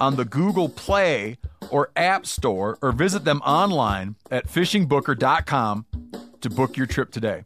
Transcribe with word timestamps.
on 0.00 0.16
the 0.16 0.24
Google 0.24 0.68
Play 0.68 1.38
or 1.70 1.90
App 1.94 2.26
Store 2.26 2.78
or 2.82 2.92
visit 2.92 3.24
them 3.24 3.40
online 3.42 4.16
at 4.30 4.48
fishingbooker.com 4.48 5.86
to 6.40 6.50
book 6.50 6.76
your 6.76 6.86
trip 6.86 7.10
today. 7.10 7.42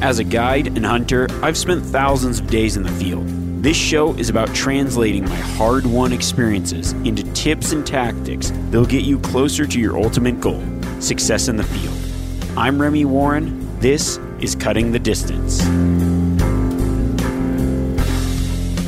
As 0.00 0.20
a 0.20 0.24
guide 0.24 0.68
and 0.68 0.86
hunter, 0.86 1.26
I've 1.42 1.58
spent 1.58 1.84
thousands 1.84 2.38
of 2.38 2.46
days 2.46 2.76
in 2.76 2.82
the 2.82 2.92
field. 2.92 3.47
This 3.60 3.76
show 3.76 4.14
is 4.14 4.30
about 4.30 4.54
translating 4.54 5.24
my 5.24 5.34
hard 5.34 5.84
won 5.84 6.12
experiences 6.12 6.92
into 6.92 7.24
tips 7.32 7.72
and 7.72 7.84
tactics 7.84 8.52
that'll 8.66 8.86
get 8.86 9.02
you 9.02 9.18
closer 9.18 9.66
to 9.66 9.80
your 9.80 9.98
ultimate 9.98 10.40
goal 10.40 10.62
success 11.00 11.48
in 11.48 11.56
the 11.56 11.64
field. 11.64 12.56
I'm 12.56 12.80
Remi 12.80 13.04
Warren. 13.04 13.80
This 13.80 14.18
is 14.38 14.54
Cutting 14.54 14.92
the 14.92 15.00
Distance. 15.00 15.60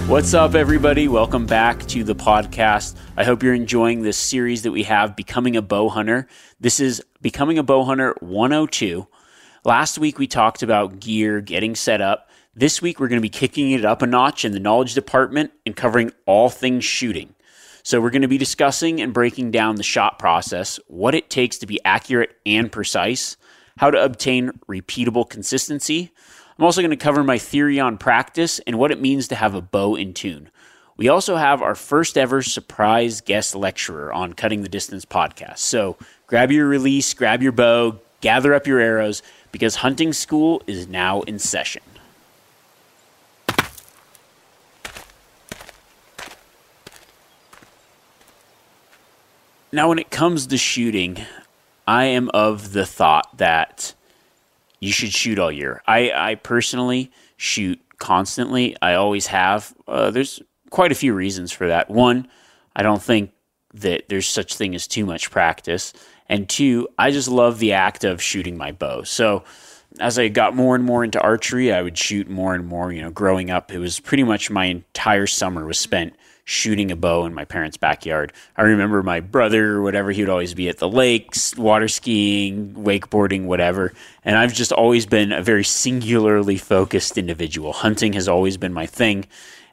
What's 0.08 0.34
up, 0.34 0.54
everybody? 0.54 1.08
Welcome 1.08 1.46
back 1.46 1.84
to 1.88 2.04
the 2.04 2.14
podcast. 2.14 2.94
I 3.16 3.24
hope 3.24 3.42
you're 3.42 3.54
enjoying 3.54 4.02
this 4.02 4.16
series 4.16 4.62
that 4.62 4.70
we 4.70 4.84
have, 4.84 5.16
Becoming 5.16 5.56
a 5.56 5.62
Bow 5.62 5.88
Hunter. 5.88 6.28
This 6.60 6.78
is 6.78 7.02
Becoming 7.20 7.58
a 7.58 7.64
Bow 7.64 7.82
Hunter 7.82 8.14
102. 8.20 9.08
Last 9.64 9.98
week 9.98 10.20
we 10.20 10.28
talked 10.28 10.62
about 10.62 11.00
gear, 11.00 11.40
getting 11.40 11.74
set 11.74 12.00
up. 12.00 12.29
This 12.54 12.82
week 12.82 12.98
we're 12.98 13.06
going 13.06 13.20
to 13.20 13.22
be 13.22 13.28
kicking 13.28 13.70
it 13.70 13.84
up 13.84 14.02
a 14.02 14.08
notch 14.08 14.44
in 14.44 14.50
the 14.50 14.58
knowledge 14.58 14.94
department 14.94 15.52
and 15.64 15.76
covering 15.76 16.10
all 16.26 16.50
things 16.50 16.84
shooting. 16.84 17.36
So 17.84 18.00
we're 18.00 18.10
going 18.10 18.22
to 18.22 18.28
be 18.28 18.38
discussing 18.38 19.00
and 19.00 19.14
breaking 19.14 19.52
down 19.52 19.76
the 19.76 19.84
shot 19.84 20.18
process, 20.18 20.80
what 20.88 21.14
it 21.14 21.30
takes 21.30 21.58
to 21.58 21.66
be 21.66 21.78
accurate 21.84 22.36
and 22.44 22.72
precise, 22.72 23.36
how 23.78 23.92
to 23.92 24.02
obtain 24.02 24.50
repeatable 24.68 25.30
consistency. 25.30 26.10
I'm 26.58 26.64
also 26.64 26.80
going 26.80 26.90
to 26.90 26.96
cover 26.96 27.22
my 27.22 27.38
theory 27.38 27.78
on 27.78 27.98
practice 27.98 28.58
and 28.66 28.80
what 28.80 28.90
it 28.90 29.00
means 29.00 29.28
to 29.28 29.36
have 29.36 29.54
a 29.54 29.62
bow 29.62 29.94
in 29.94 30.12
tune. 30.12 30.50
We 30.96 31.08
also 31.08 31.36
have 31.36 31.62
our 31.62 31.76
first 31.76 32.18
ever 32.18 32.42
surprise 32.42 33.20
guest 33.20 33.54
lecturer 33.54 34.12
on 34.12 34.32
Cutting 34.32 34.62
the 34.62 34.68
Distance 34.68 35.04
podcast. 35.04 35.58
So 35.58 35.96
grab 36.26 36.50
your 36.50 36.66
release, 36.66 37.14
grab 37.14 37.44
your 37.44 37.52
bow, 37.52 38.00
gather 38.20 38.54
up 38.54 38.66
your 38.66 38.80
arrows 38.80 39.22
because 39.52 39.76
hunting 39.76 40.12
school 40.12 40.64
is 40.66 40.88
now 40.88 41.22
in 41.22 41.38
session. 41.38 41.82
Now, 49.72 49.88
when 49.88 50.00
it 50.00 50.10
comes 50.10 50.46
to 50.48 50.56
shooting, 50.56 51.18
I 51.86 52.04
am 52.06 52.28
of 52.34 52.72
the 52.72 52.84
thought 52.84 53.38
that 53.38 53.94
you 54.80 54.90
should 54.90 55.12
shoot 55.12 55.38
all 55.38 55.52
year. 55.52 55.80
I, 55.86 56.10
I 56.12 56.34
personally 56.34 57.12
shoot 57.36 57.80
constantly. 57.98 58.76
I 58.82 58.94
always 58.94 59.28
have. 59.28 59.72
Uh, 59.86 60.10
there's 60.10 60.42
quite 60.70 60.90
a 60.90 60.96
few 60.96 61.14
reasons 61.14 61.52
for 61.52 61.68
that. 61.68 61.88
One, 61.88 62.26
I 62.74 62.82
don't 62.82 63.02
think 63.02 63.30
that 63.74 64.08
there's 64.08 64.26
such 64.26 64.56
thing 64.56 64.74
as 64.74 64.88
too 64.88 65.06
much 65.06 65.30
practice, 65.30 65.92
and 66.28 66.48
two, 66.48 66.88
I 66.98 67.12
just 67.12 67.28
love 67.28 67.60
the 67.60 67.72
act 67.72 68.02
of 68.02 68.20
shooting 68.20 68.56
my 68.56 68.72
bow. 68.72 69.04
So 69.04 69.44
as 70.00 70.18
I 70.18 70.28
got 70.28 70.56
more 70.56 70.74
and 70.74 70.84
more 70.84 71.04
into 71.04 71.20
archery, 71.20 71.72
I 71.72 71.82
would 71.82 71.96
shoot 71.96 72.28
more 72.28 72.54
and 72.54 72.66
more. 72.66 72.92
You 72.92 73.02
know, 73.02 73.10
growing 73.10 73.50
up, 73.50 73.70
it 73.70 73.78
was 73.78 74.00
pretty 74.00 74.24
much 74.24 74.50
my 74.50 74.64
entire 74.66 75.28
summer 75.28 75.64
was 75.64 75.78
spent 75.78 76.14
shooting 76.44 76.90
a 76.90 76.96
bow 76.96 77.26
in 77.26 77.34
my 77.34 77.44
parents' 77.44 77.76
backyard. 77.76 78.32
I 78.56 78.62
remember 78.62 79.02
my 79.02 79.20
brother 79.20 79.72
or 79.72 79.82
whatever, 79.82 80.10
he 80.10 80.22
would 80.22 80.30
always 80.30 80.54
be 80.54 80.68
at 80.68 80.78
the 80.78 80.88
lakes, 80.88 81.54
water 81.56 81.88
skiing, 81.88 82.74
wakeboarding, 82.74 83.44
whatever. 83.44 83.92
And 84.24 84.36
I've 84.36 84.54
just 84.54 84.72
always 84.72 85.06
been 85.06 85.32
a 85.32 85.42
very 85.42 85.64
singularly 85.64 86.56
focused 86.56 87.18
individual. 87.18 87.72
Hunting 87.72 88.14
has 88.14 88.28
always 88.28 88.56
been 88.56 88.72
my 88.72 88.86
thing, 88.86 89.26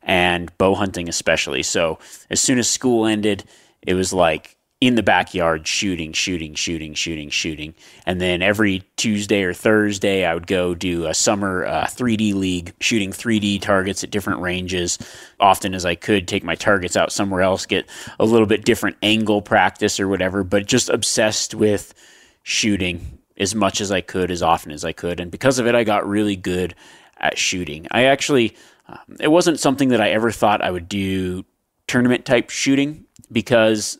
and 0.03 0.55
bow 0.57 0.75
hunting 0.75 1.09
especially. 1.09 1.63
So 1.63 1.99
as 2.29 2.41
soon 2.41 2.59
as 2.59 2.69
school 2.69 3.05
ended, 3.05 3.43
it 3.81 3.93
was 3.93 4.13
like 4.13 4.56
in 4.79 4.93
the 4.93 5.03
backyard 5.03 5.67
shooting, 5.67 6.13
shooting, 6.13 6.53
shooting, 6.53 6.93
shooting, 6.93 7.29
shooting. 7.29 7.73
And 8.05 8.21
then 8.21 8.43
every 8.43 8.83
Tuesday 8.95 9.41
or 9.41 9.53
Thursday, 9.53 10.23
I 10.23 10.35
would 10.35 10.45
go 10.45 10.75
do 10.75 11.07
a 11.07 11.15
summer 11.15 11.65
uh, 11.65 11.85
3D 11.85 12.35
league, 12.35 12.73
shooting 12.79 13.11
3D 13.11 13.59
targets 13.59 14.03
at 14.03 14.11
different 14.11 14.41
ranges, 14.41 14.99
often 15.39 15.73
as 15.73 15.83
I 15.83 15.95
could, 15.95 16.27
take 16.27 16.43
my 16.43 16.53
targets 16.53 16.95
out 16.95 17.11
somewhere 17.11 17.41
else, 17.41 17.65
get 17.65 17.87
a 18.19 18.25
little 18.25 18.45
bit 18.45 18.65
different 18.65 18.97
angle 19.01 19.41
practice 19.41 19.99
or 19.99 20.07
whatever, 20.07 20.43
but 20.43 20.67
just 20.67 20.89
obsessed 20.89 21.55
with 21.55 21.95
shooting 22.43 23.17
as 23.39 23.55
much 23.55 23.81
as 23.81 23.91
I 23.91 24.01
could, 24.01 24.29
as 24.29 24.43
often 24.43 24.71
as 24.71 24.85
I 24.85 24.91
could. 24.91 25.19
And 25.19 25.31
because 25.31 25.57
of 25.57 25.65
it, 25.65 25.73
I 25.73 25.83
got 25.85 26.07
really 26.07 26.35
good 26.35 26.75
at 27.17 27.39
shooting. 27.39 27.87
I 27.89 28.05
actually, 28.05 28.55
um, 28.87 29.17
it 29.19 29.29
wasn't 29.29 29.59
something 29.59 29.89
that 29.89 30.01
I 30.01 30.11
ever 30.11 30.29
thought 30.29 30.61
I 30.61 30.69
would 30.69 30.87
do 30.87 31.45
tournament 31.87 32.25
type 32.25 32.51
shooting 32.51 33.05
because 33.31 33.97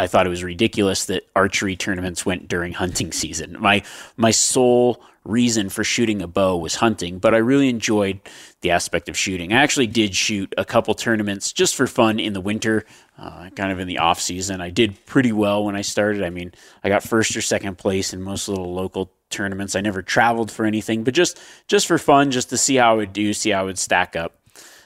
I 0.00 0.06
thought 0.06 0.26
it 0.26 0.30
was 0.30 0.42
ridiculous 0.42 1.04
that 1.06 1.28
archery 1.36 1.76
tournaments 1.76 2.24
went 2.24 2.48
during 2.48 2.72
hunting 2.72 3.12
season. 3.12 3.54
My 3.60 3.82
my 4.16 4.30
sole 4.30 5.02
reason 5.24 5.68
for 5.68 5.84
shooting 5.84 6.22
a 6.22 6.26
bow 6.26 6.56
was 6.56 6.76
hunting, 6.76 7.18
but 7.18 7.34
I 7.34 7.38
really 7.38 7.68
enjoyed 7.68 8.18
the 8.62 8.70
aspect 8.70 9.10
of 9.10 9.18
shooting. 9.18 9.52
I 9.52 9.56
actually 9.56 9.88
did 9.88 10.14
shoot 10.14 10.54
a 10.56 10.64
couple 10.64 10.94
tournaments 10.94 11.52
just 11.52 11.74
for 11.74 11.86
fun 11.86 12.18
in 12.18 12.32
the 12.32 12.40
winter, 12.40 12.86
uh, 13.18 13.50
kind 13.50 13.70
of 13.70 13.78
in 13.78 13.88
the 13.88 13.98
off 13.98 14.18
season. 14.18 14.62
I 14.62 14.70
did 14.70 15.04
pretty 15.04 15.32
well 15.32 15.66
when 15.66 15.76
I 15.76 15.82
started. 15.82 16.24
I 16.24 16.30
mean, 16.30 16.54
I 16.82 16.88
got 16.88 17.02
first 17.02 17.36
or 17.36 17.42
second 17.42 17.76
place 17.76 18.14
in 18.14 18.22
most 18.22 18.48
little 18.48 18.72
local 18.72 19.12
tournaments. 19.28 19.76
I 19.76 19.82
never 19.82 20.00
traveled 20.00 20.50
for 20.50 20.64
anything, 20.64 21.04
but 21.04 21.12
just 21.12 21.38
just 21.68 21.86
for 21.86 21.98
fun, 21.98 22.30
just 22.30 22.48
to 22.48 22.56
see 22.56 22.76
how 22.76 22.92
I 22.92 22.96
would 22.96 23.12
do, 23.12 23.34
see 23.34 23.50
how 23.50 23.60
I 23.60 23.64
would 23.64 23.78
stack 23.78 24.16
up. 24.16 24.38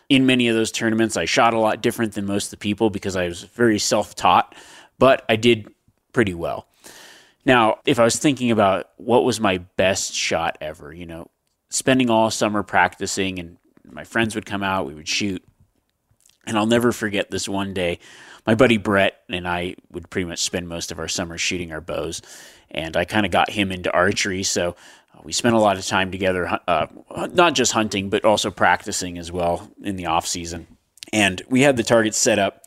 In 0.08 0.26
many 0.26 0.48
of 0.48 0.56
those 0.56 0.72
tournaments, 0.72 1.16
I 1.16 1.24
shot 1.24 1.54
a 1.54 1.58
lot 1.58 1.82
different 1.82 2.14
than 2.14 2.26
most 2.26 2.46
of 2.46 2.50
the 2.50 2.56
people 2.56 2.90
because 2.90 3.14
I 3.14 3.28
was 3.28 3.44
very 3.44 3.78
self 3.78 4.16
taught 4.16 4.56
but 4.98 5.24
I 5.28 5.36
did 5.36 5.68
pretty 6.12 6.34
well. 6.34 6.66
Now, 7.44 7.78
if 7.84 7.98
I 7.98 8.04
was 8.04 8.16
thinking 8.16 8.50
about 8.50 8.90
what 8.96 9.24
was 9.24 9.38
my 9.40 9.58
best 9.58 10.14
shot 10.14 10.56
ever, 10.60 10.92
you 10.92 11.06
know, 11.06 11.28
spending 11.68 12.08
all 12.08 12.30
summer 12.30 12.62
practicing 12.62 13.38
and 13.38 13.58
my 13.84 14.04
friends 14.04 14.34
would 14.34 14.46
come 14.46 14.62
out, 14.62 14.86
we 14.86 14.94
would 14.94 15.08
shoot. 15.08 15.44
And 16.46 16.56
I'll 16.56 16.66
never 16.66 16.92
forget 16.92 17.30
this 17.30 17.48
one 17.48 17.74
day. 17.74 17.98
my 18.46 18.54
buddy 18.54 18.76
Brett 18.76 19.20
and 19.28 19.48
I 19.48 19.76
would 19.90 20.10
pretty 20.10 20.26
much 20.26 20.40
spend 20.40 20.68
most 20.68 20.92
of 20.92 20.98
our 20.98 21.08
summer 21.08 21.38
shooting 21.38 21.72
our 21.72 21.80
bows, 21.80 22.22
and 22.70 22.96
I 22.96 23.04
kind 23.04 23.24
of 23.24 23.32
got 23.32 23.50
him 23.50 23.72
into 23.72 23.92
archery. 23.92 24.42
So 24.42 24.76
uh, 25.14 25.20
we 25.22 25.32
spent 25.32 25.54
a 25.54 25.58
lot 25.58 25.78
of 25.78 25.86
time 25.86 26.10
together, 26.10 26.58
uh, 26.68 26.86
not 27.32 27.54
just 27.54 27.72
hunting, 27.72 28.10
but 28.10 28.24
also 28.24 28.50
practicing 28.50 29.18
as 29.18 29.32
well 29.32 29.70
in 29.82 29.96
the 29.96 30.06
off 30.06 30.26
season. 30.26 30.66
And 31.12 31.42
we 31.48 31.62
had 31.62 31.76
the 31.76 31.82
target 31.82 32.14
set 32.14 32.38
up, 32.38 32.64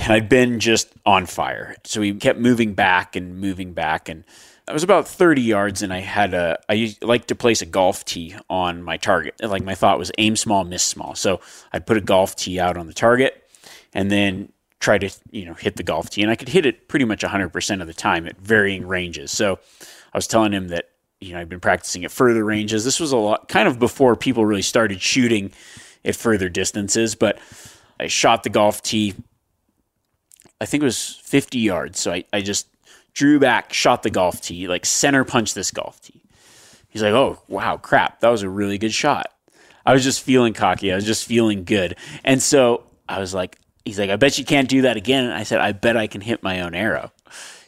and 0.00 0.12
I'd 0.12 0.28
been 0.28 0.60
just 0.60 0.88
on 1.04 1.26
fire. 1.26 1.76
So 1.84 2.00
we 2.00 2.14
kept 2.14 2.38
moving 2.38 2.74
back 2.74 3.16
and 3.16 3.38
moving 3.38 3.74
back, 3.74 4.08
and 4.08 4.24
I 4.66 4.72
was 4.72 4.82
about 4.82 5.06
30 5.06 5.42
yards, 5.42 5.82
and 5.82 5.92
I 5.92 5.98
had 6.00 6.32
a 6.32 6.58
I 6.68 6.96
like 7.02 7.26
to 7.26 7.34
place 7.34 7.60
a 7.60 7.66
golf 7.66 8.04
tee 8.04 8.34
on 8.48 8.82
my 8.82 8.96
target. 8.96 9.34
Like 9.42 9.62
my 9.62 9.74
thought 9.74 9.98
was 9.98 10.10
aim 10.18 10.36
small, 10.36 10.64
miss 10.64 10.82
small. 10.82 11.14
So 11.14 11.40
I'd 11.72 11.86
put 11.86 11.96
a 11.96 12.00
golf 12.00 12.34
tee 12.36 12.58
out 12.58 12.76
on 12.76 12.86
the 12.86 12.94
target, 12.94 13.48
and 13.92 14.10
then 14.10 14.52
try 14.80 14.96
to 14.96 15.10
you 15.30 15.44
know 15.44 15.54
hit 15.54 15.76
the 15.76 15.82
golf 15.82 16.10
tee, 16.10 16.22
and 16.22 16.30
I 16.30 16.36
could 16.36 16.48
hit 16.48 16.64
it 16.64 16.88
pretty 16.88 17.04
much 17.04 17.22
100% 17.22 17.80
of 17.80 17.86
the 17.86 17.94
time 17.94 18.26
at 18.26 18.38
varying 18.38 18.86
ranges. 18.86 19.30
So 19.30 19.58
I 20.12 20.18
was 20.18 20.26
telling 20.26 20.52
him 20.52 20.68
that 20.68 20.88
you 21.20 21.34
know 21.34 21.40
I've 21.40 21.50
been 21.50 21.60
practicing 21.60 22.04
at 22.04 22.10
further 22.10 22.44
ranges. 22.44 22.84
This 22.84 23.00
was 23.00 23.12
a 23.12 23.18
lot 23.18 23.48
kind 23.48 23.68
of 23.68 23.78
before 23.78 24.16
people 24.16 24.46
really 24.46 24.62
started 24.62 25.02
shooting 25.02 25.52
at 26.06 26.16
further 26.16 26.48
distances, 26.48 27.14
but 27.14 27.38
I 27.98 28.06
shot 28.06 28.44
the 28.44 28.48
golf 28.48 28.80
tee 28.80 29.14
I 30.60 30.66
think 30.66 30.82
it 30.82 30.86
was 30.86 31.16
50 31.24 31.58
yards. 31.58 31.98
So 31.98 32.12
I, 32.12 32.24
I 32.32 32.42
just 32.42 32.68
drew 33.14 33.38
back, 33.38 33.72
shot 33.72 34.02
the 34.02 34.10
golf 34.10 34.40
tee, 34.40 34.68
like 34.68 34.84
center 34.86 35.24
punch 35.24 35.54
this 35.54 35.70
golf 35.70 36.00
tee. 36.00 36.22
He's 36.88 37.02
like, 37.02 37.12
oh, 37.12 37.40
wow, 37.48 37.76
crap. 37.76 38.20
That 38.20 38.28
was 38.28 38.42
a 38.42 38.48
really 38.48 38.78
good 38.78 38.92
shot. 38.92 39.32
I 39.86 39.92
was 39.92 40.04
just 40.04 40.22
feeling 40.22 40.52
cocky. 40.52 40.92
I 40.92 40.96
was 40.96 41.06
just 41.06 41.24
feeling 41.24 41.64
good. 41.64 41.96
And 42.24 42.42
so 42.42 42.84
I 43.08 43.20
was 43.20 43.32
like, 43.32 43.58
he's 43.84 43.98
like, 43.98 44.10
I 44.10 44.16
bet 44.16 44.38
you 44.38 44.44
can't 44.44 44.68
do 44.68 44.82
that 44.82 44.96
again. 44.96 45.24
And 45.24 45.32
I 45.32 45.44
said, 45.44 45.60
I 45.60 45.72
bet 45.72 45.96
I 45.96 46.06
can 46.06 46.20
hit 46.20 46.42
my 46.42 46.60
own 46.60 46.74
arrow. 46.74 47.12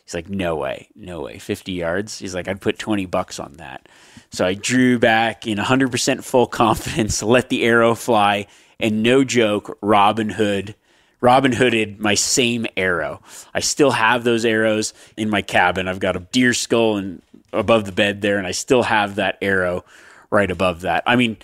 He's 0.04 0.14
like, 0.14 0.28
no 0.28 0.56
way, 0.56 0.88
no 0.94 1.20
way. 1.20 1.38
50 1.38 1.72
yards. 1.72 2.18
He's 2.18 2.34
like, 2.34 2.48
I'd 2.48 2.60
put 2.60 2.78
20 2.78 3.06
bucks 3.06 3.38
on 3.38 3.54
that. 3.54 3.88
So 4.30 4.44
I 4.44 4.54
drew 4.54 4.98
back 4.98 5.46
in 5.46 5.58
100% 5.58 6.24
full 6.24 6.46
confidence, 6.48 7.22
let 7.22 7.48
the 7.48 7.62
arrow 7.64 7.94
fly, 7.94 8.46
and 8.80 9.02
no 9.02 9.24
joke, 9.24 9.78
Robin 9.80 10.30
Hood 10.30 10.74
Robin 11.22 11.52
Hooded 11.52 12.00
my 12.00 12.14
same 12.14 12.66
arrow. 12.76 13.22
I 13.54 13.60
still 13.60 13.92
have 13.92 14.24
those 14.24 14.44
arrows 14.44 14.92
in 15.16 15.30
my 15.30 15.40
cabin. 15.40 15.88
I've 15.88 16.00
got 16.00 16.16
a 16.16 16.20
deer 16.20 16.52
skull 16.52 16.96
and 16.96 17.22
above 17.52 17.86
the 17.86 17.92
bed 17.92 18.20
there, 18.20 18.36
and 18.36 18.46
I 18.46 18.50
still 18.50 18.82
have 18.82 19.14
that 19.14 19.38
arrow 19.40 19.84
right 20.30 20.50
above 20.50 20.82
that. 20.82 21.04
I 21.06 21.16
mean, 21.16 21.36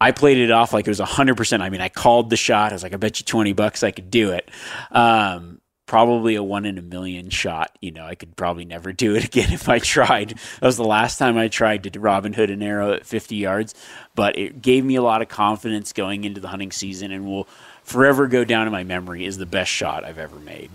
I 0.00 0.12
played 0.12 0.38
it 0.38 0.50
off 0.50 0.72
like 0.72 0.86
it 0.86 0.90
was 0.90 0.98
hundred 0.98 1.36
percent. 1.36 1.62
I 1.62 1.68
mean, 1.68 1.82
I 1.82 1.90
called 1.90 2.30
the 2.30 2.36
shot. 2.36 2.72
I 2.72 2.74
was 2.74 2.82
like, 2.82 2.94
I 2.94 2.96
bet 2.96 3.20
you 3.20 3.24
twenty 3.26 3.52
bucks 3.52 3.82
I 3.82 3.90
could 3.90 4.10
do 4.10 4.30
it. 4.30 4.50
Um, 4.90 5.60
probably 5.84 6.36
a 6.36 6.42
one 6.42 6.64
in 6.64 6.78
a 6.78 6.82
million 6.82 7.28
shot. 7.28 7.76
You 7.82 7.90
know, 7.90 8.06
I 8.06 8.14
could 8.14 8.34
probably 8.34 8.64
never 8.64 8.94
do 8.94 9.14
it 9.14 9.24
again 9.26 9.52
if 9.52 9.68
I 9.68 9.78
tried. 9.78 10.30
That 10.60 10.66
was 10.66 10.78
the 10.78 10.84
last 10.84 11.18
time 11.18 11.36
I 11.36 11.48
tried 11.48 11.84
to 11.84 12.00
Robin 12.00 12.32
Hood 12.32 12.48
an 12.48 12.62
arrow 12.62 12.92
at 12.92 13.04
50 13.04 13.36
yards, 13.36 13.74
but 14.14 14.38
it 14.38 14.62
gave 14.62 14.86
me 14.86 14.94
a 14.94 15.02
lot 15.02 15.20
of 15.20 15.28
confidence 15.28 15.92
going 15.92 16.24
into 16.24 16.40
the 16.40 16.48
hunting 16.48 16.72
season 16.72 17.12
and 17.12 17.26
will 17.26 17.46
forever 17.82 18.26
go 18.26 18.44
down 18.44 18.66
in 18.66 18.72
my 18.72 18.84
memory 18.84 19.24
as 19.26 19.38
the 19.38 19.46
best 19.46 19.70
shot 19.70 20.04
I've 20.04 20.18
ever 20.18 20.36
made. 20.36 20.70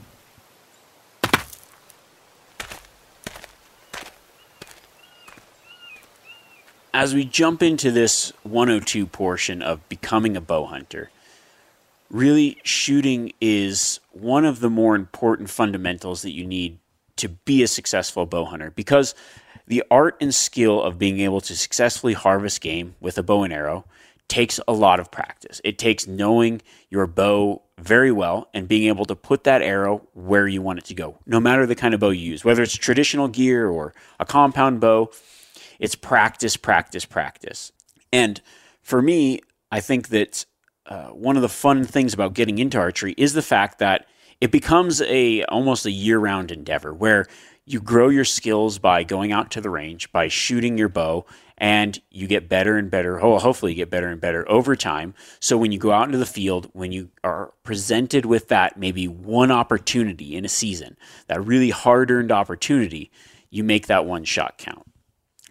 As 6.93 7.13
we 7.13 7.25
jump 7.25 7.61
into 7.61 7.91
this 7.91 8.33
102 8.43 9.05
portion 9.05 9.61
of 9.61 9.87
becoming 9.87 10.35
a 10.35 10.41
bow 10.41 10.65
hunter, 10.65 11.11
really 12.09 12.57
shooting 12.63 13.33
is 13.39 13.99
one 14.11 14.45
of 14.45 14.61
the 14.61 14.69
more 14.69 14.95
important 14.95 15.49
fundamentals 15.49 16.21
that 16.23 16.31
you 16.31 16.45
need 16.45 16.79
to 17.17 17.29
be 17.29 17.61
a 17.63 17.67
successful 17.67 18.25
bow 18.25 18.45
hunter 18.45 18.71
because 18.71 19.13
the 19.67 19.83
art 19.91 20.15
and 20.21 20.33
skill 20.33 20.81
of 20.81 20.97
being 20.97 21.19
able 21.19 21.41
to 21.41 21.55
successfully 21.55 22.13
harvest 22.13 22.61
game 22.61 22.95
with 22.99 23.17
a 23.17 23.23
bow 23.23 23.43
and 23.43 23.53
arrow 23.53 23.83
takes 24.27 24.59
a 24.67 24.73
lot 24.73 24.99
of 24.99 25.11
practice. 25.11 25.61
It 25.63 25.77
takes 25.77 26.07
knowing 26.07 26.61
your 26.89 27.07
bow 27.07 27.63
very 27.79 28.11
well 28.11 28.49
and 28.53 28.67
being 28.67 28.87
able 28.87 29.05
to 29.05 29.15
put 29.15 29.43
that 29.43 29.61
arrow 29.61 30.07
where 30.13 30.47
you 30.47 30.61
want 30.61 30.79
it 30.79 30.85
to 30.85 30.93
go, 30.93 31.19
no 31.25 31.39
matter 31.39 31.65
the 31.65 31.75
kind 31.75 31.93
of 31.93 31.99
bow 31.99 32.09
you 32.09 32.31
use, 32.31 32.43
whether 32.43 32.63
it's 32.63 32.75
traditional 32.75 33.27
gear 33.27 33.69
or 33.69 33.93
a 34.19 34.25
compound 34.25 34.79
bow. 34.79 35.11
It's 35.79 35.95
practice, 35.95 36.57
practice, 36.57 37.05
practice. 37.05 37.71
And 38.11 38.41
for 38.81 39.01
me, 39.01 39.41
I 39.71 39.79
think 39.79 40.09
that 40.09 40.45
uh, 40.87 41.09
one 41.09 41.35
of 41.35 41.41
the 41.41 41.49
fun 41.49 41.83
things 41.83 42.13
about 42.13 42.33
getting 42.33 42.57
into 42.57 42.79
archery 42.79 43.13
is 43.17 43.33
the 43.33 43.41
fact 43.41 43.79
that 43.79 44.07
it 44.41 44.51
becomes 44.51 45.01
a 45.01 45.43
almost 45.45 45.85
a 45.85 45.91
year-round 45.91 46.51
endeavor 46.51 46.93
where 46.93 47.27
you 47.67 47.81
grow 47.81 48.07
your 48.07 48.23
skills 48.23 48.79
by 48.79 49.03
going 49.03 49.33
out 49.33 49.51
to 49.51 49.61
the 49.61 49.69
range, 49.69 50.09
by 50.13 50.29
shooting 50.29 50.77
your 50.77 50.87
bow, 50.87 51.25
and 51.57 52.01
you 52.09 52.25
get 52.25 52.47
better 52.47 52.77
and 52.77 52.89
better. 52.89 53.21
Oh, 53.21 53.39
hopefully, 53.39 53.73
you 53.73 53.75
get 53.75 53.89
better 53.89 54.07
and 54.07 54.21
better 54.21 54.49
over 54.49 54.73
time. 54.75 55.13
So 55.41 55.57
when 55.57 55.73
you 55.73 55.77
go 55.77 55.91
out 55.91 56.05
into 56.05 56.17
the 56.17 56.25
field, 56.25 56.69
when 56.71 56.93
you 56.93 57.09
are 57.25 57.53
presented 57.63 58.25
with 58.25 58.47
that 58.47 58.77
maybe 58.77 59.05
one 59.07 59.51
opportunity 59.51 60.37
in 60.37 60.45
a 60.45 60.49
season, 60.49 60.95
that 61.27 61.45
really 61.45 61.71
hard-earned 61.71 62.31
opportunity, 62.31 63.11
you 63.49 63.65
make 63.65 63.87
that 63.87 64.05
one 64.05 64.23
shot 64.23 64.57
count. 64.57 64.89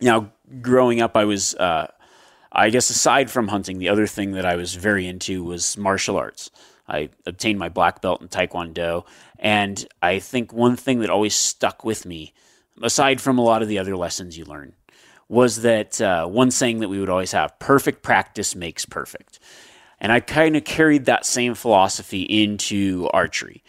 Now, 0.01 0.33
growing 0.63 1.03
up, 1.03 1.17
I 1.17 1.25
was, 1.25 1.55
uh, 1.57 1.89
I 2.51 2.71
guess, 2.71 2.89
aside 2.89 3.31
from 3.31 3.49
hunting, 3.49 3.79
the 3.79 3.91
other 3.91 4.07
thing 4.07 4.33
that 4.33 4.47
I 4.47 4.57
was 4.57 4.75
very 4.75 5.07
into 5.07 5.45
was 5.45 5.77
martial 5.77 6.17
arts. 6.17 6.51
I 6.89 7.11
obtained 7.27 7.59
my 7.59 7.69
black 7.69 8.01
belt 8.01 8.23
in 8.23 8.29
Taekwondo, 8.29 9.05
and 9.39 9.87
I 10.03 10.19
think 10.19 10.53
one 10.53 10.77
thing 10.77 11.01
that 11.01 11.11
always 11.11 11.35
stuck 11.35 11.85
with 11.85 12.07
me, 12.07 12.33
aside 12.83 13.21
from 13.21 13.39
a 13.39 13.45
lot 13.45 13.63
of 13.63 13.69
the 13.69 13.79
other 13.79 13.97
lessons 13.97 14.39
you 14.39 14.45
learn, 14.45 14.75
was 15.29 15.63
that 15.63 16.01
uh, 16.01 16.27
one 16.27 16.51
saying 16.51 16.81
that 16.81 16.89
we 16.89 17.01
would 17.01 17.11
always 17.11 17.33
have 17.33 17.59
perfect 17.59 18.03
practice 18.03 18.55
makes 18.55 18.87
perfect. 18.87 19.41
And 19.99 20.13
I 20.13 20.21
kind 20.21 20.57
of 20.57 20.65
carried 20.65 21.07
that 21.07 21.27
same 21.27 21.55
philosophy 21.55 22.23
into 22.23 23.09
archery. 23.13 23.63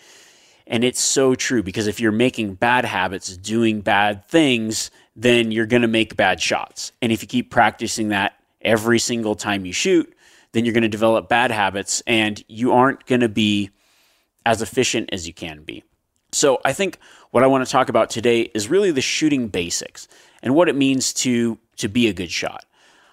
And 0.68 0.84
it's 0.84 1.00
so 1.00 1.34
true 1.34 1.64
because 1.64 1.88
if 1.88 2.00
you're 2.00 2.12
making 2.12 2.56
bad 2.56 2.84
habits, 2.86 3.36
doing 3.38 3.81
bad 3.81 4.25
things, 4.28 4.92
then 5.16 5.52
you're 5.52 5.66
going 5.66 5.81
to 5.81 5.88
make 5.88 6.18
bad 6.18 6.42
shots. 6.42 6.92
And 7.02 7.12
if 7.12 7.22
you 7.22 7.28
keep 7.28 7.50
practicing 7.50 8.10
that 8.10 8.34
every 8.62 9.00
single 9.00 9.36
time 9.36 9.66
you 9.66 9.72
shoot, 9.72 10.14
then 10.52 10.66
you're 10.66 10.74
going 10.74 10.81
to 10.81 10.90
develop 10.90 11.30
bad 11.30 11.52
habits 11.52 12.04
and 12.06 12.44
you 12.48 12.74
aren't 12.74 13.06
going 13.06 13.22
to 13.22 13.30
be 13.30 13.69
as 14.47 14.61
efficient 14.61 15.09
as 15.11 15.27
you 15.27 15.33
can 15.33 15.61
be. 15.61 15.83
So 16.31 16.59
I 16.63 16.71
think 16.71 16.99
what 17.31 17.44
I 17.44 17.47
want 17.47 17.65
to 17.65 17.71
talk 17.71 17.89
about 17.89 18.09
today 18.09 18.44
is 18.53 18.69
really 18.69 18.91
the 18.91 19.01
shooting 19.01 19.49
basics 19.49 20.07
and 20.41 20.55
what 20.55 20.69
it 20.69 20.75
means 20.75 21.11
to 21.25 21.59
to 21.75 21.89
be 21.89 22.07
a 22.07 22.13
good 22.13 22.31
shot. 22.31 22.63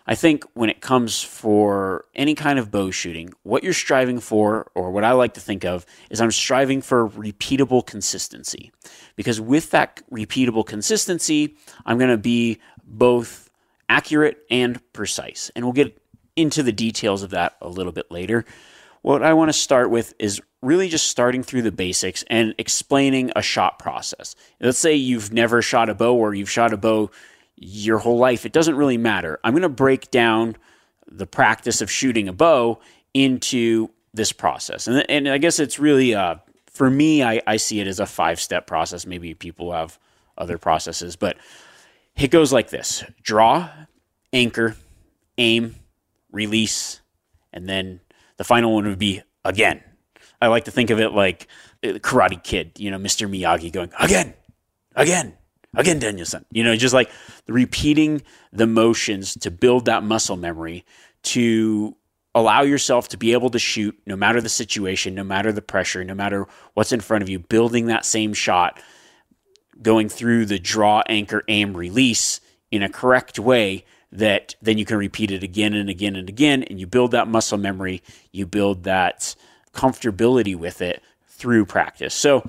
I 0.07 0.15
think 0.15 0.45
when 0.55 0.71
it 0.71 0.81
comes 0.81 1.23
for 1.23 2.05
any 2.15 2.35
kind 2.35 2.59
of 2.59 2.71
bow 2.71 2.91
shooting, 2.93 3.33
what 3.43 3.65
you're 3.65 3.73
striving 3.73 4.21
for, 4.21 4.71
or 4.75 4.91
what 4.93 5.03
I 5.03 5.13
like 5.13 5.35
to 5.35 5.41
think 5.41 5.65
of, 5.65 5.85
is 6.09 6.21
I'm 6.21 6.31
striving 6.31 6.83
for 6.83 7.09
repeatable 7.09 7.85
consistency. 7.85 8.71
Because 9.17 9.41
with 9.41 9.71
that 9.71 10.03
repeatable 10.13 10.65
consistency, 10.65 11.57
I'm 11.85 11.99
going 11.99 12.11
to 12.11 12.19
be 12.19 12.61
both 12.85 13.51
accurate 13.89 14.39
and 14.51 14.81
precise. 14.93 15.51
And 15.57 15.65
we'll 15.65 15.73
get 15.73 15.99
into 16.37 16.63
the 16.63 16.73
details 16.73 17.23
of 17.23 17.31
that 17.31 17.57
a 17.61 17.69
little 17.69 17.93
bit 17.93 18.11
later. 18.11 18.45
What 19.01 19.23
I 19.23 19.33
want 19.35 19.51
to 19.51 19.53
start 19.55 19.91
with 19.91 20.15
is 20.19 20.41
really 20.65 20.89
just 20.89 21.09
starting 21.09 21.43
through 21.43 21.63
the 21.63 21.73
basics 21.73 22.25
and 22.29 22.55
explaining 22.59 23.31
a 23.37 23.43
shot 23.43 23.79
process. 23.79 24.35
Let's 24.61 24.79
say 24.79 24.95
you've 24.95 25.33
never 25.33 25.63
shot 25.63 25.89
a 25.89 25.95
bow 25.95 26.15
or 26.15 26.35
you've 26.35 26.51
shot 26.51 26.73
a 26.73 26.77
bow 26.77 27.11
your 27.57 27.99
whole 27.99 28.19
life, 28.19 28.45
it 28.45 28.53
doesn't 28.53 28.77
really 28.77 28.99
matter. 28.99 29.39
I'm 29.45 29.53
going 29.53 29.63
to 29.63 29.69
break 29.69 30.11
down 30.11 30.57
the 31.07 31.27
practice 31.27 31.81
of 31.81 31.91
shooting 31.91 32.29
a 32.29 32.33
bow 32.33 32.81
into 33.13 33.91
this 34.13 34.33
process. 34.33 34.87
And, 34.89 35.09
and 35.09 35.29
I 35.29 35.39
guess 35.39 35.59
it's 35.59 35.79
really, 35.79 36.15
uh, 36.15 36.37
for 36.67 36.91
me, 36.91 37.23
I, 37.23 37.41
I 37.47 37.57
see 37.57 37.81
it 37.81 37.87
as 37.87 38.01
a 38.01 38.07
five 38.07 38.41
step 38.41 38.67
process. 38.67 39.07
Maybe 39.07 39.35
people 39.35 39.73
have 39.73 39.99
other 40.37 40.59
processes, 40.59 41.15
but 41.17 41.37
it 42.17 42.31
goes 42.31 42.53
like 42.53 42.71
this 42.71 43.05
draw, 43.23 43.69
anchor, 44.33 44.77
aim, 45.39 45.77
release, 46.33 47.01
and 47.53 47.69
then 47.69 48.01
the 48.37 48.45
final 48.45 48.75
one 48.75 48.87
would 48.87 48.99
be 48.99 49.23
again. 49.45 49.83
I 50.45 50.49
like 50.49 50.65
to 50.65 50.71
think 50.71 50.91
of 50.91 51.01
it 51.01 51.13
like 51.13 51.49
uh, 51.83 51.89
Karate 51.95 52.43
Kid, 52.43 52.73
you 52.79 52.91
know, 52.91 52.99
Mr. 52.99 53.29
Miyagi 53.29 53.73
going 53.73 53.91
again, 53.99 54.35
again, 54.95 55.35
again, 55.75 55.99
Daniel-san. 55.99 56.45
You 56.51 56.65
know, 56.65 56.77
just 56.77 56.95
like 56.95 57.11
repeating 57.49 58.23
the 58.53 58.67
motions 58.67 59.35
to 59.39 59.51
build 59.51 59.87
that 59.87 60.03
muscle 60.03 60.37
memory 60.37 60.85
to 61.25 61.97
allow 62.35 62.63
yourself 62.63 63.09
to 63.09 63.17
be 63.17 63.33
able 63.33 63.49
to 63.51 63.59
shoot 63.59 63.99
no 64.07 64.17
matter 64.17 64.41
the 64.41 64.49
situation, 64.49 65.15
no 65.15 65.25
matter 65.25 65.51
the 65.53 65.63
pressure, 65.63 66.05
no 66.05 66.15
matter 66.15 66.47
what's 66.75 66.93
in 66.93 67.01
front 67.01 67.23
of 67.23 67.29
you, 67.29 67.39
building 67.39 67.87
that 67.87 68.05
same 68.05 68.35
shot, 68.35 68.81
going 69.81 70.09
through 70.09 70.45
the 70.47 70.59
draw, 70.59 71.03
anchor, 71.09 71.43
aim, 71.49 71.77
release 71.77 72.41
in 72.71 72.83
a 72.83 72.89
correct 72.89 73.39
way 73.39 73.85
that 74.11 74.55
then 74.61 74.79
you 74.79 74.85
can 74.85 74.97
repeat 74.97 75.31
it 75.31 75.43
again 75.43 75.75
and 75.75 75.89
again 75.89 76.17
and 76.17 76.29
again. 76.29 76.63
And 76.65 76.79
you 76.79 76.87
build 76.87 77.13
that 77.13 77.29
muscle 77.29 77.59
memory, 77.59 78.03
you 78.33 78.47
build 78.47 78.85
that 78.85 79.35
comfortability 79.75 80.57
with 80.57 80.81
it 80.81 81.03
through 81.29 81.67
practice. 81.67 82.15
So, 82.15 82.49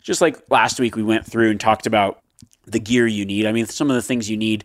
just 0.00 0.20
like 0.20 0.38
last 0.50 0.80
week, 0.80 0.96
we 0.96 1.02
went 1.02 1.24
through 1.24 1.50
and 1.50 1.60
talked 1.60 1.86
about 1.86 2.20
the 2.66 2.80
gear 2.80 3.06
you 3.06 3.24
need. 3.24 3.46
I 3.46 3.52
mean, 3.52 3.66
some 3.66 3.90
of 3.90 3.96
the 3.96 4.02
things 4.02 4.28
you 4.28 4.36
need 4.36 4.64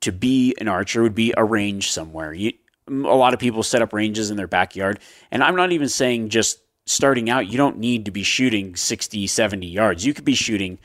to 0.00 0.12
be 0.12 0.54
an 0.58 0.68
archer 0.68 1.02
would 1.02 1.14
be 1.14 1.34
a 1.36 1.44
range 1.44 1.90
somewhere. 1.90 2.32
You, 2.32 2.52
a 2.88 2.92
lot 2.92 3.34
of 3.34 3.40
people 3.40 3.62
set 3.62 3.82
up 3.82 3.92
ranges 3.92 4.30
in 4.30 4.36
their 4.36 4.46
backyard, 4.46 5.00
and 5.30 5.42
I'm 5.42 5.56
not 5.56 5.72
even 5.72 5.88
saying 5.88 6.28
just 6.28 6.58
starting 6.86 7.30
out, 7.30 7.46
you 7.46 7.56
don't 7.56 7.78
need 7.78 8.04
to 8.04 8.10
be 8.10 8.22
shooting 8.22 8.76
60, 8.76 9.26
70 9.26 9.66
yards. 9.66 10.04
You 10.04 10.14
could 10.14 10.24
be 10.24 10.34
shooting 10.34 10.78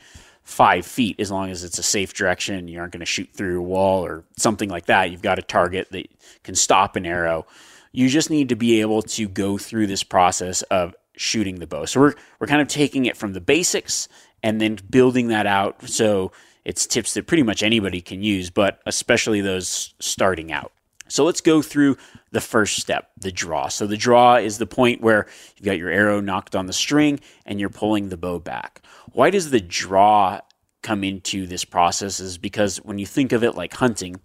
five 0.44 0.86
feet 0.86 1.20
as 1.20 1.30
long 1.30 1.50
as 1.50 1.64
it's 1.64 1.78
a 1.78 1.82
safe 1.82 2.14
direction. 2.14 2.68
You 2.68 2.80
aren't 2.80 2.92
going 2.92 3.00
to 3.00 3.06
shoot 3.06 3.28
through 3.32 3.58
a 3.58 3.62
wall 3.62 4.04
or 4.04 4.24
something 4.36 4.70
like 4.70 4.86
that. 4.86 5.10
You've 5.10 5.22
got 5.22 5.38
a 5.38 5.42
target 5.42 5.88
that 5.90 6.08
can 6.42 6.54
stop 6.54 6.96
an 6.96 7.04
arrow. 7.04 7.46
You 7.92 8.08
just 8.08 8.30
need 8.30 8.48
to 8.50 8.56
be 8.56 8.80
able 8.80 9.02
to 9.02 9.28
go 9.28 9.58
through 9.58 9.86
this 9.86 10.02
process 10.02 10.62
of 10.62 10.94
shooting 11.16 11.56
the 11.56 11.66
bow. 11.66 11.84
So 11.84 12.00
we're 12.00 12.14
we're 12.38 12.46
kind 12.46 12.62
of 12.62 12.68
taking 12.68 13.06
it 13.06 13.16
from 13.16 13.32
the 13.32 13.40
basics 13.40 14.08
and 14.42 14.60
then 14.60 14.78
building 14.88 15.28
that 15.28 15.46
out. 15.46 15.88
So 15.88 16.32
it's 16.64 16.86
tips 16.86 17.14
that 17.14 17.26
pretty 17.26 17.42
much 17.42 17.62
anybody 17.62 18.00
can 18.00 18.22
use, 18.22 18.50
but 18.50 18.80
especially 18.86 19.40
those 19.40 19.94
starting 20.00 20.52
out. 20.52 20.72
So 21.08 21.24
let's 21.24 21.40
go 21.40 21.62
through 21.62 21.96
the 22.32 22.40
first 22.40 22.76
step, 22.76 23.10
the 23.16 23.32
draw. 23.32 23.68
So 23.68 23.86
the 23.86 23.96
draw 23.96 24.36
is 24.36 24.58
the 24.58 24.66
point 24.66 25.00
where 25.00 25.26
you've 25.56 25.64
got 25.64 25.78
your 25.78 25.88
arrow 25.88 26.20
nocked 26.20 26.54
on 26.54 26.66
the 26.66 26.72
string 26.72 27.20
and 27.46 27.58
you're 27.58 27.70
pulling 27.70 28.10
the 28.10 28.18
bow 28.18 28.38
back. 28.38 28.82
Why 29.12 29.30
does 29.30 29.50
the 29.50 29.60
draw 29.60 30.40
come 30.82 31.02
into 31.02 31.46
this 31.46 31.64
process 31.64 32.20
is 32.20 32.38
because 32.38 32.76
when 32.78 32.98
you 32.98 33.06
think 33.06 33.32
of 33.32 33.42
it 33.42 33.54
like 33.54 33.72
hunting, 33.74 34.20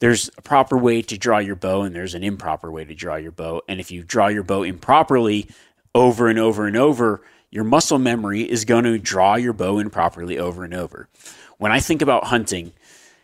there's 0.00 0.30
a 0.36 0.42
proper 0.42 0.76
way 0.76 1.02
to 1.02 1.18
draw 1.18 1.38
your 1.38 1.56
bow 1.56 1.82
and 1.82 1.94
there's 1.94 2.14
an 2.14 2.22
improper 2.22 2.70
way 2.70 2.84
to 2.84 2.94
draw 2.94 3.16
your 3.16 3.32
bow. 3.32 3.62
And 3.68 3.80
if 3.80 3.90
you 3.90 4.02
draw 4.02 4.28
your 4.28 4.42
bow 4.42 4.62
improperly 4.62 5.48
over 5.94 6.28
and 6.28 6.38
over 6.38 6.66
and 6.66 6.76
over, 6.76 7.22
your 7.50 7.64
muscle 7.64 7.98
memory 7.98 8.42
is 8.42 8.64
going 8.64 8.84
to 8.84 8.98
draw 8.98 9.36
your 9.36 9.52
bow 9.52 9.78
improperly 9.78 10.38
over 10.38 10.64
and 10.64 10.74
over. 10.74 11.08
When 11.56 11.72
I 11.72 11.80
think 11.80 12.02
about 12.02 12.24
hunting, 12.24 12.72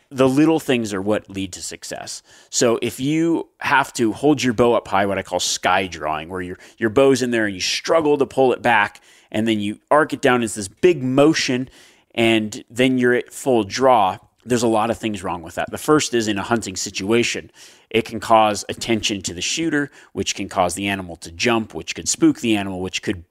the 0.09 0.27
little 0.27 0.59
things 0.59 0.93
are 0.93 1.01
what 1.01 1.29
lead 1.29 1.53
to 1.53 1.61
success. 1.61 2.21
So 2.49 2.79
if 2.81 2.99
you 2.99 3.49
have 3.59 3.91
to 3.93 4.13
hold 4.13 4.41
your 4.43 4.53
bow 4.53 4.73
up 4.73 4.87
high, 4.87 5.05
what 5.05 5.17
I 5.17 5.23
call 5.23 5.39
sky 5.39 5.87
drawing, 5.87 6.29
where 6.29 6.41
your 6.41 6.57
your 6.77 6.89
bow's 6.89 7.21
in 7.21 7.31
there 7.31 7.45
and 7.45 7.55
you 7.55 7.61
struggle 7.61 8.17
to 8.17 8.25
pull 8.25 8.53
it 8.53 8.61
back, 8.61 9.01
and 9.31 9.47
then 9.47 9.59
you 9.59 9.79
arc 9.89 10.13
it 10.13 10.21
down 10.21 10.43
as 10.43 10.55
this 10.55 10.67
big 10.67 11.03
motion, 11.03 11.69
and 12.13 12.63
then 12.69 12.97
you're 12.97 13.13
at 13.13 13.33
full 13.33 13.63
draw. 13.63 14.17
There's 14.45 14.63
a 14.63 14.67
lot 14.67 14.91
of 14.91 14.97
things 14.97 15.23
wrong 15.23 15.41
with 15.41 15.55
that. 15.55 15.71
The 15.71 15.77
first 15.77 16.13
is 16.13 16.27
in 16.27 16.37
a 16.37 16.43
hunting 16.43 16.75
situation, 16.75 17.51
it 17.89 18.05
can 18.05 18.19
cause 18.19 18.63
attention 18.69 19.21
to 19.23 19.33
the 19.33 19.41
shooter, 19.41 19.89
which 20.13 20.35
can 20.35 20.47
cause 20.47 20.75
the 20.75 20.87
animal 20.87 21.15
to 21.17 21.31
jump, 21.31 21.73
which 21.73 21.95
could 21.95 22.07
spook 22.07 22.39
the 22.39 22.55
animal, 22.55 22.81
which 22.81 23.01
could 23.01 23.25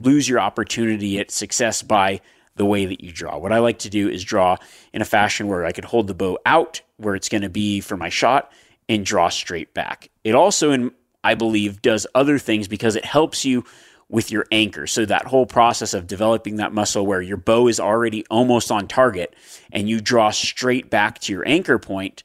lose 0.00 0.28
your 0.28 0.40
opportunity 0.40 1.18
at 1.18 1.30
success 1.30 1.82
by 1.82 2.20
the 2.56 2.64
way 2.64 2.86
that 2.86 3.02
you 3.02 3.12
draw. 3.12 3.38
What 3.38 3.52
I 3.52 3.58
like 3.58 3.80
to 3.80 3.90
do 3.90 4.08
is 4.08 4.24
draw 4.24 4.56
in 4.92 5.02
a 5.02 5.06
fashion 5.06 5.48
where 5.48 5.64
I 5.64 5.72
could 5.72 5.84
hold 5.84 6.06
the 6.06 6.14
bow 6.14 6.38
out 6.46 6.80
where 6.96 7.14
it's 7.14 7.28
going 7.28 7.42
to 7.42 7.50
be 7.50 7.80
for 7.80 7.96
my 7.96 8.08
shot 8.08 8.52
and 8.88 9.04
draw 9.04 9.28
straight 9.28 9.74
back. 9.74 10.10
It 10.22 10.34
also, 10.34 10.70
in, 10.70 10.92
I 11.24 11.34
believe, 11.34 11.82
does 11.82 12.06
other 12.14 12.38
things 12.38 12.68
because 12.68 12.94
it 12.94 13.04
helps 13.04 13.44
you 13.44 13.64
with 14.08 14.30
your 14.30 14.46
anchor. 14.52 14.86
So 14.86 15.04
that 15.06 15.26
whole 15.26 15.46
process 15.46 15.94
of 15.94 16.06
developing 16.06 16.56
that 16.56 16.72
muscle 16.72 17.06
where 17.06 17.22
your 17.22 17.36
bow 17.36 17.68
is 17.68 17.80
already 17.80 18.24
almost 18.30 18.70
on 18.70 18.86
target 18.86 19.34
and 19.72 19.88
you 19.88 20.00
draw 20.00 20.30
straight 20.30 20.90
back 20.90 21.18
to 21.20 21.32
your 21.32 21.46
anchor 21.46 21.78
point, 21.78 22.22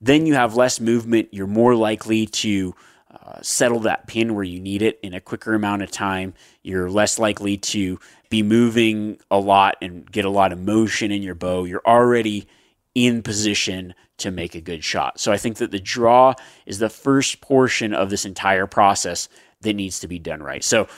then 0.00 0.26
you 0.26 0.34
have 0.34 0.54
less 0.54 0.80
movement. 0.80 1.28
You're 1.32 1.46
more 1.46 1.74
likely 1.74 2.26
to 2.26 2.74
uh, 3.10 3.40
settle 3.42 3.80
that 3.80 4.06
pin 4.06 4.34
where 4.34 4.44
you 4.44 4.60
need 4.60 4.82
it 4.82 5.00
in 5.02 5.14
a 5.14 5.20
quicker 5.20 5.54
amount 5.54 5.82
of 5.82 5.90
time. 5.90 6.34
You're 6.62 6.90
less 6.90 7.18
likely 7.18 7.56
to 7.58 7.98
be 8.28 8.42
moving 8.42 9.18
a 9.30 9.38
lot 9.38 9.76
and 9.80 10.10
get 10.10 10.24
a 10.24 10.30
lot 10.30 10.52
of 10.52 10.60
motion 10.60 11.10
in 11.10 11.22
your 11.22 11.34
bow. 11.34 11.64
You're 11.64 11.86
already 11.86 12.46
in 12.94 13.22
position 13.22 13.94
to 14.18 14.30
make 14.30 14.54
a 14.54 14.60
good 14.60 14.82
shot. 14.82 15.20
So 15.20 15.32
I 15.32 15.36
think 15.36 15.58
that 15.58 15.70
the 15.70 15.78
draw 15.78 16.34
is 16.64 16.78
the 16.78 16.88
first 16.88 17.40
portion 17.40 17.92
of 17.92 18.10
this 18.10 18.24
entire 18.24 18.66
process 18.66 19.28
that 19.62 19.74
needs 19.74 20.00
to 20.00 20.08
be 20.08 20.18
done 20.18 20.42
right. 20.42 20.62
So 20.62 20.88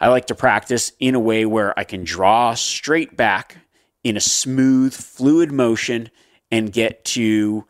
I 0.00 0.08
like 0.08 0.26
to 0.26 0.34
practice 0.34 0.92
in 0.98 1.14
a 1.14 1.20
way 1.20 1.46
where 1.46 1.78
I 1.78 1.84
can 1.84 2.04
draw 2.04 2.54
straight 2.54 3.16
back 3.16 3.58
in 4.04 4.16
a 4.16 4.20
smooth, 4.20 4.92
fluid 4.92 5.52
motion 5.52 6.10
and 6.50 6.72
get 6.72 7.04
to 7.04 7.66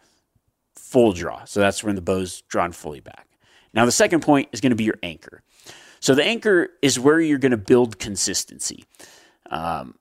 full 0.74 1.12
draw. 1.12 1.44
So 1.44 1.60
that's 1.60 1.84
when 1.84 1.94
the 1.94 2.02
bow's 2.02 2.42
drawn 2.42 2.72
fully 2.72 3.00
back. 3.00 3.28
Now, 3.74 3.86
the 3.86 3.92
second 3.92 4.20
point 4.20 4.48
is 4.52 4.60
going 4.60 4.70
to 4.70 4.76
be 4.76 4.84
your 4.84 4.98
anchor. 5.02 5.42
So 6.00 6.14
the 6.14 6.24
anchor 6.24 6.68
is 6.82 6.98
where 6.98 7.20
you're 7.20 7.38
going 7.38 7.52
to 7.52 7.56
build 7.56 7.98
consistency. 7.98 8.84
Um, 9.50 9.94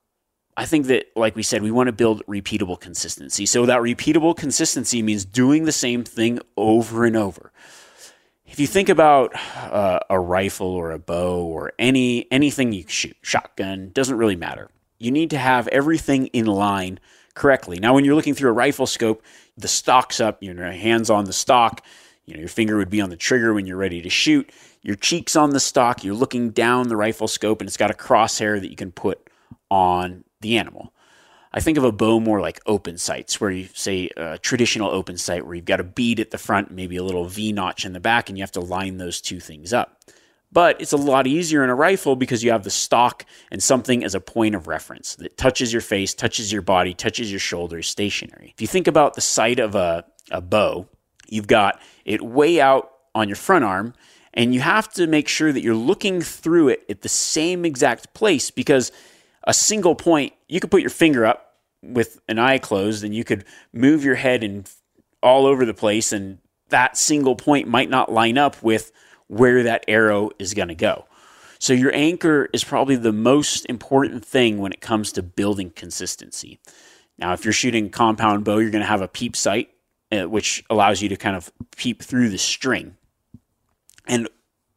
I 0.58 0.66
think 0.66 0.88
that, 0.88 1.08
like 1.16 1.36
we 1.36 1.44
said, 1.44 1.62
we 1.62 1.72
want 1.72 1.88
to 1.88 1.94
build 1.94 2.26
repeatable 2.28 2.80
consistency. 2.80 3.46
So 3.46 3.66
that 3.66 3.80
repeatable 3.82 4.36
consistency 4.36 5.02
means 5.02 5.26
doing 5.26 5.66
the 5.66 5.72
same 5.72 6.04
thing 6.04 6.40
over 6.58 7.06
and 7.06 7.16
over. 7.16 7.52
If 8.52 8.60
you 8.60 8.68
think 8.68 8.90
about 8.90 9.34
uh, 9.56 10.00
a 10.10 10.20
rifle 10.20 10.68
or 10.68 10.92
a 10.92 11.00
bow 11.00 11.42
or 11.46 11.72
any 11.80 12.30
anything 12.30 12.74
you 12.74 12.84
shoot, 12.86 13.16
shotgun 13.22 13.92
doesn't 13.94 14.18
really 14.18 14.36
matter. 14.36 14.70
You 15.00 15.10
need 15.10 15.30
to 15.30 15.38
have 15.38 15.70
everything 15.70 16.28
in 16.28 16.48
line 16.48 17.00
correctly. 17.34 17.80
Now, 17.80 17.94
when 17.94 18.04
you're 18.04 18.14
looking 18.14 18.34
through 18.34 18.50
a 18.50 18.54
rifle 18.54 18.88
scope, 18.88 19.24
the 19.56 19.70
stock's 19.70 20.20
up, 20.20 20.44
your 20.44 20.70
hands 20.70 21.10
on 21.10 21.24
the 21.24 21.34
stock, 21.34 21.82
you 22.26 22.34
know, 22.34 22.42
your 22.42 22.50
finger 22.50 22.76
would 22.76 22.90
be 22.90 23.00
on 23.00 23.10
the 23.10 23.16
trigger 23.16 23.54
when 23.54 23.66
you're 23.66 23.78
ready 23.78 24.02
to 24.02 24.10
shoot. 24.10 24.52
Your 24.82 24.98
cheeks 24.98 25.38
on 25.38 25.52
the 25.52 25.60
stock, 25.62 26.04
you're 26.04 26.14
looking 26.14 26.50
down 26.50 26.90
the 26.90 26.98
rifle 26.98 27.30
scope, 27.30 27.62
and 27.62 27.70
it's 27.70 27.78
got 27.78 27.90
a 27.90 27.94
crosshair 27.94 28.60
that 28.60 28.70
you 28.70 28.76
can 28.76 28.92
put 28.92 29.30
on 29.70 30.26
the 30.42 30.58
animal. 30.58 30.94
I 31.54 31.60
think 31.60 31.78
of 31.78 31.84
a 31.84 31.92
bow 31.92 32.20
more 32.20 32.40
like 32.40 32.62
open 32.66 32.98
sights, 32.98 33.42
where 33.42 33.52
you 33.52 33.68
say 33.74 34.10
a 34.16 34.38
traditional 34.38 34.90
open 34.90 35.18
sight, 35.18 35.46
where 35.46 35.56
you've 35.56 35.66
got 35.66 35.80
a 35.82 35.84
bead 35.86 36.20
at 36.20 36.32
the 36.32 36.38
front, 36.38 36.72
maybe 36.72 36.96
a 36.96 37.04
little 37.04 37.26
V 37.26 37.52
notch 37.52 37.86
in 37.86 37.94
the 37.94 38.00
back, 38.00 38.30
and 38.30 38.38
you 38.38 38.44
have 38.44 38.52
to 38.54 38.62
line 38.62 38.98
those 38.98 39.20
two 39.20 39.40
things 39.40 39.74
up. 39.74 40.00
But 40.54 40.82
it's 40.82 40.92
a 40.92 40.98
lot 40.98 41.28
easier 41.28 41.64
in 41.64 41.70
a 41.70 41.76
rifle 41.76 42.16
because 42.16 42.44
you 42.44 42.52
have 42.52 42.64
the 42.64 42.70
stock 42.70 43.26
and 43.52 43.64
something 43.64 44.04
as 44.04 44.16
a 44.16 44.20
point 44.20 44.54
of 44.54 44.68
reference 44.68 45.16
that 45.16 45.38
touches 45.38 45.72
your 45.72 45.82
face, 45.82 46.14
touches 46.14 46.52
your 46.52 46.62
body, 46.62 46.94
touches 46.94 47.32
your 47.32 47.40
shoulders, 47.40 47.88
stationary. 47.88 48.52
If 48.54 48.62
you 48.62 48.68
think 48.68 48.88
about 48.88 49.14
the 49.14 49.22
sight 49.22 49.60
of 49.60 49.76
a, 49.76 50.06
a 50.30 50.42
bow, 50.42 50.90
you've 51.28 51.48
got 51.48 51.82
it 52.04 52.22
way 52.22 52.60
out 52.60 52.92
on 53.16 53.30
your 53.30 53.38
front 53.38 53.64
arm, 53.64 53.94
and 54.34 54.54
you 54.54 54.62
have 54.62 54.92
to 54.94 55.08
make 55.08 55.28
sure 55.28 55.52
that 55.52 55.62
you're 55.62 55.76
looking 55.76 56.22
through 56.22 56.70
it 56.70 56.86
at 56.90 57.02
the 57.02 57.10
same 57.10 57.66
exact 57.66 58.14
place 58.14 58.52
because 58.52 58.92
a 59.44 59.54
single 59.54 59.96
point, 59.96 60.34
you 60.48 60.60
could 60.60 60.72
put 60.72 60.82
your 60.82 60.90
finger 60.90 61.26
up 61.26 61.56
with 61.82 62.20
an 62.28 62.40
eye 62.40 62.58
closed 62.58 63.04
and 63.04 63.16
you 63.16 63.24
could 63.24 63.46
move 63.74 64.04
your 64.04 64.16
head 64.16 64.44
and 64.44 64.70
all 65.24 65.46
over 65.46 65.66
the 65.66 65.74
place, 65.74 66.12
and 66.12 66.40
that 66.70 66.98
single 66.98 67.36
point 67.36 67.68
might 67.68 67.90
not 67.90 68.12
line 68.12 68.38
up 68.38 68.62
with 68.64 68.92
where 69.28 69.64
that 69.64 69.86
arrow 69.88 70.32
is 70.40 70.54
going 70.54 70.68
to 70.68 70.76
go. 70.76 71.06
So, 71.60 71.74
your 71.74 71.94
anchor 71.94 72.50
is 72.54 72.64
probably 72.64 72.96
the 72.96 73.12
most 73.12 73.66
important 73.68 74.26
thing 74.26 74.58
when 74.58 74.72
it 74.72 74.82
comes 74.82 75.12
to 75.12 75.22
building 75.22 75.70
consistency. 75.70 76.60
Now, 77.20 77.34
if 77.34 77.46
you're 77.46 77.54
shooting 77.54 77.92
compound 77.92 78.44
bow, 78.44 78.58
you're 78.58 78.72
going 78.72 78.82
to 78.82 78.88
have 78.88 79.02
a 79.02 79.08
peep 79.08 79.36
sight 79.36 79.70
uh, 80.12 80.28
which 80.28 80.64
allows 80.70 81.02
you 81.02 81.10
to 81.10 81.16
kind 81.16 81.36
of 81.36 81.52
peep 81.78 82.02
through 82.02 82.30
the 82.30 82.38
string. 82.38 82.96
And 84.08 84.28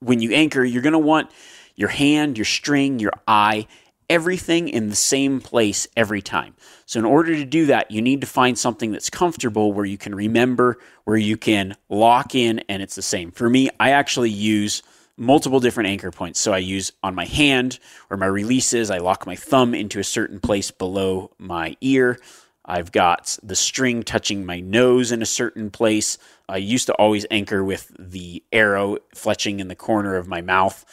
when 0.01 0.21
you 0.21 0.33
anchor, 0.33 0.65
you're 0.65 0.83
going 0.83 0.93
to 0.93 0.99
want 0.99 1.31
your 1.75 1.89
hand, 1.89 2.39
your 2.39 2.45
string, 2.45 2.99
your 2.99 3.13
eye, 3.27 3.67
everything 4.09 4.69
in 4.69 4.89
the 4.89 4.97
same 4.97 5.41
place 5.41 5.87
every 5.97 6.23
time. 6.23 6.55
So, 6.87 6.99
in 6.99 7.05
order 7.05 7.35
to 7.35 7.45
do 7.45 7.67
that, 7.67 7.91
you 7.91 8.03
need 8.03 8.21
to 8.21 8.27
find 8.27 8.59
something 8.59 8.93
that's 8.93 9.11
comfortable 9.11 9.73
where 9.73 9.85
you 9.85 9.99
can 9.99 10.15
remember, 10.15 10.79
where 11.05 11.17
you 11.17 11.37
can 11.37 11.77
lock 11.89 12.35
in, 12.35 12.61
and 12.69 12.83
it's 12.83 12.95
the 12.95 13.03
same. 13.03 13.31
For 13.31 13.49
me, 13.49 13.71
I 13.81 13.91
actually 13.91 14.31
use 14.31 14.83
multiple 15.17 15.61
different 15.61 15.91
anchor 15.91 16.11
points. 16.11 16.41
So, 16.41 16.53
I 16.53 16.59
use 16.59 16.93
on 17.03 17.15
my 17.15 17.25
hand 17.25 17.79
where 18.09 18.19
my 18.19 18.27
releases, 18.27 18.91
I 18.91 18.99
lock 18.99 19.27
my 19.27 19.37
thumb 19.37 19.75
into 19.75 20.01
a 20.01 20.05
certain 20.05 20.41
place 20.41 20.71
below 20.71 21.31
my 21.39 21.77
ear. 21.81 22.19
I've 22.65 22.93
got 22.93 23.39
the 23.43 23.57
string 23.57 24.03
touching 24.03 24.47
my 24.47 24.61
nose 24.61 25.13
in 25.13 25.21
a 25.21 25.27
certain 25.27 25.71
place. 25.71 26.17
I 26.49 26.57
used 26.57 26.87
to 26.87 26.95
always 26.95 27.27
anchor 27.31 27.63
with 27.63 27.93
the 27.99 28.43
arrow 28.53 28.99
fletching 29.15 29.59
in 29.59 29.69
the 29.69 29.75
corner 29.75 30.17
of 30.17 30.29
my 30.29 30.41
mouth. 30.41 30.85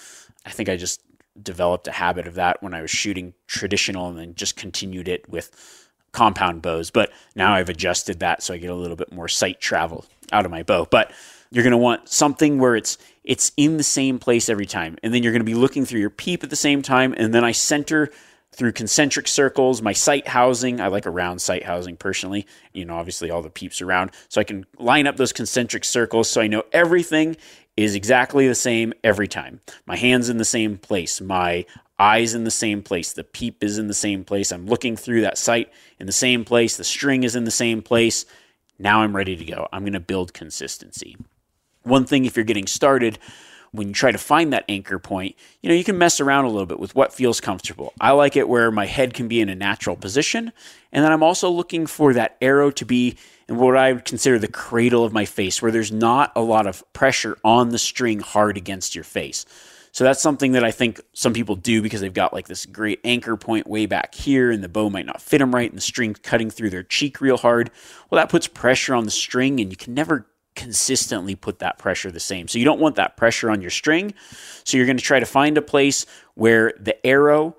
I 0.46 0.52
think 0.52 0.68
I 0.68 0.76
just 0.76 1.02
developed 1.42 1.88
a 1.88 1.92
habit 1.92 2.28
of 2.28 2.36
that 2.36 2.62
when 2.62 2.74
I 2.74 2.82
was 2.82 2.92
shooting 2.92 3.34
traditional 3.48 4.08
and 4.08 4.18
then 4.18 4.36
just 4.36 4.56
continued 4.56 5.08
it 5.08 5.28
with 5.30 5.52
compound 6.12 6.62
bows. 6.62 6.92
But 6.92 7.12
now 7.36 7.54
I've 7.54 7.70
adjusted 7.70 8.20
that 8.20 8.44
so 8.44 8.54
I 8.54 8.58
get 8.58 8.70
a 8.70 8.76
little 8.76 8.98
bit 8.98 9.12
more 9.12 9.28
sight 9.28 9.60
travel 9.60 10.06
out 10.32 10.46
of 10.46 10.52
my 10.52 10.64
bow. 10.64 10.88
But 10.90 11.12
you're 11.52 11.64
going 11.64 11.72
to 11.72 11.78
want 11.78 12.10
something 12.10 12.60
where 12.60 12.76
it's 12.76 12.98
it's 13.24 13.52
in 13.56 13.78
the 13.78 13.84
same 13.84 14.20
place 14.20 14.50
every 14.50 14.66
time. 14.66 14.98
And 15.04 15.14
then 15.14 15.22
you're 15.22 15.32
going 15.32 15.42
to 15.42 15.46
be 15.46 15.54
looking 15.54 15.86
through 15.86 16.00
your 16.00 16.10
peep 16.10 16.44
at 16.44 16.50
the 16.50 16.56
same 16.56 16.82
time 16.82 17.14
and 17.18 17.34
then 17.34 17.44
I 17.44 17.52
center 17.52 18.10
through 18.54 18.74
concentric 18.74 19.28
circles, 19.30 19.82
my 19.82 19.94
sight 19.94 20.28
housing. 20.28 20.82
I 20.82 20.88
like 20.88 21.06
a 21.06 21.10
round 21.10 21.42
sight 21.42 21.64
housing 21.64 21.96
personally. 21.96 22.46
You 22.74 22.84
know, 22.84 22.96
obviously 22.96 23.32
all 23.32 23.42
the 23.42 23.50
peeps 23.50 23.82
around. 23.82 24.12
So 24.28 24.42
I 24.42 24.44
can 24.44 24.66
line 24.78 25.08
up 25.08 25.16
those 25.18 25.32
concentric 25.32 25.86
circles 25.86 26.30
so 26.30 26.42
I 26.42 26.48
know 26.48 26.64
everything 26.74 27.38
is 27.78 27.96
exactly 27.96 28.48
the 28.48 28.56
same 28.56 28.94
every 29.04 29.28
time. 29.28 29.62
My 29.86 29.96
hands 29.96 30.30
in 30.30 30.38
the 30.38 30.46
same 30.46 30.78
place, 30.78 31.22
my 31.22 31.66
eyes 31.98 32.34
in 32.34 32.44
the 32.44 32.52
same 32.52 32.82
place, 32.84 33.14
the 33.14 33.24
peep 33.24 33.64
is 33.64 33.78
in 33.78 33.88
the 33.88 33.94
same 33.94 34.24
place. 34.24 34.52
I'm 34.52 34.66
looking 34.68 34.96
through 34.96 35.22
that 35.22 35.38
sight 35.38 35.72
in 36.00 36.06
the 36.06 36.12
same 36.12 36.44
place, 36.44 36.78
the 36.78 36.84
string 36.84 37.24
is 37.24 37.36
in 37.36 37.44
the 37.44 37.52
same 37.52 37.82
place. 37.82 38.26
Now 38.80 39.02
I'm 39.02 39.16
ready 39.16 39.36
to 39.36 39.46
go. 39.46 39.68
I'm 39.72 39.84
going 39.84 39.94
to 39.94 40.00
build 40.00 40.34
consistency. 40.34 41.16
One 41.84 42.06
thing 42.06 42.26
if 42.26 42.36
you're 42.36 42.44
getting 42.46 42.68
started, 42.68 43.20
when 43.72 43.88
you 43.88 43.94
try 43.94 44.12
to 44.12 44.18
find 44.18 44.52
that 44.52 44.66
anchor 44.68 45.00
point, 45.00 45.36
you 45.62 45.70
know, 45.70 45.76
you 45.76 45.84
can 45.84 45.98
mess 45.98 46.20
around 46.20 46.46
a 46.46 46.50
little 46.50 46.66
bit 46.66 46.80
with 46.80 46.94
what 46.94 47.14
feels 47.14 47.40
comfortable. 47.40 47.94
I 48.02 48.12
like 48.12 48.36
it 48.36 48.50
where 48.50 48.70
my 48.70 48.86
head 48.86 49.14
can 49.14 49.28
be 49.28 49.40
in 49.40 49.50
a 49.50 49.56
natural 49.56 49.96
position. 49.96 50.52
And 50.92 51.06
then 51.06 51.12
I'm 51.12 51.24
also 51.24 51.50
looking 51.50 51.88
for 51.88 52.14
that 52.14 52.36
arrow 52.42 52.70
to 52.72 52.86
be 52.86 53.16
in 53.48 53.58
what 53.58 53.78
I 53.78 53.94
would 53.94 54.06
consider 54.06 54.40
the 54.40 54.50
cradle 54.50 55.06
of 55.06 55.14
my 55.14 55.24
face, 55.24 55.62
where 55.62 55.72
there's 55.72 55.92
not 55.92 56.34
a 56.36 56.42
lot 56.42 56.68
of 56.68 56.84
pressure 56.92 57.38
on 57.44 57.70
the 57.70 57.80
string 57.80 58.20
hard 58.20 58.58
against 58.58 58.94
your 58.94 59.06
face. 59.06 59.46
So 59.94 60.04
that's 60.06 60.22
something 60.22 60.54
that 60.54 60.64
I 60.64 60.72
think 60.72 61.02
some 61.14 61.34
people 61.34 61.56
do 61.56 61.82
because 61.82 62.00
they've 62.00 62.14
got 62.14 62.34
like 62.34 62.48
this 62.48 62.66
great 62.66 63.02
anchor 63.04 63.36
point 63.36 63.68
way 63.68 63.86
back 63.86 64.16
here 64.16 64.50
and 64.50 64.64
the 64.64 64.70
bow 64.70 64.90
might 64.90 65.06
not 65.06 65.22
fit 65.22 65.40
them 65.40 65.54
right 65.54 65.70
and 65.70 65.78
the 65.78 65.82
string 65.82 66.14
cutting 66.14 66.50
through 66.50 66.70
their 66.70 66.84
cheek 66.84 67.20
real 67.20 67.38
hard. 67.38 67.72
Well, 68.10 68.22
that 68.22 68.30
puts 68.30 68.48
pressure 68.48 68.96
on 68.96 69.04
the 69.04 69.12
string 69.12 69.60
and 69.60 69.70
you 69.70 69.76
can 69.76 69.94
never 69.94 70.28
consistently 70.62 71.36
put 71.36 71.60
that 71.60 71.80
pressure 71.80 72.12
the 72.12 72.20
same. 72.20 72.48
So 72.48 72.60
you 72.60 72.66
don't 72.66 72.80
want 72.80 72.96
that 72.98 73.18
pressure 73.18 73.50
on 73.50 73.62
your 73.62 73.72
string. 73.72 74.14
So 74.64 74.78
you're 74.78 74.86
going 74.86 74.98
to 74.98 75.04
try 75.04 75.20
to 75.20 75.26
find 75.26 75.58
a 75.58 75.62
place 75.62 76.06
where 76.36 76.74
the 76.80 77.04
arrow 77.06 77.56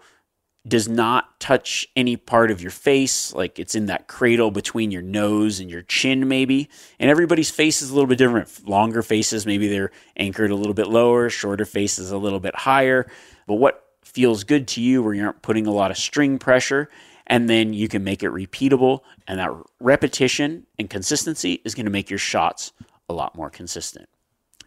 does 0.68 0.88
not 0.88 1.40
touch 1.40 1.88
any 1.96 2.16
part 2.16 2.52
of 2.52 2.62
your 2.62 2.70
face, 2.70 3.34
like 3.34 3.58
it's 3.58 3.74
in 3.74 3.86
that 3.86 4.06
cradle 4.06 4.52
between 4.52 4.92
your 4.92 5.02
nose 5.02 5.58
and 5.58 5.68
your 5.68 5.82
chin, 5.82 6.28
maybe. 6.28 6.68
And 7.00 7.10
everybody's 7.10 7.50
face 7.50 7.82
is 7.82 7.90
a 7.90 7.94
little 7.94 8.06
bit 8.06 8.18
different. 8.18 8.68
Longer 8.68 9.02
faces, 9.02 9.44
maybe 9.44 9.66
they're 9.66 9.90
anchored 10.16 10.52
a 10.52 10.54
little 10.54 10.74
bit 10.74 10.86
lower, 10.86 11.28
shorter 11.28 11.64
faces 11.64 12.12
a 12.12 12.18
little 12.18 12.38
bit 12.38 12.54
higher. 12.54 13.10
But 13.48 13.54
what 13.54 13.84
feels 14.04 14.44
good 14.44 14.68
to 14.68 14.80
you 14.80 15.02
where 15.02 15.14
you 15.14 15.24
aren't 15.24 15.42
putting 15.42 15.66
a 15.66 15.72
lot 15.72 15.90
of 15.90 15.96
string 15.96 16.38
pressure, 16.38 16.88
and 17.26 17.50
then 17.50 17.72
you 17.72 17.88
can 17.88 18.04
make 18.04 18.22
it 18.22 18.30
repeatable. 18.30 19.00
And 19.26 19.40
that 19.40 19.50
repetition 19.80 20.66
and 20.78 20.88
consistency 20.88 21.60
is 21.64 21.74
going 21.74 21.86
to 21.86 21.92
make 21.92 22.08
your 22.08 22.20
shots 22.20 22.72
a 23.12 23.14
lot 23.14 23.36
more 23.36 23.50
consistent. 23.50 24.08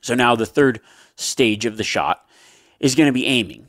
So 0.02 0.14
now 0.14 0.36
the 0.36 0.46
third 0.46 0.82
stage 1.16 1.66
of 1.66 1.78
the 1.78 1.84
shot 1.84 2.26
is 2.80 2.96
going 2.96 3.08
to 3.08 3.14
be 3.14 3.26
aiming. 3.26 3.68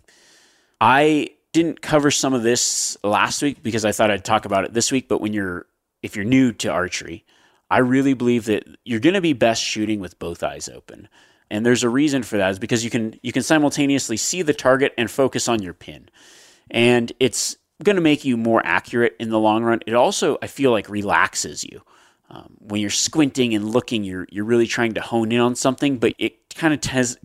I 0.80 1.30
didn't 1.52 1.80
cover 1.80 2.10
some 2.10 2.34
of 2.34 2.42
this 2.42 2.98
last 3.02 3.42
week 3.42 3.62
because 3.62 3.84
I 3.84 3.92
thought 3.92 4.10
I'd 4.10 4.24
talk 4.24 4.44
about 4.44 4.64
it 4.64 4.74
this 4.74 4.92
week, 4.92 5.08
but 5.08 5.20
when 5.20 5.32
you're 5.32 5.66
if 6.02 6.14
you're 6.14 6.24
new 6.24 6.52
to 6.52 6.70
archery, 6.70 7.24
I 7.70 7.78
really 7.78 8.12
believe 8.12 8.44
that 8.44 8.64
you're 8.84 9.00
going 9.00 9.14
to 9.14 9.20
be 9.20 9.32
best 9.32 9.62
shooting 9.62 9.98
with 9.98 10.18
both 10.18 10.42
eyes 10.42 10.68
open. 10.68 11.08
And 11.50 11.64
there's 11.64 11.82
a 11.82 11.88
reason 11.88 12.22
for 12.22 12.36
that 12.36 12.50
is 12.50 12.58
because 12.58 12.84
you 12.84 12.90
can 12.90 13.18
you 13.22 13.32
can 13.32 13.42
simultaneously 13.42 14.18
see 14.18 14.42
the 14.42 14.52
target 14.52 14.92
and 14.98 15.10
focus 15.10 15.48
on 15.48 15.62
your 15.62 15.72
pin. 15.72 16.08
And 16.70 17.12
it's 17.18 17.56
going 17.82 17.96
to 17.96 18.02
make 18.02 18.24
you 18.24 18.36
more 18.36 18.60
accurate 18.64 19.16
in 19.18 19.30
the 19.30 19.38
long 19.38 19.64
run. 19.64 19.80
It 19.86 19.94
also 19.94 20.38
I 20.42 20.48
feel 20.48 20.70
like 20.70 20.88
relaxes 20.88 21.64
you. 21.64 21.82
Um, 22.28 22.56
when 22.58 22.80
you're 22.80 22.90
squinting 22.90 23.54
and 23.54 23.70
looking, 23.70 24.02
you're 24.02 24.26
you're 24.30 24.44
really 24.44 24.66
trying 24.66 24.94
to 24.94 25.00
hone 25.00 25.32
in 25.32 25.40
on 25.40 25.54
something, 25.54 25.98
but 25.98 26.14
it 26.18 26.54
kind 26.54 26.74
of 26.74 26.84
has 26.90 27.18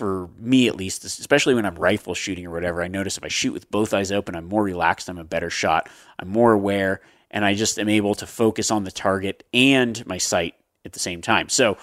for 0.00 0.30
me 0.38 0.66
at 0.66 0.76
least, 0.76 1.04
especially 1.04 1.54
when 1.54 1.66
I'm 1.66 1.74
rifle 1.74 2.14
shooting 2.14 2.46
or 2.46 2.50
whatever, 2.50 2.82
I 2.82 2.88
notice 2.88 3.18
if 3.18 3.24
I 3.24 3.28
shoot 3.28 3.52
with 3.52 3.70
both 3.70 3.92
eyes 3.92 4.10
open, 4.10 4.34
I'm 4.34 4.46
more 4.46 4.62
relaxed, 4.62 5.10
I'm 5.10 5.18
a 5.18 5.24
better 5.24 5.50
shot, 5.50 5.90
I'm 6.18 6.28
more 6.28 6.52
aware, 6.52 7.02
and 7.30 7.44
I 7.44 7.54
just 7.54 7.78
am 7.78 7.88
able 7.88 8.14
to 8.14 8.26
focus 8.26 8.70
on 8.70 8.84
the 8.84 8.90
target 8.90 9.44
and 9.52 10.04
my 10.06 10.16
sight 10.16 10.54
at 10.84 10.92
the 10.92 10.98
same 10.98 11.20
time. 11.20 11.48
So, 11.48 11.76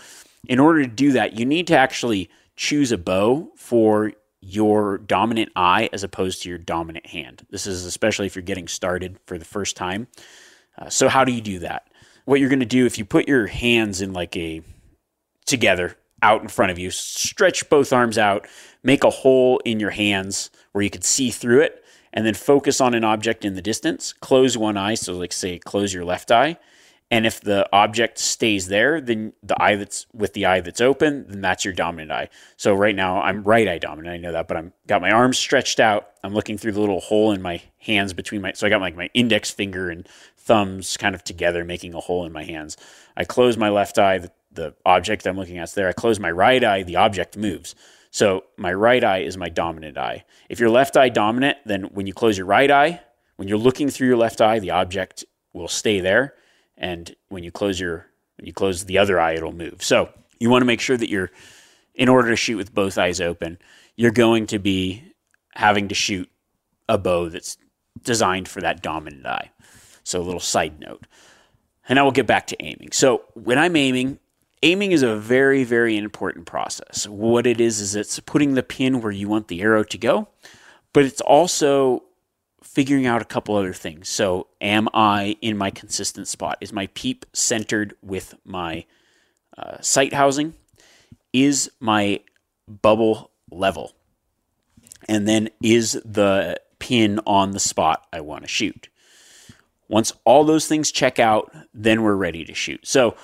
in 0.47 0.59
order 0.59 0.81
to 0.81 0.87
do 0.87 1.11
that, 1.11 1.37
you 1.37 1.45
need 1.45 1.67
to 1.67 1.77
actually 1.77 2.29
choose 2.55 2.91
a 2.91 2.97
bow 2.97 3.51
for 3.55 4.13
your 4.41 4.97
dominant 4.97 5.51
eye 5.55 5.89
as 5.93 6.03
opposed 6.03 6.41
to 6.43 6.49
your 6.49 6.57
dominant 6.57 7.05
hand. 7.05 7.45
This 7.49 7.67
is 7.67 7.85
especially 7.85 8.25
if 8.25 8.35
you're 8.35 8.43
getting 8.43 8.67
started 8.67 9.17
for 9.25 9.37
the 9.37 9.45
first 9.45 9.75
time. 9.75 10.07
Uh, 10.77 10.89
so, 10.89 11.09
how 11.09 11.23
do 11.23 11.31
you 11.31 11.41
do 11.41 11.59
that? 11.59 11.87
What 12.27 12.41
you're 12.41 12.49
going 12.49 12.59
to 12.59 12.65
do 12.65 12.85
if 12.85 12.97
you 12.97 13.05
put 13.05 13.29
your 13.29 13.47
hands 13.47 14.01
in 14.01 14.11
like 14.11 14.35
a 14.35 14.61
together 15.45 15.95
out 16.21 16.41
in 16.41 16.49
front 16.49 16.73
of 16.73 16.77
you. 16.77 16.91
Stretch 16.91 17.69
both 17.69 17.93
arms 17.93 18.17
out, 18.17 18.45
make 18.83 19.05
a 19.05 19.09
hole 19.09 19.59
in 19.63 19.79
your 19.79 19.91
hands 19.91 20.49
where 20.73 20.83
you 20.83 20.89
can 20.89 21.03
see 21.03 21.31
through 21.31 21.61
it, 21.61 21.81
and 22.11 22.25
then 22.25 22.33
focus 22.33 22.81
on 22.81 22.93
an 22.93 23.05
object 23.05 23.45
in 23.45 23.53
the 23.53 23.61
distance. 23.61 24.11
Close 24.11 24.57
one 24.57 24.75
eye, 24.75 24.95
so 24.95 25.13
like 25.13 25.31
say 25.31 25.57
close 25.57 25.93
your 25.93 26.03
left 26.03 26.29
eye. 26.29 26.57
And 27.09 27.25
if 27.25 27.39
the 27.39 27.65
object 27.71 28.17
stays 28.19 28.67
there, 28.67 28.99
then 28.99 29.31
the 29.41 29.55
eye 29.63 29.77
that's 29.77 30.05
with 30.13 30.33
the 30.33 30.45
eye 30.45 30.59
that's 30.59 30.81
open, 30.81 31.25
then 31.29 31.39
that's 31.39 31.63
your 31.63 31.73
dominant 31.73 32.11
eye. 32.11 32.27
So 32.57 32.73
right 32.73 32.95
now 32.95 33.21
I'm 33.21 33.43
right 33.43 33.69
eye 33.69 33.77
dominant. 33.77 34.13
I 34.13 34.17
know 34.17 34.33
that, 34.33 34.49
but 34.49 34.57
I'm 34.57 34.73
got 34.85 34.99
my 35.01 35.11
arms 35.11 35.37
stretched 35.37 35.79
out. 35.79 36.09
I'm 36.25 36.33
looking 36.33 36.57
through 36.57 36.73
the 36.73 36.81
little 36.81 36.99
hole 36.99 37.31
in 37.31 37.41
my 37.41 37.61
hands 37.77 38.11
between 38.11 38.41
my 38.41 38.51
so 38.51 38.67
I 38.67 38.69
got 38.69 38.81
like 38.81 38.97
my 38.97 39.09
index 39.13 39.49
finger 39.49 39.89
and 39.89 40.05
thumbs 40.47 40.97
kind 40.97 41.13
of 41.13 41.23
together, 41.23 41.63
making 41.63 41.93
a 41.93 41.99
hole 41.99 42.25
in 42.25 42.31
my 42.31 42.43
hands. 42.43 42.77
I 43.15 43.25
close 43.25 43.57
my 43.57 43.69
left 43.69 43.99
eye. 43.99 44.17
The 44.17 44.31
the 44.51 44.73
object 44.85 45.27
I'm 45.27 45.37
looking 45.37 45.59
at 45.59 45.65
is 45.65 45.73
there. 45.75 45.87
I 45.87 45.93
close 45.93 46.19
my 46.19 46.31
right 46.31 46.63
eye, 46.63 46.81
the 46.81 46.95
object 46.95 47.37
moves. 47.37 47.75
So 48.09 48.45
my 48.57 48.73
right 48.73 49.03
eye 49.03 49.19
is 49.19 49.37
my 49.37 49.49
dominant 49.49 49.97
eye. 49.97 50.23
If 50.49 50.59
your 50.59 50.71
left 50.71 50.97
eye 50.97 51.09
dominant, 51.09 51.59
then 51.65 51.83
when 51.93 52.07
you 52.07 52.13
close 52.13 52.37
your 52.37 52.47
right 52.47 52.71
eye, 52.71 53.01
when 53.35 53.47
you're 53.47 53.59
looking 53.59 53.89
through 53.89 54.07
your 54.07 54.17
left 54.17 54.41
eye, 54.41 54.57
the 54.57 54.71
object 54.71 55.25
will 55.53 55.67
stay 55.67 55.99
there. 55.99 56.33
And 56.75 57.15
when 57.29 57.43
you 57.43 57.51
close 57.51 57.79
your 57.79 58.07
when 58.37 58.47
you 58.47 58.53
close 58.53 58.85
the 58.85 58.97
other 58.97 59.19
eye, 59.19 59.33
it'll 59.33 59.51
move. 59.51 59.83
So 59.83 60.09
you 60.39 60.49
want 60.49 60.61
to 60.61 60.65
make 60.65 60.81
sure 60.81 60.97
that 60.97 61.09
you're 61.09 61.31
in 61.93 62.09
order 62.09 62.29
to 62.29 62.35
shoot 62.35 62.57
with 62.57 62.73
both 62.73 62.97
eyes 62.97 63.19
open, 63.19 63.57
you're 63.95 64.11
going 64.11 64.47
to 64.47 64.59
be 64.59 65.03
having 65.55 65.87
to 65.87 65.95
shoot 65.95 66.29
a 66.87 66.97
bow 66.97 67.29
that's 67.29 67.57
designed 68.03 68.47
for 68.47 68.61
that 68.61 68.81
dominant 68.81 69.25
eye. 69.25 69.51
So 70.07 70.21
a 70.21 70.23
little 70.23 70.39
side 70.39 70.79
note. 70.79 71.05
And 71.89 71.99
I 71.99 72.03
will 72.03 72.11
get 72.11 72.27
back 72.27 72.47
to 72.47 72.63
aiming. 72.63 72.91
So 72.91 73.23
when 73.33 73.57
I'm 73.57 73.75
aiming, 73.75 74.19
aiming 74.63 74.91
is 74.93 75.03
a 75.03 75.17
very, 75.17 75.63
very 75.63 75.97
important 75.97 76.45
process. 76.45 77.07
What 77.07 77.45
it 77.45 77.59
is, 77.59 77.79
is 77.79 77.95
it's 77.95 78.19
putting 78.21 78.53
the 78.53 78.63
pin 78.63 79.01
where 79.01 79.11
you 79.11 79.27
want 79.27 79.47
the 79.49 79.61
arrow 79.61 79.83
to 79.83 79.97
go, 79.97 80.27
but 80.93 81.03
it's 81.03 81.21
also 81.21 82.03
figuring 82.63 83.05
out 83.05 83.21
a 83.21 83.25
couple 83.25 83.55
other 83.55 83.73
things. 83.73 84.07
So, 84.09 84.47
am 84.61 84.87
I 84.93 85.37
in 85.41 85.57
my 85.57 85.71
consistent 85.71 86.27
spot? 86.27 86.57
Is 86.61 86.71
my 86.71 86.87
peep 86.93 87.25
centered 87.33 87.93
with 88.01 88.35
my 88.45 88.85
uh, 89.57 89.81
sight 89.81 90.13
housing? 90.13 90.53
Is 91.33 91.71
my 91.79 92.21
bubble 92.67 93.31
level? 93.51 93.93
And 95.07 95.27
then, 95.27 95.49
is 95.61 95.93
the 96.05 96.59
pin 96.79 97.19
on 97.25 97.51
the 97.51 97.59
spot 97.59 98.07
I 98.13 98.21
want 98.21 98.43
to 98.43 98.47
shoot? 98.47 98.89
Once 99.89 100.13
all 100.25 100.43
those 100.43 100.67
things 100.67 100.91
check 100.91 101.19
out, 101.19 101.51
then 101.73 102.01
we're 102.01 102.15
ready 102.15 102.43
to 102.45 102.53
shoot. 102.53 102.85
So, 102.85 103.15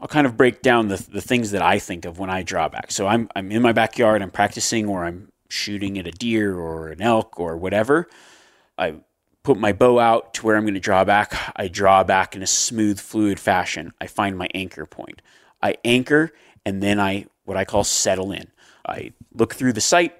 I'll 0.00 0.08
kind 0.08 0.26
of 0.26 0.36
break 0.36 0.62
down 0.62 0.88
the, 0.88 0.96
the 0.96 1.20
things 1.20 1.50
that 1.50 1.60
I 1.60 1.78
think 1.78 2.06
of 2.06 2.18
when 2.18 2.30
I 2.30 2.42
draw 2.42 2.68
back. 2.68 2.90
So 2.90 3.06
I'm, 3.06 3.28
I'm 3.36 3.52
in 3.52 3.60
my 3.60 3.72
backyard, 3.72 4.22
I'm 4.22 4.30
practicing, 4.30 4.88
or 4.88 5.04
I'm 5.04 5.30
shooting 5.48 5.98
at 5.98 6.06
a 6.06 6.10
deer 6.10 6.58
or 6.58 6.88
an 6.88 7.02
elk 7.02 7.38
or 7.38 7.56
whatever. 7.56 8.08
I 8.78 8.94
put 9.42 9.58
my 9.58 9.72
bow 9.72 9.98
out 9.98 10.34
to 10.34 10.46
where 10.46 10.56
I'm 10.56 10.64
going 10.64 10.74
to 10.74 10.80
draw 10.80 11.04
back. 11.04 11.34
I 11.54 11.68
draw 11.68 12.02
back 12.02 12.34
in 12.34 12.42
a 12.42 12.46
smooth, 12.46 12.98
fluid 12.98 13.38
fashion. 13.38 13.92
I 14.00 14.06
find 14.06 14.38
my 14.38 14.48
anchor 14.54 14.86
point. 14.86 15.20
I 15.62 15.76
anchor 15.84 16.32
and 16.64 16.82
then 16.82 16.98
I, 16.98 17.26
what 17.44 17.58
I 17.58 17.66
call 17.66 17.84
settle 17.84 18.32
in. 18.32 18.50
I 18.86 19.12
look 19.34 19.54
through 19.54 19.74
the 19.74 19.80
sight, 19.82 20.16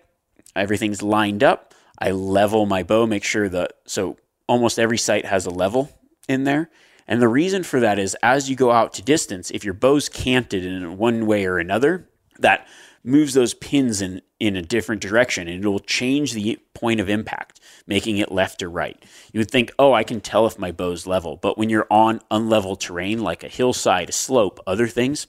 everything's 0.54 1.02
lined 1.02 1.42
up. 1.42 1.74
I 1.98 2.10
level 2.10 2.66
my 2.66 2.82
bow, 2.82 3.06
make 3.06 3.24
sure 3.24 3.48
that, 3.48 3.72
so 3.86 4.16
almost 4.50 4.80
every 4.80 4.98
sight 4.98 5.24
has 5.24 5.46
a 5.46 5.50
level 5.50 5.88
in 6.28 6.42
there. 6.42 6.68
And 7.06 7.22
the 7.22 7.28
reason 7.28 7.62
for 7.62 7.78
that 7.78 8.00
is 8.00 8.16
as 8.20 8.50
you 8.50 8.56
go 8.56 8.72
out 8.72 8.92
to 8.94 9.02
distance, 9.02 9.52
if 9.52 9.64
your 9.64 9.74
bow's 9.74 10.08
canted 10.08 10.64
in 10.64 10.98
one 10.98 11.24
way 11.24 11.46
or 11.46 11.58
another, 11.58 12.08
that 12.40 12.66
moves 13.04 13.32
those 13.34 13.54
pins 13.54 14.02
in, 14.02 14.20
in 14.40 14.56
a 14.56 14.62
different 14.62 15.00
direction 15.00 15.46
and 15.46 15.64
it 15.64 15.68
will 15.68 15.78
change 15.78 16.32
the 16.32 16.58
point 16.74 16.98
of 16.98 17.08
impact, 17.08 17.60
making 17.86 18.18
it 18.18 18.32
left 18.32 18.60
or 18.60 18.68
right. 18.68 19.00
You 19.32 19.38
would 19.38 19.52
think, 19.52 19.70
oh, 19.78 19.92
I 19.92 20.02
can 20.02 20.20
tell 20.20 20.48
if 20.48 20.58
my 20.58 20.72
bow's 20.72 21.06
level. 21.06 21.36
But 21.36 21.56
when 21.56 21.70
you're 21.70 21.86
on 21.88 22.20
unlevel 22.28 22.78
terrain 22.78 23.20
like 23.20 23.44
a 23.44 23.48
hillside, 23.48 24.08
a 24.08 24.12
slope, 24.12 24.58
other 24.66 24.88
things, 24.88 25.28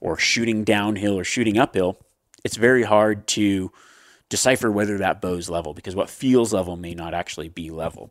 or 0.00 0.16
shooting 0.16 0.62
downhill 0.62 1.18
or 1.18 1.24
shooting 1.24 1.58
uphill, 1.58 1.98
it's 2.44 2.56
very 2.56 2.84
hard 2.84 3.26
to 3.28 3.72
decipher 4.32 4.72
whether 4.72 4.96
that 4.96 5.20
bow's 5.20 5.50
level 5.50 5.74
because 5.74 5.94
what 5.94 6.08
feels 6.08 6.54
level 6.54 6.74
may 6.74 6.94
not 6.94 7.12
actually 7.12 7.50
be 7.50 7.70
level. 7.70 8.10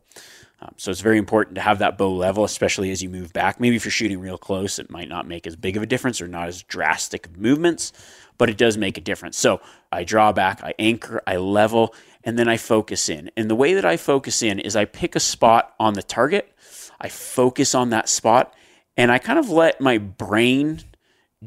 Um, 0.60 0.72
so 0.76 0.92
it's 0.92 1.00
very 1.00 1.18
important 1.18 1.56
to 1.56 1.60
have 1.60 1.80
that 1.80 1.98
bow 1.98 2.12
level, 2.12 2.44
especially 2.44 2.92
as 2.92 3.02
you 3.02 3.08
move 3.08 3.32
back. 3.32 3.58
Maybe 3.58 3.74
if 3.74 3.84
you're 3.84 3.90
shooting 3.90 4.20
real 4.20 4.38
close, 4.38 4.78
it 4.78 4.88
might 4.88 5.08
not 5.08 5.26
make 5.26 5.48
as 5.48 5.56
big 5.56 5.76
of 5.76 5.82
a 5.82 5.86
difference 5.86 6.22
or 6.22 6.28
not 6.28 6.46
as 6.46 6.62
drastic 6.62 7.36
movements, 7.36 7.92
but 8.38 8.48
it 8.48 8.56
does 8.56 8.78
make 8.78 8.96
a 8.96 9.00
difference. 9.00 9.36
So 9.36 9.60
I 9.90 10.04
draw 10.04 10.30
back, 10.30 10.62
I 10.62 10.74
anchor, 10.78 11.20
I 11.26 11.38
level, 11.38 11.92
and 12.22 12.38
then 12.38 12.46
I 12.46 12.56
focus 12.56 13.08
in. 13.08 13.32
And 13.36 13.50
the 13.50 13.56
way 13.56 13.74
that 13.74 13.84
I 13.84 13.96
focus 13.96 14.44
in 14.44 14.60
is 14.60 14.76
I 14.76 14.84
pick 14.84 15.16
a 15.16 15.20
spot 15.20 15.74
on 15.80 15.94
the 15.94 16.04
target, 16.04 16.54
I 17.00 17.08
focus 17.08 17.74
on 17.74 17.90
that 17.90 18.08
spot, 18.08 18.54
and 18.96 19.10
I 19.10 19.18
kind 19.18 19.40
of 19.40 19.50
let 19.50 19.80
my 19.80 19.98
brain 19.98 20.82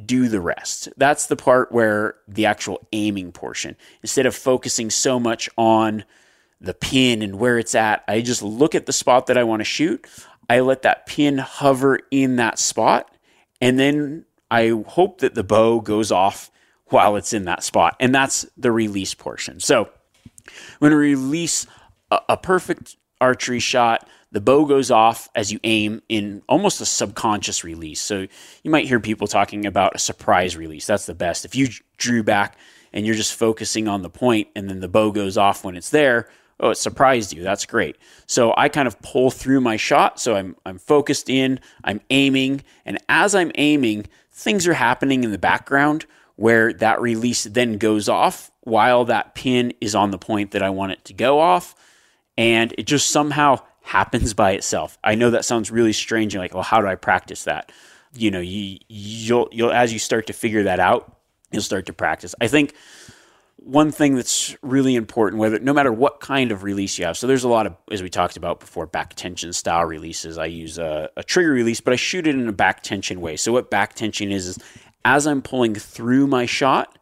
do 0.03 0.27
the 0.27 0.41
rest. 0.41 0.89
That's 0.97 1.27
the 1.27 1.35
part 1.35 1.71
where 1.71 2.15
the 2.27 2.45
actual 2.45 2.85
aiming 2.91 3.31
portion, 3.31 3.77
instead 4.01 4.25
of 4.25 4.35
focusing 4.35 4.89
so 4.89 5.19
much 5.19 5.49
on 5.57 6.03
the 6.59 6.73
pin 6.73 7.21
and 7.21 7.39
where 7.39 7.57
it's 7.57 7.75
at, 7.75 8.03
I 8.07 8.21
just 8.21 8.41
look 8.41 8.75
at 8.75 8.85
the 8.85 8.93
spot 8.93 9.27
that 9.27 9.37
I 9.37 9.43
want 9.43 9.59
to 9.61 9.65
shoot. 9.65 10.05
I 10.49 10.59
let 10.59 10.81
that 10.83 11.05
pin 11.05 11.37
hover 11.37 11.99
in 12.11 12.35
that 12.37 12.59
spot, 12.59 13.15
and 13.61 13.79
then 13.79 14.25
I 14.51 14.83
hope 14.87 15.19
that 15.19 15.35
the 15.35 15.43
bow 15.43 15.81
goes 15.81 16.11
off 16.11 16.51
while 16.87 17.15
it's 17.15 17.33
in 17.33 17.45
that 17.45 17.63
spot. 17.63 17.95
And 17.99 18.13
that's 18.13 18.45
the 18.57 18.71
release 18.71 19.13
portion. 19.13 19.59
So 19.59 19.89
when 20.79 20.91
we 20.91 20.97
release 20.97 21.65
a, 22.11 22.19
a 22.29 22.37
perfect 22.37 22.95
archery 23.19 23.59
shot, 23.59 24.07
the 24.35 24.41
bow 24.41 24.65
goes 24.65 24.91
off 24.91 25.29
as 25.33 25.49
you 25.49 25.61
aim 25.63 26.01
in 26.09 26.41
almost 26.49 26.81
a 26.81 26.85
subconscious 26.85 27.63
release. 27.63 28.01
So 28.01 28.27
you 28.63 28.69
might 28.69 28.85
hear 28.85 28.99
people 28.99 29.27
talking 29.27 29.65
about 29.65 29.95
a 29.95 29.99
surprise 29.99 30.57
release. 30.57 30.85
That's 30.85 31.05
the 31.05 31.15
best. 31.15 31.45
If 31.45 31.55
you 31.55 31.69
drew 31.95 32.21
back 32.21 32.57
and 32.91 33.05
you're 33.05 33.15
just 33.15 33.33
focusing 33.33 33.87
on 33.87 34.01
the 34.01 34.09
point 34.09 34.49
and 34.53 34.69
then 34.69 34.81
the 34.81 34.89
bow 34.89 35.13
goes 35.13 35.37
off 35.37 35.63
when 35.63 35.77
it's 35.77 35.89
there, 35.89 36.27
oh, 36.59 36.71
it 36.71 36.75
surprised 36.75 37.31
you. 37.31 37.43
That's 37.43 37.65
great. 37.65 37.95
So 38.25 38.53
I 38.57 38.67
kind 38.67 38.89
of 38.89 39.01
pull 39.01 39.31
through 39.31 39.61
my 39.61 39.77
shot. 39.77 40.19
So 40.19 40.35
I'm, 40.35 40.57
I'm 40.65 40.79
focused 40.79 41.29
in, 41.29 41.61
I'm 41.85 42.01
aiming. 42.09 42.61
And 42.85 42.99
as 43.07 43.35
I'm 43.35 43.53
aiming, 43.55 44.05
things 44.33 44.67
are 44.67 44.73
happening 44.73 45.23
in 45.23 45.31
the 45.31 45.37
background 45.37 46.07
where 46.35 46.73
that 46.73 46.99
release 46.99 47.45
then 47.45 47.77
goes 47.77 48.09
off 48.09 48.51
while 48.63 49.05
that 49.05 49.33
pin 49.33 49.71
is 49.79 49.95
on 49.95 50.11
the 50.11 50.17
point 50.17 50.51
that 50.51 50.61
I 50.61 50.71
want 50.71 50.91
it 50.91 51.05
to 51.05 51.13
go 51.13 51.39
off. 51.39 51.73
And 52.37 52.75
it 52.77 52.83
just 52.83 53.09
somehow 53.11 53.59
happens 53.85 54.33
by 54.33 54.51
itself. 54.51 54.97
I 55.03 55.15
know 55.15 55.29
that 55.29 55.45
sounds 55.45 55.71
really 55.71 55.93
strange. 55.93 56.33
You're 56.33 56.43
like, 56.43 56.53
well, 56.53 56.63
how 56.63 56.81
do 56.81 56.87
I 56.87 56.95
practice 56.95 57.43
that? 57.43 57.71
You 58.13 58.31
know, 58.31 58.39
you, 58.39 58.79
you'll, 58.87 59.47
you'll, 59.51 59.71
as 59.71 59.93
you 59.93 59.99
start 59.99 60.27
to 60.27 60.33
figure 60.33 60.63
that 60.63 60.79
out, 60.79 61.15
you'll 61.51 61.61
start 61.61 61.85
to 61.85 61.93
practice. 61.93 62.33
I 62.41 62.47
think 62.47 62.73
one 63.57 63.91
thing 63.91 64.15
that's 64.15 64.55
really 64.61 64.95
important, 64.95 65.39
whether 65.39 65.59
no 65.59 65.71
matter 65.71 65.91
what 65.91 66.19
kind 66.19 66.51
of 66.51 66.63
release 66.63 66.97
you 66.97 67.05
have. 67.05 67.15
So 67.17 67.27
there's 67.27 67.43
a 67.43 67.47
lot 67.47 67.67
of, 67.67 67.75
as 67.91 68.01
we 68.01 68.09
talked 68.09 68.37
about 68.37 68.59
before, 68.59 68.87
back 68.87 69.13
tension 69.13 69.53
style 69.53 69.85
releases. 69.85 70.37
I 70.37 70.45
use 70.45 70.77
a, 70.77 71.09
a 71.15 71.23
trigger 71.23 71.51
release, 71.51 71.79
but 71.79 71.93
I 71.93 71.95
shoot 71.95 72.25
it 72.25 72.35
in 72.35 72.47
a 72.47 72.53
back 72.53 72.81
tension 72.81 73.21
way. 73.21 73.37
So 73.37 73.51
what 73.51 73.69
back 73.69 73.93
tension 73.93 74.31
is 74.31 74.47
is 74.47 74.59
as 75.03 75.27
I'm 75.27 75.41
pulling 75.41 75.75
through 75.75 76.27
my 76.27 76.45
shot, 76.45 76.97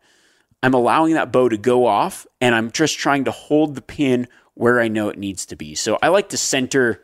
I'm 0.62 0.74
allowing 0.74 1.14
that 1.14 1.32
bow 1.32 1.50
to 1.50 1.58
go 1.58 1.86
off, 1.86 2.26
and 2.40 2.56
I'm 2.56 2.72
just 2.72 2.98
trying 2.98 3.26
to 3.26 3.32
hold 3.32 3.76
the 3.76 3.82
pin 3.82 4.28
where 4.56 4.80
I 4.80 4.88
know 4.88 5.10
it 5.10 5.18
needs 5.18 5.46
to 5.48 5.56
be. 5.56 5.76
So 5.76 5.98
I 6.02 6.10
like 6.10 6.30
to 6.30 6.38
center 6.38 7.02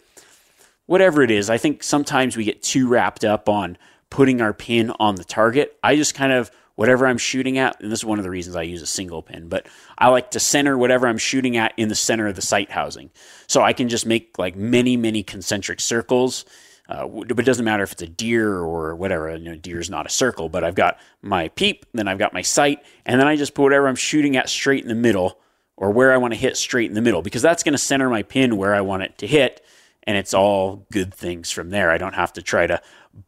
whatever 0.86 1.22
it 1.22 1.32
is. 1.32 1.50
I 1.50 1.58
think 1.58 1.84
sometimes 1.84 2.36
we 2.36 2.44
get 2.44 2.62
too 2.62 2.88
wrapped 2.88 3.24
up 3.24 3.50
on 3.50 3.78
putting 4.10 4.42
our 4.42 4.54
pin 4.54 4.92
on 5.00 5.16
the 5.16 5.24
target. 5.24 5.78
I 5.84 5.96
just 5.96 6.16
kind 6.16 6.32
of 6.32 6.52
whatever 6.76 7.06
I'm 7.06 7.18
shooting 7.18 7.58
at, 7.58 7.80
and 7.82 7.92
this 7.92 8.00
is 8.00 8.06
one 8.06 8.20
of 8.20 8.24
the 8.24 8.30
reasons 8.30 8.56
I 8.56 8.62
use 8.62 8.82
a 8.82 8.88
single 8.88 9.22
pin, 9.22 9.50
but 9.50 9.68
I 9.98 10.08
like 10.08 10.32
to 10.32 10.40
center 10.40 10.78
whatever 10.78 11.08
I'm 11.08 11.18
shooting 11.18 11.58
at 11.58 11.74
in 11.78 11.90
the 11.90 11.96
center 11.96 12.28
of 12.28 12.36
the 12.36 12.42
sight 12.42 12.72
housing. 12.72 13.12
So 13.48 13.62
I 13.62 13.74
can 13.74 13.90
just 13.90 14.06
make 14.06 14.40
like 14.40 14.56
many, 14.56 14.96
many 14.96 15.22
concentric 15.22 15.80
circles. 15.80 16.46
Uh, 16.88 17.06
but 17.06 17.38
it 17.38 17.46
doesn't 17.46 17.66
matter 17.66 17.84
if 17.84 17.92
it's 17.92 18.02
a 18.02 18.08
deer 18.08 18.52
or 18.52 18.96
whatever. 18.96 19.30
You 19.36 19.50
know, 19.50 19.56
deer 19.56 19.80
is 19.80 19.92
not 19.92 20.08
a 20.08 20.10
circle, 20.10 20.50
but 20.50 20.64
I've 20.64 20.74
got 20.74 20.98
my 21.22 21.50
peep, 21.50 21.86
then 21.94 22.08
I've 22.08 22.18
got 22.18 22.34
my 22.34 22.42
sight, 22.42 22.80
and 23.06 23.20
then 23.20 23.28
I 23.28 23.36
just 23.36 23.54
put 23.54 23.62
whatever 23.62 23.88
I'm 23.88 23.96
shooting 23.96 24.38
at 24.38 24.50
straight 24.50 24.82
in 24.82 24.90
the 24.90 24.96
middle 24.96 25.38
or 25.80 25.92
where 25.92 26.12
I 26.12 26.18
want 26.18 26.34
to 26.34 26.39
hit 26.39 26.58
straight 26.58 26.89
in 26.89 26.94
the 26.94 27.02
middle 27.02 27.22
because 27.22 27.42
that's 27.42 27.63
going 27.63 27.74
to 27.74 27.80
center 27.80 28.10
my 28.10 28.22
pin 28.22 28.58
where 28.58 28.76
I 28.76 28.82
want 28.82 29.04
it 29.04 29.18
to 29.20 29.28
hit. 29.28 29.65
And 30.04 30.18
it's 30.18 30.34
all 30.34 30.86
good 30.92 31.13
things 31.13 31.52
from 31.52 31.70
there. 31.70 31.89
I 31.89 31.98
don't 31.98 32.15
have 32.15 32.34
to 32.34 32.42
try 32.42 32.68
to 32.68 32.82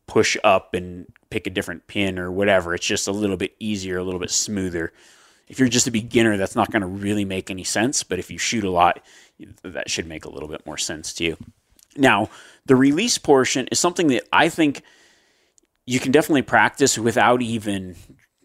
push 0.06 0.36
up 0.44 0.74
and 0.74 1.06
pick 1.30 1.48
a 1.48 1.50
different 1.50 1.88
pin 1.88 2.20
or 2.20 2.30
whatever. 2.30 2.76
It's 2.76 2.86
just 2.86 3.08
a 3.08 3.14
little 3.14 3.38
bit 3.38 3.56
easier, 3.60 3.98
a 3.98 4.04
little 4.04 4.20
bit 4.20 4.32
smoother. 4.32 4.92
If 5.48 5.60
you're 5.60 5.70
just 5.70 5.88
a 5.88 5.92
beginner, 5.92 6.36
that's 6.36 6.56
not 6.56 6.72
going 6.72 6.82
to 6.82 6.88
really 6.88 7.24
make 7.24 7.50
any 7.50 7.64
sense. 7.64 8.04
But 8.04 8.20
if 8.20 8.30
you 8.30 8.38
shoot 8.38 8.66
a 8.66 8.70
lot, 8.70 9.02
that 9.64 9.90
should 9.90 10.08
make 10.08 10.26
a 10.26 10.30
little 10.30 10.50
bit 10.50 10.66
more 10.66 10.78
sense 10.78 11.14
to 11.14 11.24
you. 11.24 11.38
Now, 11.96 12.30
the 12.66 12.76
release 12.76 13.18
portion 13.18 13.68
is 13.72 13.80
something 13.80 14.08
that 14.08 14.28
I 14.34 14.50
think 14.50 14.82
you 15.86 16.00
can 16.00 16.12
definitely 16.12 16.42
practice 16.42 16.98
without 16.98 17.42
even 17.42 17.96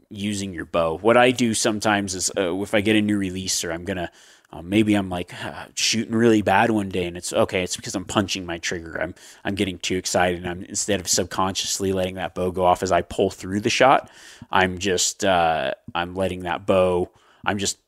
using 0.09 0.53
your 0.53 0.65
bow. 0.65 0.99
What 0.99 1.17
I 1.17 1.31
do 1.31 1.55
sometimes 1.55 2.15
is 2.15 2.31
uh, 2.37 2.61
if 2.63 2.75
I 2.75 2.81
get 2.81 2.97
a 2.97 3.03
new 3.03 3.19
release 3.19 3.65
or 3.65 3.73
I'm 3.73 3.85
to 3.87 4.11
um, 4.53 4.69
maybe 4.69 4.95
I'm 4.95 5.09
like 5.09 5.33
uh, 5.45 5.67
shooting 5.75 6.15
really 6.15 6.43
bad 6.43 6.71
one 6.71 6.89
day, 6.89 7.07
and 7.07 7.17
it's 7.17 7.33
okay. 7.33 7.63
It's 7.63 7.77
because 7.77 7.95
I'm 7.95 8.05
punching 8.05 8.47
my 8.47 8.59
trigger. 8.59 9.01
I'm 9.01 9.15
I'm 9.45 9.55
getting 9.55 9.79
too 9.79 9.97
excited. 9.97 10.39
And 10.39 10.49
I'm 10.49 10.65
instead 10.65 11.01
of 11.01 11.09
subconsciously 11.09 11.93
letting 11.93 12.15
that 12.17 12.35
bow 12.35 12.51
go 12.51 12.65
off 12.65 12.83
as 12.83 12.93
I 12.93 13.03
pull 13.03 13.31
through 13.31 13.61
the 13.61 13.71
shot, 13.71 14.11
I'm 14.51 14.79
just 14.79 15.25
uh, 15.25 15.73
I'm 15.95 16.15
letting 16.15 16.41
that 16.41 16.67
bow. 16.67 17.11
I'm 17.45 17.59
just 17.59 17.79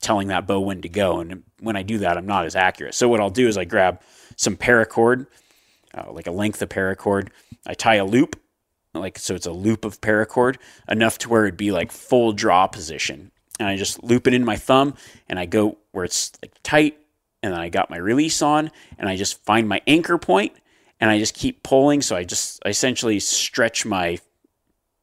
telling 0.00 0.28
that 0.28 0.46
bow 0.46 0.60
when 0.60 0.82
to 0.82 0.88
go. 0.88 1.20
And 1.20 1.42
when 1.60 1.76
I 1.76 1.82
do 1.82 1.98
that, 1.98 2.16
I'm 2.16 2.26
not 2.26 2.46
as 2.46 2.56
accurate. 2.56 2.94
So 2.94 3.08
what 3.08 3.20
I'll 3.20 3.30
do 3.30 3.48
is 3.48 3.58
I 3.58 3.64
grab 3.64 4.00
some 4.36 4.56
paracord, 4.56 5.26
uh, 5.94 6.10
like 6.10 6.26
a 6.26 6.30
length 6.32 6.62
of 6.62 6.70
paracord. 6.70 7.28
I 7.66 7.74
tie 7.74 7.96
a 7.96 8.04
loop, 8.04 8.40
like 8.94 9.18
so 9.18 9.34
it's 9.34 9.46
a 9.46 9.52
loop 9.52 9.84
of 9.84 10.00
paracord 10.00 10.56
enough 10.88 11.18
to 11.18 11.28
where 11.28 11.46
it'd 11.46 11.56
be 11.56 11.70
like 11.70 11.92
full 11.92 12.32
draw 12.32 12.66
position 12.66 13.30
and 13.60 13.68
I 13.68 13.76
just 13.76 14.02
loop 14.02 14.26
it 14.26 14.34
in 14.34 14.44
my 14.44 14.56
thumb 14.56 14.94
and 15.28 15.38
I 15.38 15.46
go 15.46 15.78
where 15.92 16.04
it's 16.04 16.32
like 16.42 16.54
tight 16.62 16.96
and 17.42 17.52
then 17.52 17.60
I 17.60 17.68
got 17.68 17.90
my 17.90 17.98
release 17.98 18.42
on 18.42 18.70
and 18.98 19.08
I 19.08 19.16
just 19.16 19.44
find 19.44 19.68
my 19.68 19.82
anchor 19.86 20.18
point 20.18 20.54
and 20.98 21.10
I 21.10 21.18
just 21.18 21.34
keep 21.34 21.62
pulling. 21.62 22.02
So 22.02 22.16
I 22.16 22.24
just 22.24 22.60
I 22.64 22.70
essentially 22.70 23.20
stretch 23.20 23.84
my 23.84 24.18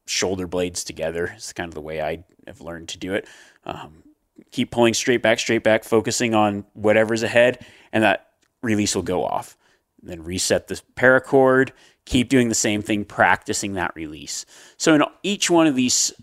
shoulder 0.08 0.48
blades 0.48 0.84
together. 0.84 1.34
It's 1.36 1.54
kind 1.54 1.68
of 1.68 1.76
the 1.76 1.82
way 1.82 2.02
I 2.02 2.24
have 2.48 2.62
learned 2.62 2.90
to 2.90 2.98
do 2.98 3.14
it. 3.14 3.28
Um, 3.64 4.04
keep 4.52 4.72
pulling 4.72 4.94
straight 4.94 5.22
back, 5.22 5.40
straight 5.40 5.64
back, 5.64 5.84
focusing 5.84 6.34
on 6.34 6.66
whatever's 6.74 7.24
ahead, 7.24 7.66
and 7.92 8.04
that 8.04 8.28
release 8.62 8.96
will 8.96 9.04
go 9.04 9.24
off. 9.24 9.56
then 10.02 10.24
reset 10.24 10.68
the 10.68 10.82
paracord. 10.96 11.72
Keep 12.08 12.30
doing 12.30 12.48
the 12.50 12.56
same 12.56 12.82
thing, 12.82 13.04
practicing 13.06 13.74
that 13.74 13.94
release. 13.94 14.46
So 14.78 14.96
in 14.96 15.04
each 15.24 15.50
one 15.50 15.68
of 15.68 15.76
these 15.76 16.14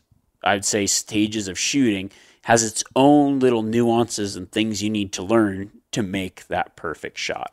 I'd 0.42 0.64
say 0.64 0.86
stages 0.86 1.48
of 1.48 1.58
shooting 1.58 2.10
has 2.42 2.62
its 2.62 2.84
own 2.94 3.38
little 3.38 3.62
nuances 3.62 4.36
and 4.36 4.50
things 4.50 4.82
you 4.82 4.90
need 4.90 5.12
to 5.14 5.22
learn 5.22 5.70
to 5.92 6.02
make 6.02 6.46
that 6.48 6.76
perfect 6.76 7.18
shot. 7.18 7.52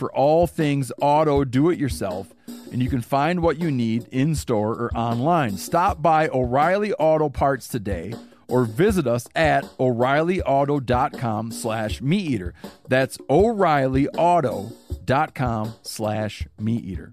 for 0.00 0.12
all 0.16 0.48
things 0.48 0.90
auto 1.00 1.44
do 1.44 1.70
it 1.70 1.78
yourself 1.78 2.34
and 2.72 2.82
you 2.82 2.88
can 2.88 3.02
find 3.02 3.42
what 3.42 3.60
you 3.60 3.70
need 3.70 4.08
in 4.10 4.34
store 4.34 4.72
or 4.72 4.90
online. 4.96 5.58
Stop 5.58 6.00
by 6.00 6.28
O'Reilly 6.28 6.94
Auto 6.94 7.28
Parts 7.28 7.68
today 7.68 8.14
or 8.48 8.64
visit 8.64 9.06
us 9.06 9.26
at 9.34 9.64
o'reillyauto.com 9.78 11.52
slash 11.52 12.00
meat 12.00 12.30
eater. 12.30 12.54
That's 12.88 13.18
o'reillyauto.com 13.28 15.74
slash 15.82 16.48
meat 16.58 16.84
eater. 16.84 17.12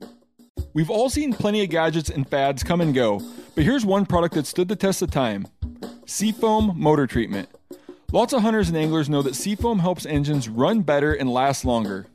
We've 0.74 0.90
all 0.90 1.10
seen 1.10 1.34
plenty 1.34 1.62
of 1.64 1.70
gadgets 1.70 2.10
and 2.10 2.28
fads 2.28 2.64
come 2.64 2.82
and 2.82 2.96
go, 2.96 3.22
but 3.54 3.66
here's 3.66 3.86
one 3.86 4.06
product 4.06 4.36
that 4.36 4.48
stood 4.48 4.70
the 4.70 4.78
test 4.78 5.02
of 5.02 5.12
time 5.12 5.46
Seafoam 6.06 6.72
Motor 6.76 7.06
Treatment. 7.06 7.50
Lots 8.14 8.32
of 8.32 8.42
hunters 8.42 8.70
and 8.70 8.78
anglers 8.78 9.10
know 9.10 9.22
that 9.22 9.36
seafoam 9.36 9.80
helps 9.80 10.06
engines 10.06 10.48
run 10.48 10.82
better 10.82 11.14
and 11.14 11.30
last 11.30 11.66
longer. 11.66 12.06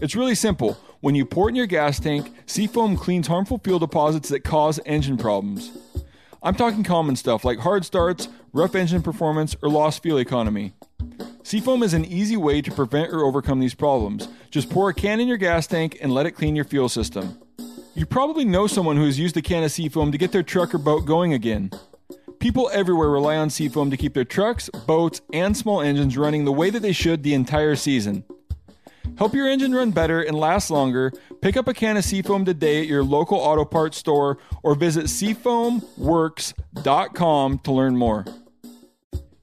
It's 0.00 0.16
really 0.16 0.34
simple. 0.34 0.78
When 1.00 1.14
you 1.14 1.26
pour 1.26 1.48
it 1.48 1.52
in 1.52 1.56
your 1.56 1.66
gas 1.66 2.00
tank, 2.00 2.32
seafoam 2.46 2.96
cleans 2.96 3.26
harmful 3.26 3.60
fuel 3.62 3.78
deposits 3.78 4.30
that 4.30 4.44
cause 4.44 4.80
engine 4.86 5.18
problems. 5.18 5.76
I'm 6.42 6.54
talking 6.54 6.84
common 6.84 7.16
stuff 7.16 7.44
like 7.44 7.58
hard 7.58 7.84
starts, 7.84 8.28
rough 8.54 8.74
engine 8.74 9.02
performance, 9.02 9.54
or 9.62 9.68
lost 9.68 10.02
fuel 10.02 10.18
economy. 10.18 10.72
Seafoam 11.42 11.82
is 11.82 11.92
an 11.92 12.06
easy 12.06 12.36
way 12.36 12.62
to 12.62 12.70
prevent 12.70 13.12
or 13.12 13.24
overcome 13.24 13.60
these 13.60 13.74
problems. 13.74 14.28
Just 14.50 14.70
pour 14.70 14.88
a 14.88 14.94
can 14.94 15.20
in 15.20 15.28
your 15.28 15.36
gas 15.36 15.66
tank 15.66 15.98
and 16.00 16.12
let 16.12 16.24
it 16.24 16.32
clean 16.32 16.56
your 16.56 16.64
fuel 16.64 16.88
system. 16.88 17.38
You 17.94 18.06
probably 18.06 18.46
know 18.46 18.66
someone 18.66 18.96
who 18.96 19.04
has 19.04 19.18
used 19.18 19.36
a 19.36 19.42
can 19.42 19.64
of 19.64 19.72
Seafoam 19.72 20.12
to 20.12 20.18
get 20.18 20.32
their 20.32 20.42
truck 20.42 20.74
or 20.74 20.78
boat 20.78 21.04
going 21.04 21.34
again. 21.34 21.70
People 22.38 22.70
everywhere 22.72 23.10
rely 23.10 23.36
on 23.36 23.50
Seafoam 23.50 23.90
to 23.90 23.96
keep 23.98 24.14
their 24.14 24.24
trucks, 24.24 24.70
boats, 24.86 25.20
and 25.32 25.54
small 25.54 25.82
engines 25.82 26.16
running 26.16 26.46
the 26.46 26.52
way 26.52 26.70
that 26.70 26.80
they 26.80 26.92
should 26.92 27.22
the 27.22 27.34
entire 27.34 27.76
season. 27.76 28.24
Help 29.20 29.34
your 29.34 29.46
engine 29.46 29.72
run 29.74 29.90
better 29.90 30.22
and 30.22 30.34
last 30.34 30.70
longer. 30.70 31.12
Pick 31.42 31.58
up 31.58 31.68
a 31.68 31.74
can 31.74 31.98
of 31.98 32.04
Seafoam 32.04 32.46
today 32.46 32.80
at 32.80 32.86
your 32.86 33.04
local 33.04 33.36
auto 33.36 33.66
parts 33.66 33.98
store 33.98 34.38
or 34.62 34.74
visit 34.74 35.04
seafoamworks.com 35.04 37.58
to 37.58 37.70
learn 37.70 37.98
more. 37.98 38.24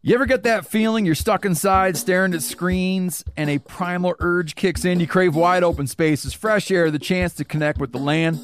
You 0.02 0.16
ever 0.16 0.26
get 0.26 0.42
that 0.42 0.66
feeling 0.66 1.06
you're 1.06 1.14
stuck 1.14 1.46
inside 1.46 1.96
staring 1.96 2.34
at 2.34 2.42
screens 2.42 3.24
and 3.38 3.52
a 3.52 3.60
primal 3.60 4.16
urge 4.18 4.56
kicks 4.56 4.84
in? 4.84 5.00
You 5.00 5.06
crave 5.06 5.36
wide 5.36 5.62
open 5.62 5.86
spaces, 5.86 6.34
fresh 6.34 6.72
air, 6.72 6.90
the 6.90 6.98
chance 6.98 7.36
to 7.36 7.46
connect 7.46 7.78
with 7.78 7.92
the 7.92 8.00
land? 8.00 8.40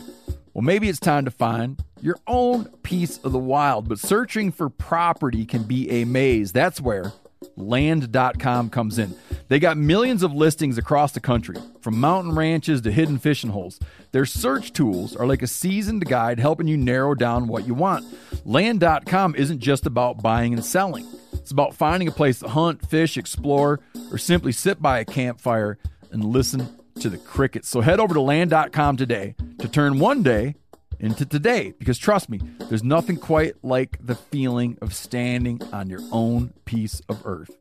Well, 0.53 0.61
maybe 0.61 0.87
it's 0.87 0.99
time 0.99 1.25
to 1.25 1.31
find 1.31 1.83
your 1.99 2.19
own 2.27 2.65
piece 2.83 3.17
of 3.17 3.31
the 3.31 3.39
wild, 3.39 3.89
but 3.89 3.97
searching 3.97 4.51
for 4.51 4.69
property 4.69 5.47
can 5.47 5.63
be 5.63 5.89
a 5.89 6.05
maze. 6.05 6.51
That's 6.51 6.79
where 6.79 7.11
land.com 7.55 8.69
comes 8.69 8.97
in. 8.97 9.15
They 9.47 9.59
got 9.59 9.77
millions 9.77 10.23
of 10.23 10.33
listings 10.33 10.77
across 10.77 11.11
the 11.11 11.19
country, 11.19 11.57
from 11.81 11.99
mountain 11.99 12.35
ranches 12.35 12.81
to 12.81 12.91
hidden 12.91 13.19
fishing 13.19 13.51
holes. 13.51 13.79
Their 14.11 14.25
search 14.25 14.73
tools 14.73 15.15
are 15.15 15.25
like 15.25 15.41
a 15.41 15.47
seasoned 15.47 16.05
guide 16.05 16.39
helping 16.39 16.67
you 16.67 16.77
narrow 16.77 17.15
down 17.15 17.47
what 17.47 17.67
you 17.67 17.73
want. 17.73 18.05
Land.com 18.45 19.35
isn't 19.35 19.59
just 19.59 19.85
about 19.85 20.21
buying 20.21 20.53
and 20.53 20.65
selling. 20.65 21.07
It's 21.33 21.51
about 21.51 21.75
finding 21.75 22.07
a 22.07 22.11
place 22.11 22.39
to 22.39 22.47
hunt, 22.47 22.87
fish, 22.87 23.17
explore, 23.17 23.79
or 24.11 24.17
simply 24.17 24.51
sit 24.51 24.81
by 24.81 24.99
a 24.99 25.05
campfire 25.05 25.77
and 26.11 26.23
listen 26.23 26.67
to 26.99 27.09
the 27.09 27.17
crickets. 27.17 27.69
So 27.69 27.81
head 27.81 27.99
over 27.99 28.13
to 28.13 28.21
land.com 28.21 28.97
today 28.97 29.35
to 29.59 29.67
turn 29.67 29.99
one 29.99 30.23
day 30.23 30.55
into 31.03 31.25
today 31.25 31.73
because 31.77 31.97
trust 31.97 32.29
me, 32.29 32.39
there's 32.69 32.83
nothing 32.83 33.17
quite 33.17 33.55
like 33.63 33.97
the 34.03 34.15
feeling 34.15 34.77
of 34.81 34.93
standing 34.93 35.61
on 35.71 35.89
your 35.89 36.01
own 36.11 36.53
piece 36.65 37.01
of 37.09 37.21
earth. 37.25 37.51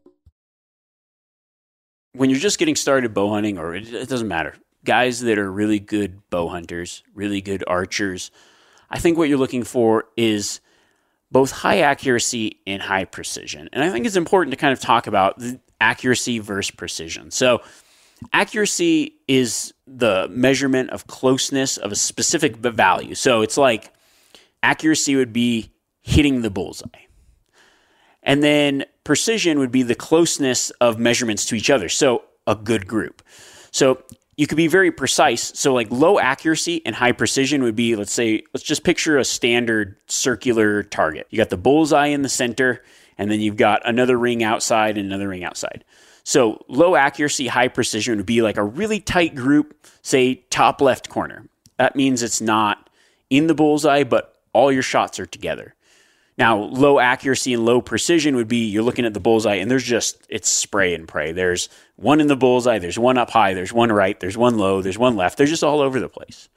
when 2.14 2.31
you're 2.31 2.38
just 2.38 2.59
getting 2.59 2.76
started 2.76 3.14
bow 3.14 3.31
hunting, 3.31 3.59
or 3.59 3.74
it, 3.74 3.92
it 3.92 4.09
doesn't 4.09 4.28
matter, 4.28 4.55
guys 4.85 5.20
that 5.20 5.38
are 5.38 5.50
really 5.50 5.78
good 5.78 6.20
bow 6.31 6.48
hunters, 6.48 7.02
really 7.14 7.40
good 7.40 7.64
archers, 7.66 8.31
I 8.90 8.98
think 8.98 9.16
what 9.16 9.28
you're 9.28 9.38
looking 9.38 9.64
for 9.64 10.05
is 10.16 10.61
both 11.31 11.50
high 11.50 11.81
accuracy 11.81 12.61
and 12.66 12.83
high 12.83 13.07
precision. 13.07 13.70
And 13.72 13.83
I 13.83 13.90
think 13.90 14.05
it's 14.05 14.16
important 14.16 14.52
to 14.52 14.59
kind 14.59 14.72
of 14.72 14.81
talk 14.81 15.07
about 15.07 15.38
the 15.38 15.59
accuracy 15.81 16.38
versus 16.38 16.70
precision. 16.70 17.31
So, 17.31 17.62
accuracy 18.32 19.14
is 19.28 19.72
the 19.87 20.28
measurement 20.30 20.90
of 20.90 21.06
closeness 21.06 21.76
of 21.76 21.92
a 21.92 21.96
specific 21.96 22.56
value. 22.56 23.14
So, 23.14 23.42
it's 23.42 23.56
like 23.56 23.92
accuracy 24.62 25.16
would 25.16 25.32
be 25.32 25.72
hitting 26.02 26.42
the 26.42 26.50
bullseye. 26.50 26.88
And 28.22 28.42
then 28.42 28.85
precision 29.04 29.58
would 29.58 29.72
be 29.72 29.82
the 29.82 29.94
closeness 29.94 30.70
of 30.80 30.98
measurements 30.98 31.46
to 31.46 31.54
each 31.54 31.70
other. 31.70 31.88
So 31.88 32.22
a 32.46 32.54
good 32.54 32.87
group. 32.87 33.22
So 33.70 34.02
you 34.37 34.46
could 34.46 34.56
be 34.56 34.68
very 34.68 34.92
precise. 34.92 35.52
So 35.58 35.74
like 35.74 35.90
low 35.90 36.18
accuracy 36.18 36.82
and 36.87 36.94
high 36.94 37.12
precision 37.12 37.62
would 37.62 37.76
be, 37.76 37.96
let's 37.96 38.12
say, 38.12 38.42
let's 38.52 38.64
just 38.64 38.85
picture 38.85 39.18
a 39.18 39.24
standard 39.24 39.96
circular 40.06 40.82
target. 40.82 41.26
You 41.30 41.38
got 41.38 41.50
the 41.50 41.56
bullseye 41.56 42.06
in 42.06 42.22
the 42.22 42.28
center, 42.28 42.82
and 43.18 43.30
then 43.30 43.40
you've 43.40 43.56
got 43.56 43.82
another 43.85 44.18
ring 44.18 44.42
outside 44.42 44.96
and 44.96 45.06
another 45.06 45.28
ring 45.28 45.44
outside. 45.44 45.85
So 46.24 46.64
low 46.68 46.94
accuracy, 46.94 47.48
high 47.48 47.68
precision 47.68 48.16
would 48.16 48.26
be 48.26 48.42
like 48.42 48.56
a 48.56 48.64
really 48.64 49.00
tight 49.00 49.35
group, 49.35 49.87
say 50.02 50.37
top 50.50 50.80
left 50.80 51.08
corner. 51.08 51.46
That 51.78 51.96
means 51.96 52.22
it's 52.22 52.40
not 52.40 52.88
in 53.28 53.46
the 53.46 53.54
bullseye, 53.54 54.04
but 54.04 54.37
all 54.52 54.70
your 54.70 54.82
shots 54.82 55.18
are 55.18 55.26
together. 55.26 55.74
Now, 56.38 56.58
low 56.58 56.98
accuracy 56.98 57.52
and 57.52 57.64
low 57.64 57.80
precision 57.80 58.37
would 58.37 58.48
be 58.48 58.68
you're 58.68 58.82
looking 58.82 59.04
at 59.04 59.14
the 59.14 59.20
bullseye 59.20 59.56
and 59.56 59.70
there's 59.70 59.85
just, 59.85 60.24
it's 60.28 60.48
spray 60.48 60.94
and 60.94 61.06
pray. 61.06 61.32
There's 61.32 61.68
one 61.96 62.20
in 62.20 62.26
the 62.26 62.37
bullseye, 62.37 62.78
there's 62.78 62.98
one 62.98 63.18
up 63.18 63.30
high, 63.30 63.54
there's 63.54 63.72
one 63.72 63.92
right, 63.92 64.18
there's 64.18 64.37
one 64.37 64.56
low, 64.56 64.80
there's 64.80 64.98
one 64.98 65.16
left. 65.16 65.37
They're 65.37 65.46
just 65.46 65.64
all 65.64 65.80
over 65.80 66.00
the 66.00 66.08
place. 66.08 66.48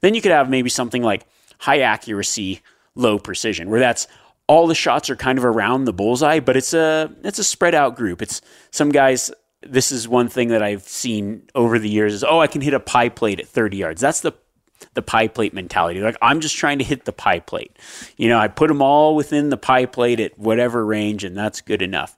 Then 0.00 0.14
you 0.14 0.20
could 0.20 0.32
have 0.32 0.50
maybe 0.50 0.68
something 0.68 1.02
like 1.02 1.26
high 1.58 1.80
accuracy, 1.80 2.60
low 2.94 3.18
precision, 3.18 3.70
where 3.70 3.80
that's 3.80 4.06
all 4.46 4.66
the 4.66 4.74
shots 4.74 5.08
are 5.10 5.16
kind 5.16 5.38
of 5.38 5.44
around 5.44 5.84
the 5.84 5.92
bullseye, 5.92 6.40
but 6.40 6.56
it's 6.56 6.74
a 6.74 7.10
it's 7.22 7.38
a 7.38 7.44
spread 7.44 7.74
out 7.74 7.96
group. 7.96 8.22
It's 8.22 8.40
some 8.70 8.90
guys. 8.90 9.30
This 9.62 9.90
is 9.90 10.06
one 10.06 10.28
thing 10.28 10.48
that 10.48 10.62
I've 10.62 10.82
seen 10.82 11.44
over 11.54 11.78
the 11.78 11.88
years 11.88 12.12
is 12.12 12.24
oh 12.24 12.40
I 12.40 12.46
can 12.46 12.60
hit 12.60 12.74
a 12.74 12.80
pie 12.80 13.08
plate 13.08 13.40
at 13.40 13.48
30 13.48 13.78
yards. 13.78 14.00
That's 14.00 14.20
the 14.20 14.32
the 14.92 15.02
pie 15.02 15.28
plate 15.28 15.54
mentality. 15.54 16.00
Like 16.00 16.16
I'm 16.20 16.40
just 16.40 16.56
trying 16.56 16.78
to 16.78 16.84
hit 16.84 17.06
the 17.06 17.12
pie 17.12 17.40
plate. 17.40 17.78
You 18.16 18.28
know, 18.28 18.38
I 18.38 18.48
put 18.48 18.68
them 18.68 18.82
all 18.82 19.16
within 19.16 19.48
the 19.48 19.56
pie 19.56 19.86
plate 19.86 20.20
at 20.20 20.38
whatever 20.38 20.84
range, 20.84 21.24
and 21.24 21.36
that's 21.36 21.60
good 21.60 21.80
enough. 21.80 22.16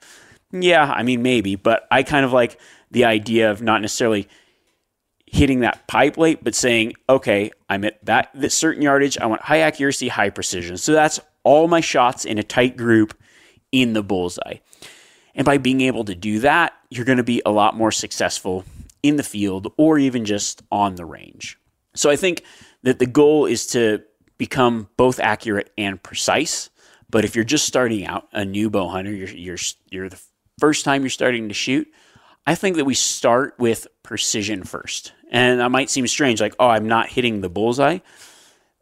Yeah, 0.53 0.91
I 0.91 1.03
mean 1.03 1.23
maybe, 1.23 1.55
but 1.55 1.87
I 1.91 2.03
kind 2.03 2.25
of 2.25 2.33
like 2.33 2.59
the 2.91 3.05
idea 3.05 3.51
of 3.51 3.63
not 3.63 3.81
necessarily 3.81 4.29
hitting 5.27 5.61
that 5.61 5.87
pie 5.87 6.11
plate, 6.11 6.43
but 6.43 6.55
saying, 6.55 6.95
okay, 7.09 7.51
I'm 7.69 7.85
at 7.85 8.05
that 8.05 8.31
this 8.35 8.55
certain 8.55 8.83
yardage. 8.83 9.19
I 9.19 9.27
want 9.27 9.43
high 9.43 9.61
accuracy, 9.61 10.09
high 10.09 10.31
precision. 10.31 10.77
So 10.77 10.93
that's 10.93 11.21
all 11.47 11.69
my 11.69 11.81
shots 11.81 12.25
in 12.25 12.39
a 12.39 12.43
tight 12.43 12.77
group 12.77 13.17
in 13.71 13.93
the 13.93 14.03
bullseye. 14.03 14.57
And 15.35 15.45
by 15.45 15.59
being 15.59 15.81
able 15.83 16.05
to 16.05 16.15
do 16.15 16.41
that, 16.41 16.73
you're 16.91 17.05
going 17.05 17.19
to 17.19 17.25
be 17.25 17.41
a 17.47 17.53
lot 17.53 17.77
more 17.77 17.93
successful 17.93 18.65
in 19.03 19.17
the 19.17 19.23
field 19.23 19.73
or 19.77 19.97
even 19.99 20.25
just 20.25 20.63
on 20.73 20.97
the 20.97 21.05
range. 21.05 21.59
So 21.95 22.11
I 22.11 22.17
think 22.17 22.43
that 22.83 22.99
the 22.99 23.07
goal 23.07 23.47
is 23.47 23.69
to 23.69 24.03
become 24.39 24.89
both 24.97 25.21
accurate 25.21 25.73
and 25.79 26.03
precise. 26.03 26.69
But 27.11 27.25
if 27.25 27.37
you're 27.37 27.45
just 27.45 27.67
starting 27.67 28.05
out, 28.05 28.29
a 28.33 28.45
new 28.45 28.69
bow 28.69 28.89
hunter, 28.89 29.13
you're, 29.13 29.29
you're, 29.29 29.59
you're 29.91 30.09
the 30.09 30.21
first 30.59 30.85
time 30.85 31.03
you're 31.03 31.11
starting 31.11 31.49
to 31.49 31.55
shoot, 31.55 31.87
I 32.45 32.57
think 32.57 32.77
that 32.77 32.85
we 32.85 32.95
start 32.95 33.55
with 33.59 33.87
precision 34.03 34.65
first. 34.65 35.13
And 35.31 35.61
that 35.61 35.71
might 35.71 35.91
seem 35.91 36.07
strange, 36.09 36.41
like, 36.41 36.55
oh, 36.59 36.69
I'm 36.69 36.89
not 36.89 37.09
hitting 37.09 37.41
the 37.41 37.49
bullseye. 37.49 37.99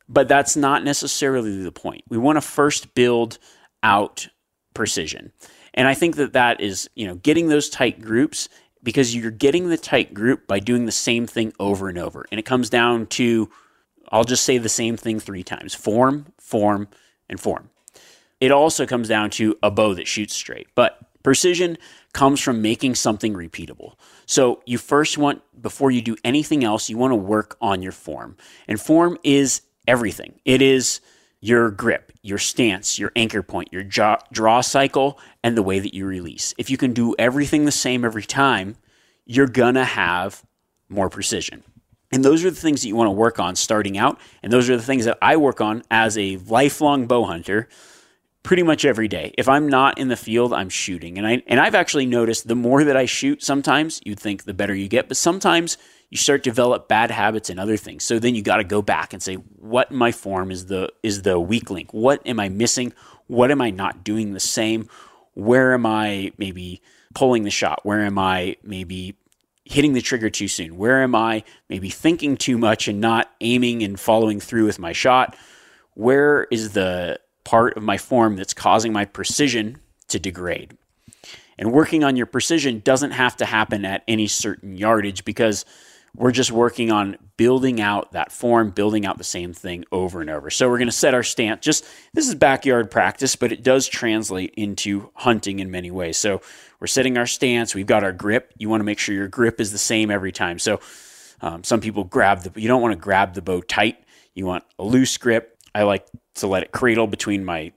But 0.08 0.28
that's 0.28 0.56
not 0.56 0.84
necessarily 0.84 1.62
the 1.62 1.72
point. 1.72 2.04
We 2.08 2.18
want 2.18 2.36
to 2.36 2.42
first 2.42 2.94
build 2.94 3.38
out 3.82 4.28
precision. 4.74 5.32
And 5.72 5.88
I 5.88 5.94
think 5.94 6.16
that 6.16 6.34
that 6.34 6.60
is, 6.60 6.88
you 6.94 7.06
know, 7.06 7.14
getting 7.16 7.48
those 7.48 7.68
tight 7.68 8.00
groups 8.00 8.48
because 8.82 9.14
you're 9.14 9.30
getting 9.30 9.70
the 9.70 9.78
tight 9.78 10.14
group 10.14 10.46
by 10.46 10.60
doing 10.60 10.84
the 10.86 10.92
same 10.92 11.26
thing 11.26 11.52
over 11.58 11.88
and 11.88 11.98
over. 11.98 12.26
And 12.30 12.38
it 12.38 12.44
comes 12.44 12.70
down 12.70 13.06
to, 13.06 13.50
I'll 14.10 14.24
just 14.24 14.44
say 14.44 14.58
the 14.58 14.68
same 14.68 14.96
thing 14.96 15.18
three 15.18 15.42
times 15.42 15.74
form, 15.74 16.26
form, 16.38 16.88
and 17.28 17.40
form. 17.40 17.70
It 18.40 18.50
also 18.50 18.84
comes 18.86 19.08
down 19.08 19.30
to 19.30 19.56
a 19.62 19.70
bow 19.70 19.94
that 19.94 20.06
shoots 20.06 20.34
straight. 20.34 20.68
But 20.74 20.98
precision 21.22 21.78
comes 22.12 22.40
from 22.40 22.60
making 22.60 22.94
something 22.94 23.32
repeatable. 23.32 23.94
So 24.26 24.62
you 24.66 24.76
first 24.78 25.16
want, 25.16 25.42
before 25.60 25.90
you 25.90 26.02
do 26.02 26.16
anything 26.22 26.62
else, 26.62 26.90
you 26.90 26.98
want 26.98 27.12
to 27.12 27.16
work 27.16 27.56
on 27.60 27.82
your 27.82 27.92
form. 27.92 28.36
And 28.68 28.78
form 28.78 29.18
is 29.24 29.62
everything. 29.86 30.40
It 30.44 30.62
is 30.62 31.00
your 31.40 31.70
grip, 31.70 32.12
your 32.22 32.38
stance, 32.38 32.98
your 32.98 33.12
anchor 33.14 33.42
point, 33.42 33.68
your 33.70 33.82
draw 33.82 34.60
cycle, 34.62 35.18
and 35.42 35.56
the 35.56 35.62
way 35.62 35.78
that 35.78 35.94
you 35.94 36.06
release. 36.06 36.54
If 36.56 36.70
you 36.70 36.76
can 36.76 36.92
do 36.94 37.14
everything 37.18 37.64
the 37.64 37.72
same 37.72 38.04
every 38.04 38.22
time, 38.22 38.76
you're 39.26 39.46
gonna 39.46 39.84
have 39.84 40.42
more 40.88 41.10
precision. 41.10 41.62
And 42.12 42.24
those 42.24 42.44
are 42.44 42.50
the 42.50 42.56
things 42.56 42.82
that 42.82 42.88
you 42.88 42.96
want 42.96 43.08
to 43.08 43.12
work 43.12 43.40
on 43.40 43.56
starting 43.56 43.98
out. 43.98 44.20
And 44.42 44.52
those 44.52 44.70
are 44.70 44.76
the 44.76 44.82
things 44.82 45.04
that 45.04 45.18
I 45.20 45.36
work 45.36 45.60
on 45.60 45.82
as 45.90 46.16
a 46.16 46.36
lifelong 46.46 47.06
bow 47.06 47.24
hunter 47.24 47.68
pretty 48.44 48.62
much 48.62 48.84
every 48.84 49.08
day. 49.08 49.34
If 49.36 49.48
I'm 49.48 49.68
not 49.68 49.98
in 49.98 50.08
the 50.08 50.16
field, 50.16 50.52
I'm 50.52 50.68
shooting. 50.68 51.18
And 51.18 51.26
I 51.26 51.42
and 51.46 51.58
I've 51.58 51.74
actually 51.74 52.06
noticed 52.06 52.46
the 52.46 52.54
more 52.54 52.84
that 52.84 52.96
I 52.96 53.06
shoot, 53.06 53.42
sometimes 53.42 54.00
you'd 54.04 54.20
think 54.20 54.44
the 54.44 54.54
better 54.54 54.74
you 54.74 54.86
get, 54.86 55.08
but 55.08 55.16
sometimes 55.16 55.76
you 56.14 56.18
start 56.18 56.44
develop 56.44 56.86
bad 56.86 57.10
habits 57.10 57.50
and 57.50 57.58
other 57.58 57.76
things. 57.76 58.04
So 58.04 58.20
then 58.20 58.36
you 58.36 58.42
got 58.42 58.58
to 58.58 58.64
go 58.64 58.80
back 58.80 59.12
and 59.12 59.20
say, 59.20 59.34
what 59.34 59.90
in 59.90 59.96
my 59.96 60.12
form 60.12 60.52
is 60.52 60.66
the 60.66 60.90
is 61.02 61.22
the 61.22 61.40
weak 61.40 61.70
link? 61.70 61.92
What 61.92 62.24
am 62.24 62.38
I 62.38 62.48
missing? 62.48 62.92
What 63.26 63.50
am 63.50 63.60
I 63.60 63.70
not 63.70 64.04
doing 64.04 64.32
the 64.32 64.38
same? 64.38 64.88
Where 65.32 65.74
am 65.74 65.84
I 65.84 66.30
maybe 66.38 66.80
pulling 67.16 67.42
the 67.42 67.50
shot? 67.50 67.80
Where 67.82 67.98
am 68.02 68.16
I 68.16 68.54
maybe 68.62 69.16
hitting 69.64 69.92
the 69.92 70.00
trigger 70.00 70.30
too 70.30 70.46
soon? 70.46 70.76
Where 70.76 71.02
am 71.02 71.16
I 71.16 71.42
maybe 71.68 71.90
thinking 71.90 72.36
too 72.36 72.58
much 72.58 72.86
and 72.86 73.00
not 73.00 73.32
aiming 73.40 73.82
and 73.82 73.98
following 73.98 74.38
through 74.38 74.66
with 74.66 74.78
my 74.78 74.92
shot? 74.92 75.36
Where 75.94 76.44
is 76.44 76.74
the 76.74 77.18
part 77.42 77.76
of 77.76 77.82
my 77.82 77.98
form 77.98 78.36
that's 78.36 78.54
causing 78.54 78.92
my 78.92 79.04
precision 79.04 79.78
to 80.08 80.20
degrade? 80.20 80.78
And 81.58 81.72
working 81.72 82.04
on 82.04 82.14
your 82.14 82.26
precision 82.26 82.82
doesn't 82.84 83.12
have 83.12 83.36
to 83.38 83.46
happen 83.46 83.84
at 83.84 84.04
any 84.06 84.28
certain 84.28 84.76
yardage 84.76 85.24
because 85.24 85.64
we're 86.16 86.30
just 86.30 86.52
working 86.52 86.92
on 86.92 87.16
building 87.36 87.80
out 87.80 88.12
that 88.12 88.30
form, 88.30 88.70
building 88.70 89.04
out 89.04 89.18
the 89.18 89.24
same 89.24 89.52
thing 89.52 89.84
over 89.90 90.20
and 90.20 90.30
over. 90.30 90.48
So 90.48 90.68
we're 90.68 90.78
going 90.78 90.88
to 90.88 90.92
set 90.92 91.14
our 91.14 91.24
stance. 91.24 91.64
Just 91.64 91.84
this 92.12 92.28
is 92.28 92.34
backyard 92.34 92.90
practice, 92.90 93.34
but 93.34 93.50
it 93.50 93.62
does 93.62 93.88
translate 93.88 94.54
into 94.56 95.10
hunting 95.14 95.58
in 95.58 95.70
many 95.70 95.90
ways. 95.90 96.16
So 96.16 96.40
we're 96.78 96.86
setting 96.86 97.18
our 97.18 97.26
stance. 97.26 97.74
We've 97.74 97.86
got 97.86 98.04
our 98.04 98.12
grip. 98.12 98.52
You 98.58 98.68
want 98.68 98.80
to 98.80 98.84
make 98.84 98.98
sure 98.98 99.14
your 99.14 99.28
grip 99.28 99.60
is 99.60 99.72
the 99.72 99.78
same 99.78 100.10
every 100.10 100.32
time. 100.32 100.58
So 100.58 100.80
um, 101.40 101.64
some 101.64 101.80
people 101.80 102.04
grab 102.04 102.42
the. 102.42 102.60
You 102.60 102.68
don't 102.68 102.82
want 102.82 102.92
to 102.92 102.98
grab 102.98 103.34
the 103.34 103.42
bow 103.42 103.60
tight. 103.60 103.98
You 104.34 104.46
want 104.46 104.64
a 104.78 104.84
loose 104.84 105.16
grip. 105.16 105.58
I 105.74 105.82
like 105.82 106.06
to 106.36 106.46
let 106.46 106.62
it 106.62 106.70
cradle 106.70 107.06
between 107.06 107.44
my 107.44 107.72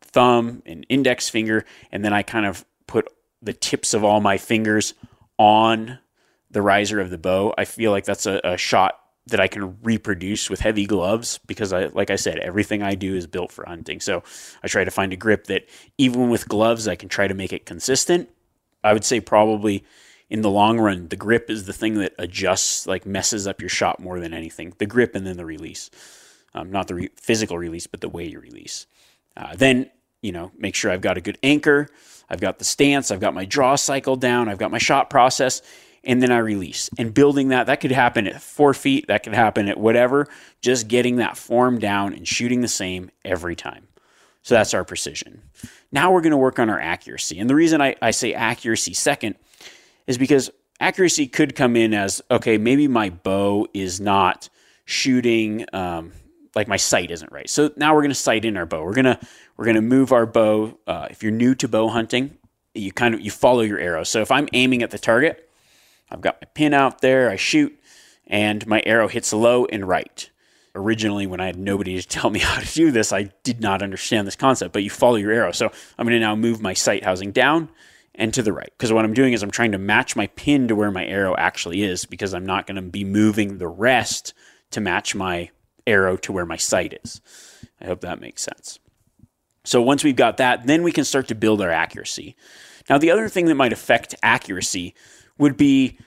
thumb 0.00 0.62
and 0.66 0.86
index 0.88 1.28
finger, 1.28 1.64
and 1.90 2.04
then 2.04 2.12
I 2.12 2.22
kind 2.22 2.46
of 2.46 2.64
put 2.86 3.08
the 3.42 3.52
tips 3.52 3.94
of 3.94 4.04
all 4.04 4.20
my 4.20 4.38
fingers 4.38 4.94
on 5.38 5.98
the 6.50 6.62
riser 6.62 7.00
of 7.00 7.10
the 7.10 7.18
bow. 7.18 7.54
I 7.56 7.64
feel 7.64 7.90
like 7.90 8.04
that's 8.04 8.26
a, 8.26 8.40
a 8.44 8.56
shot 8.56 8.98
that 9.26 9.40
I 9.40 9.48
can 9.48 9.80
reproduce 9.82 10.50
with 10.50 10.60
heavy 10.60 10.86
gloves 10.86 11.38
because 11.46 11.72
I 11.72 11.86
like 11.86 12.10
I 12.10 12.16
said 12.16 12.38
everything 12.38 12.82
I 12.82 12.94
do 12.94 13.14
is 13.14 13.26
built 13.26 13.52
for 13.52 13.64
hunting. 13.66 14.00
So 14.00 14.22
I 14.62 14.68
try 14.68 14.84
to 14.84 14.90
find 14.90 15.12
a 15.12 15.16
grip 15.16 15.46
that 15.46 15.68
even 15.98 16.30
with 16.30 16.48
gloves 16.48 16.88
I 16.88 16.96
can 16.96 17.08
try 17.08 17.28
to 17.28 17.34
make 17.34 17.52
it 17.52 17.66
consistent. 17.66 18.28
I 18.82 18.92
would 18.92 19.04
say 19.04 19.20
probably 19.20 19.84
in 20.28 20.42
the 20.42 20.50
long 20.50 20.78
run 20.80 21.08
the 21.08 21.16
grip 21.16 21.50
is 21.50 21.66
the 21.66 21.72
thing 21.72 21.94
that 21.94 22.14
adjusts 22.18 22.86
like 22.86 23.06
messes 23.06 23.46
up 23.46 23.60
your 23.60 23.68
shot 23.68 24.00
more 24.00 24.20
than 24.20 24.34
anything. 24.34 24.74
The 24.78 24.86
grip 24.86 25.14
and 25.14 25.26
then 25.26 25.36
the 25.36 25.46
release. 25.46 25.90
Um, 26.52 26.72
not 26.72 26.88
the 26.88 26.94
re- 26.94 27.10
physical 27.16 27.58
release 27.58 27.86
but 27.86 28.00
the 28.00 28.08
way 28.08 28.26
you 28.26 28.40
release. 28.40 28.86
Uh, 29.36 29.54
then 29.54 29.90
you 30.22 30.32
know 30.32 30.50
make 30.58 30.74
sure 30.74 30.90
I've 30.90 31.02
got 31.02 31.18
a 31.18 31.20
good 31.20 31.38
anchor, 31.42 31.88
I've 32.28 32.40
got 32.40 32.58
the 32.58 32.64
stance, 32.64 33.10
I've 33.10 33.20
got 33.20 33.34
my 33.34 33.44
draw 33.44 33.76
cycle 33.76 34.16
down, 34.16 34.48
I've 34.48 34.58
got 34.58 34.70
my 34.70 34.78
shot 34.78 35.10
process 35.10 35.62
and 36.04 36.22
then 36.22 36.30
I 36.30 36.38
release. 36.38 36.88
And 36.98 37.12
building 37.12 37.48
that, 37.48 37.66
that 37.66 37.80
could 37.80 37.92
happen 37.92 38.26
at 38.26 38.40
four 38.40 38.74
feet, 38.74 39.06
that 39.08 39.22
could 39.22 39.34
happen 39.34 39.68
at 39.68 39.78
whatever, 39.78 40.26
just 40.62 40.88
getting 40.88 41.16
that 41.16 41.36
form 41.36 41.78
down 41.78 42.14
and 42.14 42.26
shooting 42.26 42.60
the 42.60 42.68
same 42.68 43.10
every 43.24 43.56
time. 43.56 43.86
So 44.42 44.54
that's 44.54 44.72
our 44.72 44.84
precision. 44.84 45.42
Now 45.92 46.12
we're 46.12 46.22
going 46.22 46.30
to 46.30 46.38
work 46.38 46.58
on 46.58 46.70
our 46.70 46.80
accuracy. 46.80 47.38
And 47.38 47.50
the 47.50 47.54
reason 47.54 47.82
I, 47.82 47.96
I 48.00 48.10
say 48.12 48.32
accuracy 48.32 48.94
second 48.94 49.34
is 50.06 50.16
because 50.16 50.50
accuracy 50.80 51.26
could 51.26 51.54
come 51.54 51.76
in 51.76 51.92
as 51.92 52.22
okay, 52.30 52.56
maybe 52.56 52.88
my 52.88 53.10
bow 53.10 53.66
is 53.74 54.00
not 54.00 54.48
shooting. 54.86 55.66
Um, 55.72 56.12
like 56.54 56.68
my 56.68 56.78
sight 56.78 57.10
isn't 57.10 57.30
right. 57.30 57.48
So 57.48 57.70
now 57.76 57.94
we're 57.94 58.00
going 58.00 58.10
to 58.10 58.14
sight 58.14 58.44
in 58.44 58.56
our 58.56 58.66
bow. 58.66 58.82
We're 58.82 58.94
gonna 58.94 59.20
we're 59.56 59.66
gonna 59.66 59.82
move 59.82 60.10
our 60.10 60.26
bow. 60.26 60.78
Uh, 60.86 61.06
if 61.10 61.22
you're 61.22 61.32
new 61.32 61.54
to 61.56 61.68
bow 61.68 61.88
hunting, 61.88 62.36
you 62.74 62.92
kind 62.92 63.14
of 63.14 63.20
you 63.20 63.30
follow 63.30 63.60
your 63.60 63.78
arrow. 63.78 64.04
So 64.04 64.20
if 64.20 64.30
I'm 64.30 64.48
aiming 64.52 64.82
at 64.82 64.90
the 64.90 64.98
target, 64.98 65.49
I've 66.10 66.20
got 66.20 66.40
my 66.40 66.48
pin 66.54 66.74
out 66.74 67.00
there, 67.00 67.30
I 67.30 67.36
shoot, 67.36 67.78
and 68.26 68.66
my 68.66 68.82
arrow 68.86 69.08
hits 69.08 69.32
low 69.32 69.66
and 69.66 69.86
right. 69.86 70.30
Originally, 70.74 71.26
when 71.26 71.40
I 71.40 71.46
had 71.46 71.58
nobody 71.58 72.00
to 72.00 72.08
tell 72.08 72.30
me 72.30 72.40
how 72.40 72.60
to 72.60 72.74
do 72.74 72.90
this, 72.90 73.12
I 73.12 73.32
did 73.42 73.60
not 73.60 73.82
understand 73.82 74.26
this 74.26 74.36
concept, 74.36 74.72
but 74.72 74.82
you 74.82 74.90
follow 74.90 75.16
your 75.16 75.32
arrow. 75.32 75.52
So 75.52 75.70
I'm 75.98 76.06
going 76.06 76.18
to 76.18 76.26
now 76.26 76.36
move 76.36 76.60
my 76.60 76.74
sight 76.74 77.04
housing 77.04 77.32
down 77.32 77.68
and 78.14 78.34
to 78.34 78.42
the 78.42 78.52
right. 78.52 78.72
Because 78.76 78.92
what 78.92 79.04
I'm 79.04 79.14
doing 79.14 79.32
is 79.32 79.42
I'm 79.42 79.50
trying 79.50 79.72
to 79.72 79.78
match 79.78 80.16
my 80.16 80.26
pin 80.28 80.68
to 80.68 80.76
where 80.76 80.90
my 80.90 81.04
arrow 81.04 81.34
actually 81.36 81.82
is 81.82 82.04
because 82.04 82.34
I'm 82.34 82.46
not 82.46 82.66
going 82.66 82.76
to 82.76 82.82
be 82.82 83.04
moving 83.04 83.58
the 83.58 83.68
rest 83.68 84.34
to 84.72 84.80
match 84.80 85.14
my 85.14 85.50
arrow 85.86 86.16
to 86.18 86.32
where 86.32 86.46
my 86.46 86.56
sight 86.56 86.98
is. 87.02 87.20
I 87.80 87.86
hope 87.86 88.00
that 88.02 88.20
makes 88.20 88.42
sense. 88.42 88.78
So 89.64 89.82
once 89.82 90.04
we've 90.04 90.16
got 90.16 90.38
that, 90.38 90.66
then 90.66 90.82
we 90.82 90.92
can 90.92 91.04
start 91.04 91.28
to 91.28 91.34
build 91.34 91.60
our 91.60 91.70
accuracy. 91.70 92.36
Now, 92.88 92.98
the 92.98 93.10
other 93.10 93.28
thing 93.28 93.46
that 93.46 93.54
might 93.54 93.72
affect 93.72 94.14
accuracy 94.22 94.94
would 95.40 95.56
be 95.56 95.98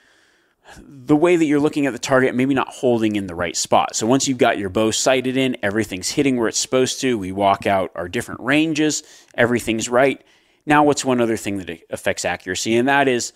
the 0.77 1.15
way 1.15 1.35
that 1.35 1.45
you're 1.45 1.59
looking 1.59 1.85
at 1.85 1.93
the 1.93 1.99
target, 1.99 2.33
maybe 2.33 2.53
not 2.53 2.69
holding 2.69 3.15
in 3.15 3.27
the 3.27 3.35
right 3.35 3.55
spot. 3.57 3.95
So 3.95 4.07
once 4.07 4.27
you've 4.27 4.37
got 4.37 4.57
your 4.57 4.69
bow 4.69 4.91
sighted 4.91 5.35
in, 5.35 5.57
everything's 5.61 6.09
hitting 6.09 6.37
where 6.37 6.47
it's 6.47 6.59
supposed 6.59 7.01
to. 7.01 7.17
We 7.17 7.31
walk 7.31 7.67
out 7.67 7.91
our 7.95 8.07
different 8.07 8.41
ranges, 8.41 9.03
everything's 9.35 9.89
right. 9.89 10.23
Now, 10.65 10.83
what's 10.83 11.03
one 11.03 11.19
other 11.19 11.35
thing 11.35 11.57
that 11.57 11.81
affects 11.89 12.23
accuracy? 12.23 12.77
And 12.77 12.87
that 12.87 13.09
is 13.09 13.33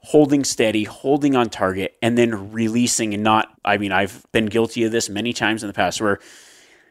holding 0.00 0.44
steady, 0.44 0.84
holding 0.84 1.34
on 1.34 1.50
target, 1.50 1.96
and 2.00 2.16
then 2.16 2.52
releasing 2.52 3.14
and 3.14 3.24
not. 3.24 3.52
I 3.64 3.78
mean, 3.78 3.90
I've 3.90 4.24
been 4.30 4.46
guilty 4.46 4.84
of 4.84 4.92
this 4.92 5.08
many 5.08 5.32
times 5.32 5.64
in 5.64 5.66
the 5.66 5.74
past 5.74 6.00
where 6.00 6.20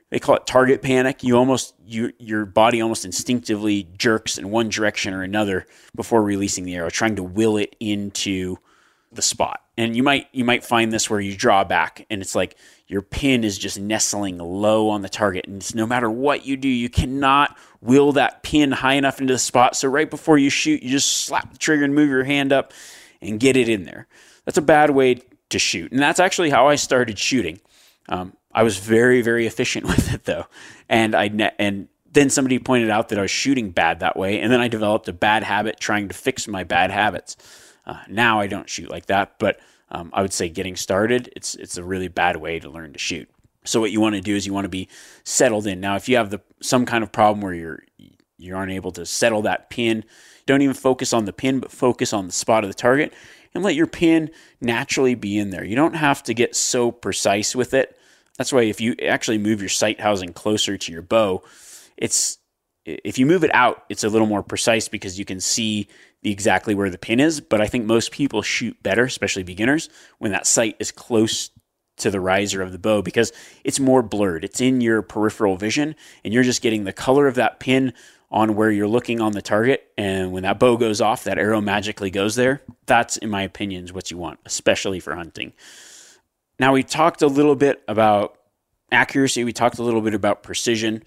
they 0.10 0.20
call 0.20 0.36
it 0.36 0.46
target 0.46 0.82
panic. 0.82 1.24
You 1.24 1.38
almost 1.38 1.76
you 1.86 2.14
your 2.18 2.46
body 2.46 2.82
almost 2.82 3.06
instinctively 3.06 3.88
jerks 3.98 4.38
in 4.38 4.50
one 4.52 4.70
direction 4.70 5.14
or 5.14 5.24
another 5.24 5.66
before 5.96 6.22
releasing 6.24 6.64
the 6.64 6.76
arrow, 6.76 6.90
trying 6.90 7.16
to 7.18 7.24
will 7.24 7.58
it 7.58 7.76
into 7.80 8.58
the 9.12 9.22
spot. 9.22 9.62
And 9.78 9.96
you 9.96 10.04
might 10.04 10.28
you 10.32 10.46
might 10.46 10.64
find 10.64 10.92
this 10.92 11.10
where 11.10 11.20
you 11.20 11.36
draw 11.36 11.64
back 11.64 12.06
and 12.10 12.22
it's 12.22 12.36
like 12.36 12.56
your 12.88 13.02
pin 13.02 13.44
is 13.44 13.58
just 13.58 13.80
nestling 13.80 14.38
low 14.38 14.90
on 14.90 15.02
the 15.02 15.10
target 15.10 15.46
and 15.46 15.58
it's 15.58 15.76
no 15.76 15.86
matter 15.86 16.10
what 16.10 16.46
you 16.46 16.56
do, 16.56 16.70
you 16.70 16.90
cannot 16.90 17.58
will 17.82 18.14
that 18.14 18.44
pin 18.44 18.72
high 18.72 18.94
enough 18.94 19.20
into 19.20 19.34
the 19.34 19.40
spot. 19.40 19.76
So 19.76 19.90
right 19.90 20.10
before 20.10 20.38
you 20.38 20.50
shoot, 20.50 20.84
you 20.84 20.90
just 20.90 21.26
slap 21.26 21.52
the 21.52 21.58
trigger 21.58 21.84
and 21.84 21.94
move 21.94 22.10
your 22.10 22.24
hand 22.24 22.54
up 22.54 22.72
and 23.22 23.40
get 23.40 23.58
it 23.58 23.68
in 23.68 23.84
there. 23.84 24.08
That's 24.46 24.58
a 24.58 24.62
bad 24.62 24.92
way 24.92 25.22
to 25.50 25.60
shoot. 25.60 25.92
And 25.92 26.02
that's 26.02 26.20
actually 26.20 26.50
how 26.50 26.68
I 26.68 26.76
started 26.76 27.20
shooting. 27.20 27.60
Um, 28.10 28.34
I 28.58 28.64
was 28.64 28.80
very, 28.80 29.22
very 29.22 29.46
efficient 29.46 29.86
with 29.94 30.12
it 30.12 30.24
though, 30.24 30.48
and 30.90 31.14
I 31.14 31.28
ne- 31.28 31.54
and 31.60 31.90
then 32.12 32.32
somebody 32.32 32.58
pointed 32.58 32.90
out 32.90 33.10
that 33.10 33.20
I 33.20 33.22
was 33.22 33.30
shooting 33.30 33.70
bad 33.70 34.00
that 34.00 34.18
way, 34.18 34.42
and 34.42 34.52
then 34.52 34.60
I 34.60 34.68
developed 34.68 35.08
a 35.08 35.14
bad 35.14 35.44
habit 35.44 35.80
trying 35.80 36.08
to 36.08 36.16
fix 36.16 36.48
my 36.48 36.64
bad 36.64 36.90
habits. 36.90 37.38
Uh, 37.86 38.02
now 38.10 38.40
I 38.40 38.48
don't 38.48 38.68
shoot 38.68 38.90
like 38.90 39.06
that, 39.06 39.38
but 39.38 39.60
um, 39.92 40.10
I 40.12 40.24
would 40.24 40.34
say 40.34 40.50
getting 40.50 40.76
started, 40.76 41.32
it's 41.36 41.54
it's 41.54 41.78
a 41.78 41.84
really 41.84 42.08
bad 42.08 42.38
way 42.38 42.60
to 42.60 42.68
learn 42.68 42.94
to 42.94 43.00
shoot. 43.00 43.30
So 43.64 43.80
what 43.80 43.92
you 43.92 44.02
want 44.02 44.16
to 44.16 44.22
do 44.22 44.36
is 44.36 44.48
you 44.48 44.54
want 44.54 44.66
to 44.66 44.70
be 44.70 44.90
settled 45.24 45.68
in. 45.68 45.80
Now, 45.80 45.96
if 45.96 46.10
you 46.10 46.18
have 46.18 46.32
the 46.32 46.42
some 46.60 46.88
kind 46.88 47.04
of 47.04 47.12
problem 47.12 47.42
where 47.42 47.54
you're 47.54 47.84
you 48.40 48.56
aren't 48.56 48.72
able 48.72 48.92
to 48.94 49.06
settle 49.06 49.44
that 49.44 49.70
pin, 49.70 50.04
don't 50.48 50.64
even 50.64 50.74
focus 50.74 51.14
on 51.14 51.26
the 51.26 51.34
pin, 51.34 51.60
but 51.60 51.72
focus 51.72 52.12
on 52.12 52.26
the 52.26 52.34
spot 52.34 52.64
of 52.64 52.72
the 52.72 52.74
target 52.74 53.14
and 53.54 53.64
let 53.64 53.76
your 53.76 53.88
pin 53.88 54.32
naturally 54.62 55.14
be 55.16 55.38
in 55.38 55.52
there. 55.52 55.64
You 55.64 55.76
don't 55.76 55.96
have 55.96 56.24
to 56.24 56.34
get 56.34 56.56
so 56.56 56.92
precise 56.92 57.56
with 57.56 57.76
it 57.76 57.97
that's 58.38 58.54
why 58.54 58.64
if 58.64 58.80
you 58.80 58.96
actually 59.06 59.38
move 59.38 59.62
your 59.62 59.70
sight 59.70 60.00
housing 60.00 60.34
closer 60.34 60.78
to 60.78 60.92
your 60.92 61.02
bow, 61.02 61.44
it's 61.98 62.38
if 62.86 63.18
you 63.18 63.26
move 63.26 63.44
it 63.44 63.54
out, 63.54 63.84
it's 63.90 64.04
a 64.04 64.10
little 64.10 64.28
more 64.28 64.44
precise 64.44 64.88
because 64.88 65.20
you 65.20 65.26
can 65.26 65.42
see 65.42 65.88
exactly 66.24 66.74
where 66.74 66.90
the 66.90 66.98
pin 66.98 67.20
is. 67.20 67.42
But 67.42 67.60
I 67.60 67.68
think 67.68 67.86
most 67.86 68.12
people 68.12 68.42
shoot 68.42 68.82
better, 68.82 69.04
especially 69.04 69.44
beginners, 69.44 69.90
when 70.20 70.32
that 70.32 70.48
sight 70.48 70.78
is 70.80 70.92
close 70.92 71.52
to 71.98 72.12
the 72.12 72.20
riser 72.20 72.62
of 72.62 72.72
the 72.72 72.80
bow 72.80 73.02
because 73.02 73.34
it's 73.64 73.80
more 73.80 74.02
blurred. 74.02 74.46
It's 74.46 74.62
in 74.62 74.82
your 74.82 75.02
peripheral 75.02 75.58
vision, 75.58 75.96
and 76.24 76.34
you're 76.34 76.44
just 76.44 76.62
getting 76.62 76.84
the 76.84 76.94
color 76.94 77.28
of 77.28 77.36
that 77.36 77.60
pin 77.60 77.94
on 78.30 78.56
where 78.56 78.72
you're 78.72 78.88
looking 78.88 79.20
on 79.20 79.32
the 79.32 79.42
target. 79.42 79.88
And 79.98 80.32
when 80.32 80.44
that 80.44 80.60
bow 80.60 80.78
goes 80.78 81.02
off, 81.02 81.24
that 81.24 81.38
arrow 81.38 81.62
magically 81.62 82.12
goes 82.12 82.36
there. 82.36 82.62
That's, 82.86 83.18
in 83.18 83.30
my 83.30 83.42
opinion, 83.42 83.86
is 83.86 83.94
what 83.94 84.12
you 84.12 84.18
want, 84.18 84.40
especially 84.46 85.00
for 85.00 85.16
hunting. 85.16 85.54
Now, 86.60 86.74
we 86.74 86.84
talked 86.84 87.22
a 87.22 87.28
little 87.28 87.56
bit 87.56 87.84
about 87.88 88.38
accuracy, 88.92 89.44
we 89.44 89.54
talked 89.54 89.80
a 89.80 89.84
little 89.84 90.02
bit 90.02 90.14
about 90.14 90.44
precision. 90.44 91.04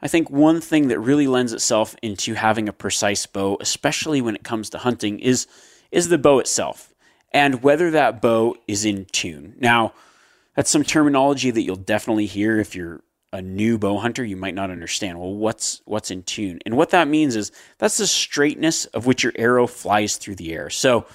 I 0.00 0.08
think 0.08 0.30
one 0.30 0.60
thing 0.60 0.88
that 0.88 0.98
really 0.98 1.26
lends 1.26 1.52
itself 1.52 1.94
into 2.02 2.34
having 2.34 2.68
a 2.68 2.72
precise 2.72 3.24
bow, 3.26 3.56
especially 3.60 4.20
when 4.20 4.34
it 4.34 4.42
comes 4.42 4.70
to 4.70 4.78
hunting, 4.78 5.20
is, 5.20 5.46
is 5.90 6.08
the 6.08 6.18
bow 6.18 6.40
itself 6.40 6.92
and 7.32 7.62
whether 7.62 7.90
that 7.92 8.20
bow 8.20 8.56
is 8.68 8.84
in 8.84 9.06
tune. 9.06 9.54
Now, 9.58 9.92
that's 10.54 10.70
some 10.70 10.84
terminology 10.84 11.50
that 11.50 11.62
you'll 11.62 11.76
definitely 11.76 12.26
hear 12.26 12.58
if 12.58 12.74
you're 12.74 13.00
a 13.32 13.40
new 13.40 13.78
bow 13.78 13.98
hunter, 13.98 14.22
you 14.22 14.36
might 14.36 14.54
not 14.54 14.70
understand. 14.70 15.18
Well, 15.18 15.34
what's 15.34 15.80
what's 15.86 16.10
in 16.10 16.22
tune? 16.22 16.58
And 16.66 16.76
what 16.76 16.90
that 16.90 17.08
means 17.08 17.34
is 17.34 17.50
that's 17.78 17.96
the 17.96 18.06
straightness 18.06 18.84
of 18.86 19.06
which 19.06 19.24
your 19.24 19.32
arrow 19.36 19.66
flies 19.66 20.16
through 20.16 20.34
the 20.34 20.52
air. 20.52 20.68
So 20.68 21.06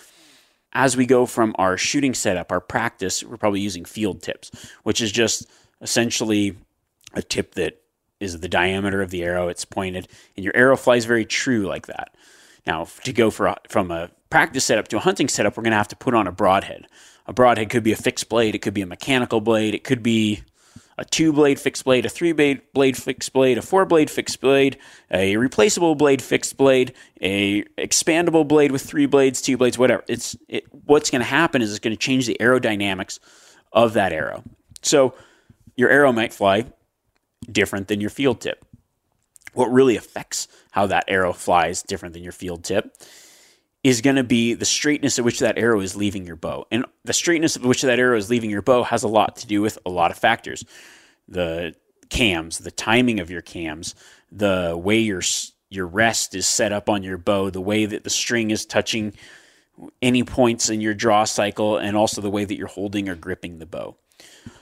as 0.77 0.95
we 0.95 1.07
go 1.07 1.25
from 1.25 1.55
our 1.57 1.75
shooting 1.75 2.13
setup, 2.13 2.51
our 2.51 2.61
practice, 2.61 3.23
we're 3.23 3.35
probably 3.35 3.59
using 3.59 3.83
field 3.83 4.21
tips, 4.21 4.51
which 4.83 5.01
is 5.01 5.11
just 5.11 5.47
essentially 5.81 6.55
a 7.15 7.21
tip 7.23 7.55
that 7.55 7.81
is 8.19 8.39
the 8.39 8.47
diameter 8.47 9.01
of 9.01 9.09
the 9.09 9.23
arrow. 9.23 9.47
It's 9.47 9.65
pointed, 9.65 10.07
and 10.35 10.45
your 10.45 10.55
arrow 10.55 10.77
flies 10.77 11.05
very 11.05 11.25
true 11.25 11.65
like 11.65 11.87
that. 11.87 12.15
Now, 12.67 12.85
to 13.05 13.11
go 13.11 13.31
for, 13.31 13.55
from 13.67 13.89
a 13.89 14.11
practice 14.29 14.65
setup 14.65 14.87
to 14.89 14.97
a 14.97 14.99
hunting 14.99 15.29
setup, 15.29 15.57
we're 15.57 15.63
going 15.63 15.71
to 15.71 15.77
have 15.77 15.87
to 15.87 15.95
put 15.95 16.13
on 16.13 16.27
a 16.27 16.31
broadhead. 16.31 16.85
A 17.25 17.33
broadhead 17.33 17.71
could 17.71 17.83
be 17.83 17.91
a 17.91 17.97
fixed 17.97 18.29
blade, 18.29 18.53
it 18.53 18.59
could 18.59 18.75
be 18.75 18.83
a 18.83 18.87
mechanical 18.87 19.41
blade, 19.41 19.73
it 19.73 19.83
could 19.83 20.03
be 20.03 20.43
a 20.97 21.05
two 21.05 21.31
blade 21.31 21.59
fixed 21.59 21.85
blade, 21.85 22.05
a 22.05 22.09
three 22.09 22.31
blade 22.31 22.61
blade 22.73 22.97
fixed 22.97 23.31
blade, 23.33 23.57
a 23.57 23.61
four 23.61 23.85
blade 23.85 24.09
fixed 24.09 24.41
blade, 24.41 24.77
a 25.11 25.37
replaceable 25.37 25.95
blade 25.95 26.21
fixed 26.21 26.57
blade, 26.57 26.93
a 27.21 27.63
expandable 27.77 28.47
blade 28.47 28.71
with 28.71 28.81
three 28.81 29.05
blades, 29.05 29.41
two 29.41 29.57
blades, 29.57 29.77
whatever. 29.77 30.03
It's 30.07 30.35
it, 30.47 30.65
what's 30.85 31.11
going 31.11 31.21
to 31.21 31.25
happen 31.25 31.61
is 31.61 31.69
it's 31.69 31.79
going 31.79 31.95
to 31.95 31.99
change 31.99 32.25
the 32.25 32.37
aerodynamics 32.39 33.19
of 33.71 33.93
that 33.93 34.11
arrow. 34.11 34.43
So 34.81 35.13
your 35.75 35.89
arrow 35.89 36.11
might 36.11 36.33
fly 36.33 36.65
different 37.51 37.87
than 37.87 38.01
your 38.01 38.09
field 38.09 38.41
tip. 38.41 38.65
What 39.53 39.71
really 39.71 39.97
affects 39.97 40.47
how 40.71 40.87
that 40.87 41.05
arrow 41.07 41.33
flies 41.33 41.83
different 41.83 42.13
than 42.13 42.23
your 42.23 42.31
field 42.31 42.63
tip 42.63 42.95
is 43.87 44.01
going 44.01 44.17
to 44.17 44.23
be 44.23 44.53
the 44.53 44.65
straightness 44.65 45.17
at 45.17 45.23
which 45.23 45.39
that 45.39 45.57
arrow 45.57 45.79
is 45.79 45.95
leaving 45.95 46.27
your 46.27 46.35
bow. 46.35 46.65
And 46.71 46.83
the 47.05 47.13
straightness 47.13 47.55
at 47.55 47.61
which 47.61 47.83
that 47.83 47.99
arrow 47.99 48.17
is 48.17 48.29
leaving 48.29 48.49
your 48.49 48.61
bow 48.61 48.83
has 48.83 49.03
a 49.03 49.07
lot 49.07 49.37
to 49.37 49.47
do 49.47 49.61
with 49.61 49.79
a 49.85 49.89
lot 49.89 50.11
of 50.11 50.17
factors. 50.17 50.65
The 51.29 51.73
cams, 52.09 52.57
the 52.57 52.69
timing 52.69 53.21
of 53.21 53.31
your 53.31 53.41
cams, 53.41 53.95
the 54.29 54.77
way 54.77 54.99
your 54.99 55.21
your 55.69 55.87
rest 55.87 56.35
is 56.35 56.45
set 56.45 56.73
up 56.73 56.89
on 56.89 57.01
your 57.01 57.17
bow, 57.17 57.49
the 57.49 57.61
way 57.61 57.85
that 57.85 58.03
the 58.03 58.09
string 58.09 58.51
is 58.51 58.65
touching 58.65 59.13
any 60.01 60.21
points 60.21 60.69
in 60.69 60.81
your 60.81 60.93
draw 60.93 61.23
cycle, 61.23 61.77
and 61.77 61.95
also 61.95 62.19
the 62.19 62.29
way 62.29 62.43
that 62.43 62.57
you're 62.57 62.67
holding 62.67 63.07
or 63.07 63.15
gripping 63.15 63.59
the 63.59 63.65
bow. 63.65 63.95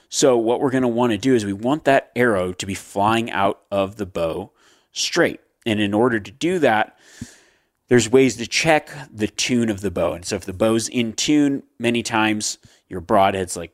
So, 0.08 0.36
what 0.36 0.60
we're 0.60 0.70
going 0.70 0.82
to 0.82 0.88
want 0.88 1.10
to 1.10 1.18
do 1.18 1.34
is 1.34 1.44
we 1.44 1.52
want 1.52 1.82
that 1.84 2.12
arrow 2.14 2.52
to 2.52 2.66
be 2.66 2.74
flying 2.74 3.28
out 3.32 3.62
of 3.72 3.96
the 3.96 4.06
bow 4.06 4.52
straight. 4.92 5.40
And 5.64 5.80
in 5.80 5.92
order 5.94 6.20
to 6.20 6.30
do 6.30 6.60
that, 6.60 6.96
there's 7.88 8.10
ways 8.10 8.36
to 8.36 8.46
check 8.46 8.90
the 9.12 9.28
tune 9.28 9.70
of 9.70 9.80
the 9.80 9.90
bow. 9.90 10.12
And 10.12 10.24
so, 10.24 10.36
if 10.36 10.44
the 10.44 10.52
bow's 10.52 10.88
in 10.88 11.12
tune, 11.12 11.62
many 11.78 12.02
times 12.02 12.58
your 12.88 13.00
broadheads 13.00 13.56
like 13.56 13.72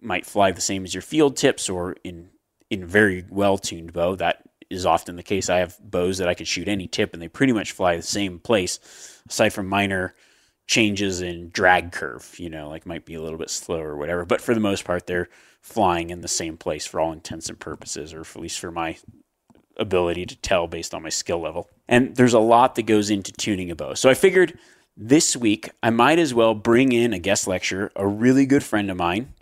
might 0.00 0.26
fly 0.26 0.52
the 0.52 0.60
same 0.60 0.84
as 0.84 0.94
your 0.94 1.02
field 1.02 1.36
tips, 1.36 1.68
or 1.68 1.96
in 2.04 2.30
in 2.70 2.86
very 2.86 3.24
well 3.28 3.58
tuned 3.58 3.92
bow, 3.92 4.16
that 4.16 4.42
is 4.70 4.86
often 4.86 5.16
the 5.16 5.22
case. 5.22 5.48
I 5.48 5.58
have 5.58 5.78
bows 5.80 6.18
that 6.18 6.28
I 6.28 6.34
could 6.34 6.48
shoot 6.48 6.68
any 6.68 6.86
tip, 6.86 7.12
and 7.12 7.22
they 7.22 7.28
pretty 7.28 7.52
much 7.52 7.72
fly 7.72 7.96
the 7.96 8.02
same 8.02 8.38
place, 8.38 8.80
aside 9.28 9.50
from 9.50 9.68
minor 9.68 10.14
changes 10.66 11.20
in 11.20 11.50
drag 11.50 11.92
curve. 11.92 12.34
You 12.38 12.50
know, 12.50 12.68
like 12.68 12.86
might 12.86 13.06
be 13.06 13.14
a 13.14 13.22
little 13.22 13.38
bit 13.38 13.50
slower 13.50 13.90
or 13.90 13.96
whatever. 13.96 14.24
But 14.24 14.40
for 14.40 14.54
the 14.54 14.60
most 14.60 14.84
part, 14.84 15.06
they're 15.06 15.28
flying 15.60 16.10
in 16.10 16.20
the 16.20 16.28
same 16.28 16.58
place 16.58 16.86
for 16.86 17.00
all 17.00 17.12
intents 17.12 17.48
and 17.48 17.58
purposes, 17.58 18.12
or 18.12 18.20
at 18.20 18.36
least 18.36 18.58
for 18.58 18.70
my 18.70 18.96
ability 19.76 20.26
to 20.26 20.36
tell 20.36 20.66
based 20.66 20.94
on 20.94 21.02
my 21.02 21.08
skill 21.08 21.40
level. 21.40 21.68
And 21.88 22.16
there's 22.16 22.34
a 22.34 22.38
lot 22.38 22.74
that 22.76 22.84
goes 22.84 23.10
into 23.10 23.32
tuning 23.32 23.70
a 23.70 23.76
bow. 23.76 23.94
So 23.94 24.08
I 24.08 24.14
figured 24.14 24.58
this 24.96 25.36
week 25.36 25.70
I 25.82 25.90
might 25.90 26.18
as 26.18 26.32
well 26.32 26.54
bring 26.54 26.92
in 26.92 27.12
a 27.12 27.18
guest 27.18 27.46
lecturer, 27.46 27.90
a 27.96 28.06
really 28.06 28.46
good 28.46 28.62
friend 28.62 28.90
of 28.90 28.96
mine, 28.96 29.34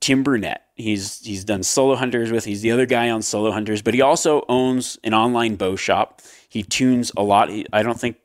Tim 0.00 0.22
Brunette. 0.22 0.62
He's 0.74 1.20
he's 1.20 1.44
done 1.44 1.62
solo 1.62 1.94
hunters 1.94 2.32
with. 2.32 2.44
He's 2.44 2.62
the 2.62 2.72
other 2.72 2.86
guy 2.86 3.10
on 3.10 3.22
solo 3.22 3.52
hunters, 3.52 3.80
but 3.80 3.94
he 3.94 4.00
also 4.00 4.44
owns 4.48 4.98
an 5.04 5.14
online 5.14 5.56
bow 5.56 5.76
shop. 5.76 6.20
He 6.48 6.62
tunes 6.62 7.12
a 7.16 7.22
lot. 7.22 7.48
I 7.72 7.82
don't 7.82 8.00
think 8.00 8.16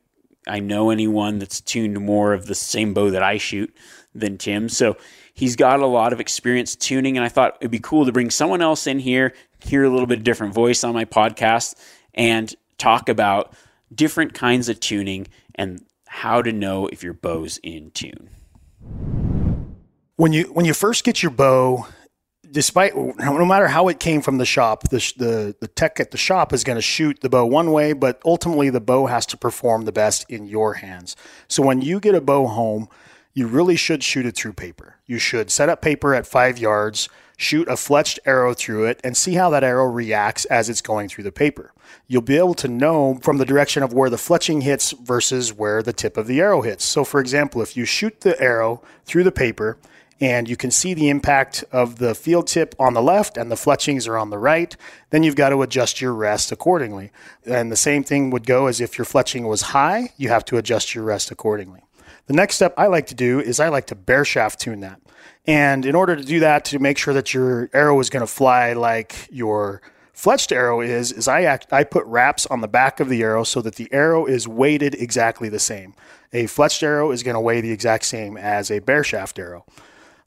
I 0.47 0.59
know 0.59 0.89
anyone 0.89 1.39
that's 1.39 1.61
tuned 1.61 1.99
more 1.99 2.33
of 2.33 2.47
the 2.47 2.55
same 2.55 2.93
bow 2.93 3.11
that 3.11 3.23
I 3.23 3.37
shoot 3.37 3.73
than 4.15 4.37
Tim. 4.37 4.67
So 4.67 4.97
he's 5.33 5.55
got 5.55 5.79
a 5.79 5.85
lot 5.85 6.11
of 6.11 6.19
experience 6.19 6.75
tuning, 6.75 7.17
and 7.17 7.25
I 7.25 7.29
thought 7.29 7.57
it'd 7.61 7.71
be 7.71 7.79
cool 7.79 8.05
to 8.05 8.11
bring 8.11 8.29
someone 8.29 8.61
else 8.61 8.87
in 8.87 8.99
here, 8.99 9.33
hear 9.59 9.83
a 9.83 9.89
little 9.89 10.07
bit 10.07 10.19
of 10.19 10.23
different 10.23 10.53
voice 10.53 10.83
on 10.83 10.93
my 10.93 11.05
podcast, 11.05 11.75
and 12.13 12.53
talk 12.77 13.09
about 13.09 13.53
different 13.93 14.33
kinds 14.33 14.69
of 14.69 14.79
tuning 14.79 15.27
and 15.55 15.85
how 16.07 16.41
to 16.41 16.51
know 16.51 16.87
if 16.87 17.03
your 17.03 17.13
bow's 17.13 17.59
in 17.63 17.91
tune. 17.91 18.29
When 20.15 20.33
you 20.33 20.45
when 20.45 20.65
you 20.65 20.73
first 20.73 21.03
get 21.03 21.23
your 21.23 21.31
bow 21.31 21.87
despite 22.51 22.95
no 22.95 23.45
matter 23.45 23.67
how 23.67 23.87
it 23.89 23.99
came 23.99 24.21
from 24.21 24.37
the 24.37 24.45
shop 24.45 24.89
the 24.89 25.13
the, 25.17 25.55
the 25.61 25.67
tech 25.67 25.99
at 25.99 26.11
the 26.11 26.17
shop 26.17 26.51
is 26.51 26.63
going 26.63 26.75
to 26.77 26.81
shoot 26.81 27.19
the 27.21 27.29
bow 27.29 27.45
one 27.45 27.71
way 27.71 27.93
but 27.93 28.19
ultimately 28.25 28.69
the 28.69 28.81
bow 28.81 29.05
has 29.05 29.25
to 29.27 29.37
perform 29.37 29.83
the 29.85 29.91
best 29.91 30.25
in 30.29 30.45
your 30.45 30.75
hands. 30.75 31.15
So 31.47 31.63
when 31.63 31.81
you 31.81 31.99
get 31.99 32.15
a 32.15 32.21
bow 32.21 32.47
home 32.47 32.89
you 33.33 33.47
really 33.47 33.75
should 33.75 34.03
shoot 34.03 34.25
it 34.25 34.35
through 34.35 34.53
paper. 34.53 34.95
You 35.05 35.19
should 35.19 35.51
set 35.51 35.69
up 35.69 35.81
paper 35.81 36.15
at 36.15 36.25
five 36.25 36.57
yards 36.57 37.07
shoot 37.39 37.67
a 37.69 37.73
fletched 37.73 38.19
arrow 38.25 38.53
through 38.53 38.85
it 38.85 38.99
and 39.03 39.15
see 39.15 39.33
how 39.33 39.49
that 39.49 39.63
arrow 39.63 39.85
reacts 39.85 40.43
as 40.45 40.69
it's 40.69 40.81
going 40.81 41.07
through 41.07 41.23
the 41.23 41.31
paper 41.31 41.71
you'll 42.07 42.21
be 42.21 42.37
able 42.37 42.53
to 42.53 42.67
know 42.67 43.17
from 43.23 43.37
the 43.37 43.45
direction 43.45 43.81
of 43.81 43.93
where 43.93 44.09
the 44.09 44.17
fletching 44.17 44.61
hits 44.61 44.91
versus 44.91 45.53
where 45.53 45.81
the 45.81 45.93
tip 45.93 46.17
of 46.17 46.27
the 46.27 46.41
arrow 46.41 46.61
hits 46.61 46.83
so 46.83 47.03
for 47.03 47.21
example 47.21 47.61
if 47.61 47.77
you 47.77 47.85
shoot 47.85 48.21
the 48.21 48.39
arrow 48.41 48.83
through 49.05 49.23
the 49.23 49.31
paper 49.31 49.77
and 50.21 50.49
you 50.49 50.57
can 50.57 50.69
see 50.69 50.93
the 50.93 51.09
impact 51.09 51.63
of 51.71 51.97
the 51.97 52.13
field 52.13 52.47
tip 52.47 52.75
on 52.77 52.93
the 52.93 53.01
left 53.01 53.37
and 53.37 53.49
the 53.49 53.55
fletchings 53.55 54.07
are 54.07 54.17
on 54.17 54.29
the 54.29 54.37
right, 54.37 54.75
then 55.11 55.23
you've 55.23 55.35
got 55.35 55.49
to 55.49 55.61
adjust 55.61 56.01
your 56.01 56.13
rest 56.13 56.51
accordingly. 56.51 57.11
And 57.45 57.71
the 57.71 57.77
same 57.77 58.03
thing 58.03 58.29
would 58.31 58.45
go 58.45 58.67
as 58.67 58.81
if 58.81 58.97
your 58.97 59.05
fletching 59.05 59.47
was 59.47 59.61
high, 59.61 60.11
you 60.17 60.29
have 60.29 60.43
to 60.45 60.57
adjust 60.57 60.93
your 60.93 61.05
rest 61.05 61.31
accordingly. 61.31 61.81
The 62.27 62.33
next 62.33 62.55
step 62.55 62.73
I 62.77 62.87
like 62.87 63.07
to 63.07 63.15
do 63.15 63.39
is 63.39 63.59
I 63.59 63.69
like 63.69 63.87
to 63.87 63.95
bare 63.95 64.25
shaft 64.25 64.59
tune 64.59 64.81
that. 64.81 64.99
And 65.45 65.85
in 65.85 65.95
order 65.95 66.15
to 66.15 66.23
do 66.23 66.39
that, 66.41 66.65
to 66.65 66.79
make 66.79 66.97
sure 66.97 67.13
that 67.13 67.33
your 67.33 67.69
arrow 67.73 67.99
is 67.99 68.09
going 68.09 68.21
to 68.21 68.27
fly 68.27 68.73
like 68.73 69.27
your 69.31 69.81
fletched 70.13 70.51
arrow 70.51 70.81
is, 70.81 71.11
is 71.11 71.27
I 71.27 71.43
act, 71.43 71.71
I 71.71 71.83
put 71.83 72.05
wraps 72.05 72.45
on 72.47 72.61
the 72.61 72.67
back 72.67 72.99
of 72.99 73.07
the 73.09 73.23
arrow 73.23 73.43
so 73.43 73.61
that 73.61 73.75
the 73.75 73.91
arrow 73.91 74.25
is 74.25 74.47
weighted 74.47 74.95
exactly 74.95 75.47
the 75.47 75.59
same. 75.59 75.93
A 76.33 76.43
fletched 76.45 76.83
arrow 76.83 77.11
is 77.11 77.23
going 77.23 77.35
to 77.35 77.39
weigh 77.41 77.61
the 77.61 77.71
exact 77.71 78.05
same 78.05 78.37
as 78.37 78.69
a 78.69 78.79
bare 78.79 79.03
shaft 79.03 79.39
arrow. 79.39 79.65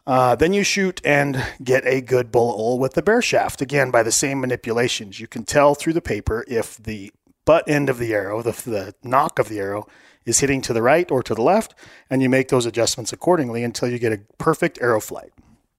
Uh, 0.06 0.34
then 0.34 0.52
you 0.52 0.64
shoot 0.64 1.00
and 1.04 1.44
get 1.62 1.86
a 1.86 2.00
good 2.00 2.32
bullet 2.32 2.56
hole 2.56 2.78
with 2.78 2.94
the 2.94 3.02
bare 3.02 3.22
shaft. 3.22 3.62
Again, 3.62 3.90
by 3.90 4.02
the 4.02 4.10
same 4.10 4.40
manipulations. 4.40 5.20
You 5.20 5.28
can 5.28 5.44
tell 5.44 5.74
through 5.74 5.92
the 5.92 6.00
paper 6.00 6.44
if 6.48 6.76
the 6.76 7.12
butt 7.44 7.68
end 7.68 7.88
of 7.88 7.98
the 7.98 8.12
arrow, 8.12 8.42
the, 8.42 8.50
the 8.50 8.94
nock 9.04 9.38
of 9.38 9.48
the 9.48 9.60
arrow, 9.60 9.86
is 10.24 10.40
hitting 10.40 10.60
to 10.62 10.72
the 10.72 10.82
right 10.82 11.10
or 11.10 11.22
to 11.22 11.34
the 11.34 11.42
left, 11.42 11.74
and 12.10 12.22
you 12.22 12.28
make 12.28 12.48
those 12.48 12.66
adjustments 12.66 13.12
accordingly 13.12 13.64
until 13.64 13.88
you 13.88 13.98
get 13.98 14.12
a 14.12 14.20
perfect 14.38 14.80
arrow 14.80 15.00
flight. 15.00 15.32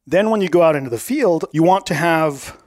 Then, 0.05 0.29
when 0.29 0.41
you 0.41 0.49
go 0.49 0.61
out 0.61 0.75
into 0.75 0.89
the 0.89 0.99
field, 0.99 1.45
you 1.51 1.63
want 1.63 1.85
to 1.87 1.93
have 1.93 2.61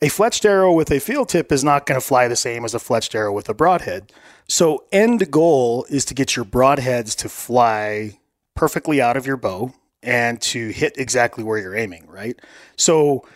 a 0.00 0.06
fletched 0.06 0.44
arrow 0.44 0.72
with 0.72 0.90
a 0.90 1.00
field 1.00 1.28
tip 1.28 1.52
is 1.52 1.64
not 1.64 1.86
going 1.86 2.00
to 2.00 2.06
fly 2.06 2.28
the 2.28 2.36
same 2.36 2.64
as 2.64 2.74
a 2.74 2.78
fletched 2.78 3.14
arrow 3.14 3.32
with 3.32 3.48
a 3.48 3.54
broadhead. 3.54 4.12
So, 4.48 4.84
end 4.92 5.30
goal 5.30 5.86
is 5.88 6.04
to 6.06 6.14
get 6.14 6.36
your 6.36 6.44
broadheads 6.44 7.16
to 7.16 7.28
fly 7.28 8.18
perfectly 8.54 9.00
out 9.00 9.16
of 9.16 9.26
your 9.26 9.36
bow 9.36 9.72
and 10.02 10.40
to 10.40 10.68
hit 10.68 10.94
exactly 10.96 11.44
where 11.44 11.58
you're 11.58 11.76
aiming, 11.76 12.06
right? 12.08 12.38
So 12.76 13.26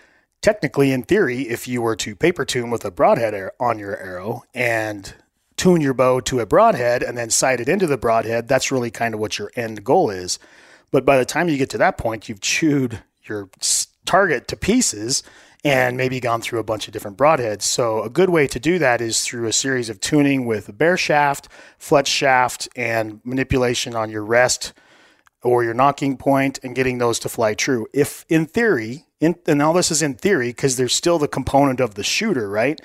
technically, 0.42 0.92
in 0.92 1.04
theory, 1.04 1.42
if 1.42 1.68
you 1.68 1.80
were 1.80 1.96
to 1.96 2.16
paper 2.16 2.44
tune 2.44 2.70
with 2.70 2.84
a 2.84 2.90
broadhead 2.90 3.50
on 3.60 3.78
your 3.78 3.96
arrow 3.96 4.42
and 4.54 5.14
tune 5.56 5.80
your 5.80 5.94
bow 5.94 6.20
to 6.20 6.40
a 6.40 6.46
broadhead 6.46 7.02
and 7.02 7.16
then 7.16 7.30
sight 7.30 7.60
it 7.60 7.68
into 7.68 7.86
the 7.86 7.96
broadhead, 7.96 8.48
that's 8.48 8.70
really 8.70 8.90
kind 8.90 9.14
of 9.14 9.20
what 9.20 9.38
your 9.38 9.50
end 9.56 9.84
goal 9.84 10.10
is. 10.10 10.38
But 10.90 11.04
by 11.04 11.18
the 11.18 11.24
time 11.24 11.48
you 11.48 11.56
get 11.56 11.70
to 11.70 11.78
that 11.78 11.98
point, 11.98 12.28
you've 12.28 12.40
chewed 12.40 13.02
your 13.24 13.48
target 14.04 14.48
to 14.48 14.56
pieces 14.56 15.22
and 15.64 15.96
maybe 15.96 16.20
gone 16.20 16.40
through 16.40 16.60
a 16.60 16.64
bunch 16.64 16.86
of 16.86 16.92
different 16.92 17.16
broadheads. 17.16 17.62
So 17.62 18.02
a 18.02 18.08
good 18.08 18.30
way 18.30 18.46
to 18.46 18.60
do 18.60 18.78
that 18.78 19.00
is 19.00 19.24
through 19.24 19.48
a 19.48 19.52
series 19.52 19.88
of 19.88 20.00
tuning 20.00 20.46
with 20.46 20.68
a 20.68 20.72
bare 20.72 20.96
shaft, 20.96 21.48
fletch 21.76 22.06
shaft, 22.06 22.68
and 22.76 23.20
manipulation 23.24 23.96
on 23.96 24.08
your 24.08 24.24
rest 24.24 24.72
or 25.42 25.64
your 25.64 25.74
nocking 25.74 26.18
point 26.18 26.60
and 26.62 26.76
getting 26.76 26.98
those 26.98 27.18
to 27.20 27.28
fly 27.28 27.54
true. 27.54 27.86
If 27.92 28.24
in 28.28 28.46
theory, 28.46 29.06
in, 29.20 29.36
and 29.46 29.60
all 29.60 29.72
this 29.72 29.90
is 29.90 30.02
in 30.02 30.14
theory 30.14 30.50
because 30.50 30.76
there's 30.76 30.94
still 30.94 31.18
the 31.18 31.28
component 31.28 31.80
of 31.80 31.94
the 31.94 32.04
shooter, 32.04 32.48
right? 32.48 32.80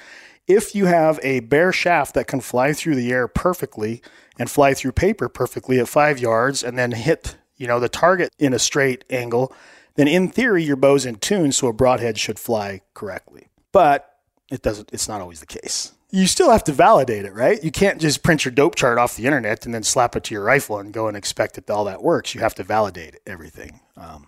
If 0.52 0.76
you 0.76 0.86
have 0.86 1.20
a 1.24 1.40
bare 1.40 1.72
shaft 1.72 2.14
that 2.16 2.28
can 2.28 2.42
fly 2.42 2.74
through 2.74 2.96
the 2.96 3.12
air 3.12 3.28
perfectly 3.28 4.02
and 4.38 4.50
fly 4.50 4.74
through 4.74 4.92
paper 4.92 5.30
perfectly 5.30 5.80
at 5.80 5.88
five 5.88 6.20
yards 6.20 6.64
and 6.64 6.78
then 6.78 6.92
hit, 6.92 7.38
you 7.56 7.68
know, 7.68 7.80
the 7.80 7.88
target 7.88 8.34
in 8.38 8.54
a 8.54 8.60
straight 8.60 9.06
angle, 9.10 9.54
then 9.96 10.08
in 10.08 10.28
theory 10.28 10.64
your 10.64 10.76
bow's 10.76 11.06
in 11.06 11.16
tune, 11.16 11.52
so 11.52 11.68
a 11.68 11.74
broadhead 11.74 12.18
should 12.18 12.38
fly 12.38 12.82
correctly. 12.94 13.48
But 13.72 14.18
it 14.52 14.62
doesn't. 14.62 14.90
It's 14.92 15.08
not 15.08 15.22
always 15.22 15.40
the 15.40 15.46
case 15.46 15.94
you 16.12 16.28
still 16.28 16.52
have 16.52 16.66
to 16.66 16.74
validate 16.74 17.24
it, 17.24 17.34
right? 17.34 17.64
You 17.64 17.72
can't 17.72 18.00
just 18.00 18.22
print 18.22 18.44
your 18.44 18.52
dope 18.52 18.76
chart 18.76 18.98
off 18.98 19.16
the 19.16 19.26
internet 19.26 19.66
and 19.66 19.74
then 19.74 19.84
slap 19.84 20.16
it 20.16 20.26
to 20.26 20.34
your 20.34 20.44
rifle 20.44 20.78
and 20.78 20.94
go 20.94 21.08
and 21.08 21.16
expect 21.16 21.56
that 21.56 21.70
all 21.70 21.86
that 21.86 22.04
works. 22.04 22.36
You 22.36 22.42
have 22.42 22.56
to 22.56 22.64
validate 22.64 23.16
everything. 23.26 23.80
Um, 23.96 24.28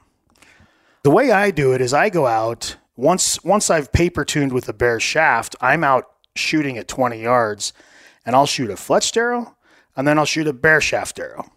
the 1.04 1.12
way 1.12 1.32
I 1.32 1.52
do 1.52 1.74
it 1.74 1.82
is 1.82 1.94
I 1.94 2.10
go 2.10 2.26
out 2.26 2.78
once 2.96 3.44
once 3.44 3.70
I've 3.70 3.92
paper 3.92 4.24
tuned 4.24 4.54
with 4.54 4.70
a 4.70 4.74
bare 4.74 5.02
shaft. 5.02 5.58
I'm 5.60 5.84
out 5.84 6.13
shooting 6.36 6.78
at 6.78 6.88
20 6.88 7.22
yards, 7.22 7.74
and 8.26 8.36
I'll 8.36 8.46
shoot 8.46 8.70
a 8.70 8.76
fletched 8.76 9.18
arrow, 9.18 9.56
and 9.96 10.08
then 10.08 10.18
I'll 10.18 10.26
shoot 10.26 10.48
a 10.48 10.54
bare 10.54 10.82
shaft 10.82 11.20
arrow, 11.20 11.52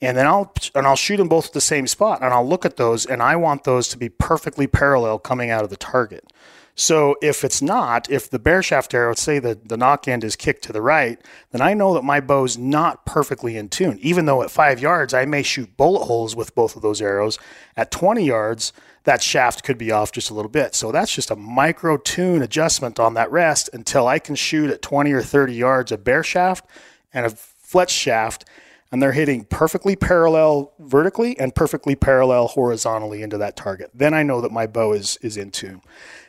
and 0.00 0.16
then 0.16 0.26
I'll 0.26 0.52
and 0.74 0.86
I'll 0.86 0.96
shoot 0.96 1.16
them 1.16 1.28
both 1.28 1.46
at 1.46 1.52
the 1.52 1.60
same 1.60 1.86
spot, 1.86 2.22
and 2.22 2.32
I'll 2.32 2.46
look 2.46 2.64
at 2.64 2.76
those, 2.76 3.06
and 3.06 3.22
I 3.22 3.36
want 3.36 3.64
those 3.64 3.88
to 3.88 3.98
be 3.98 4.08
perfectly 4.08 4.66
parallel 4.66 5.18
coming 5.18 5.50
out 5.50 5.64
of 5.64 5.70
the 5.70 5.76
target. 5.76 6.32
So 6.74 7.16
if 7.20 7.44
it's 7.44 7.60
not, 7.60 8.10
if 8.10 8.30
the 8.30 8.38
bare 8.38 8.62
shaft 8.62 8.94
arrow, 8.94 9.14
say 9.14 9.38
the, 9.38 9.58
the 9.62 9.76
nock 9.76 10.08
end 10.08 10.24
is 10.24 10.36
kicked 10.36 10.64
to 10.64 10.72
the 10.72 10.80
right, 10.80 11.20
then 11.50 11.60
I 11.60 11.74
know 11.74 11.92
that 11.94 12.02
my 12.02 12.20
bow's 12.20 12.56
not 12.56 13.04
perfectly 13.04 13.58
in 13.58 13.68
tune. 13.68 13.98
Even 14.00 14.24
though 14.24 14.42
at 14.42 14.50
five 14.50 14.80
yards, 14.80 15.12
I 15.12 15.26
may 15.26 15.42
shoot 15.42 15.76
bullet 15.76 16.06
holes 16.06 16.34
with 16.34 16.54
both 16.54 16.74
of 16.74 16.80
those 16.80 17.02
arrows. 17.02 17.38
At 17.76 17.90
20 17.90 18.24
yards, 18.24 18.72
that 19.04 19.22
shaft 19.22 19.64
could 19.64 19.78
be 19.78 19.90
off 19.90 20.12
just 20.12 20.30
a 20.30 20.34
little 20.34 20.50
bit. 20.50 20.74
So 20.74 20.92
that's 20.92 21.14
just 21.14 21.30
a 21.30 21.36
micro 21.36 21.96
tune 21.96 22.42
adjustment 22.42 23.00
on 23.00 23.14
that 23.14 23.30
rest 23.30 23.70
until 23.72 24.06
I 24.06 24.18
can 24.18 24.34
shoot 24.34 24.70
at 24.70 24.82
20 24.82 25.12
or 25.12 25.22
30 25.22 25.54
yards 25.54 25.92
a 25.92 25.98
bare 25.98 26.22
shaft 26.22 26.64
and 27.12 27.26
a 27.26 27.30
fletch 27.30 27.90
shaft 27.90 28.44
and 28.92 29.02
they're 29.02 29.12
hitting 29.12 29.44
perfectly 29.44 29.96
parallel 29.96 30.74
vertically 30.78 31.38
and 31.40 31.54
perfectly 31.54 31.96
parallel 31.96 32.46
horizontally 32.46 33.22
into 33.22 33.38
that 33.38 33.56
target. 33.56 33.90
Then 33.94 34.12
I 34.12 34.22
know 34.22 34.42
that 34.42 34.52
my 34.52 34.66
bow 34.66 34.92
is 34.92 35.16
is 35.22 35.38
in 35.38 35.50
tune. 35.50 35.80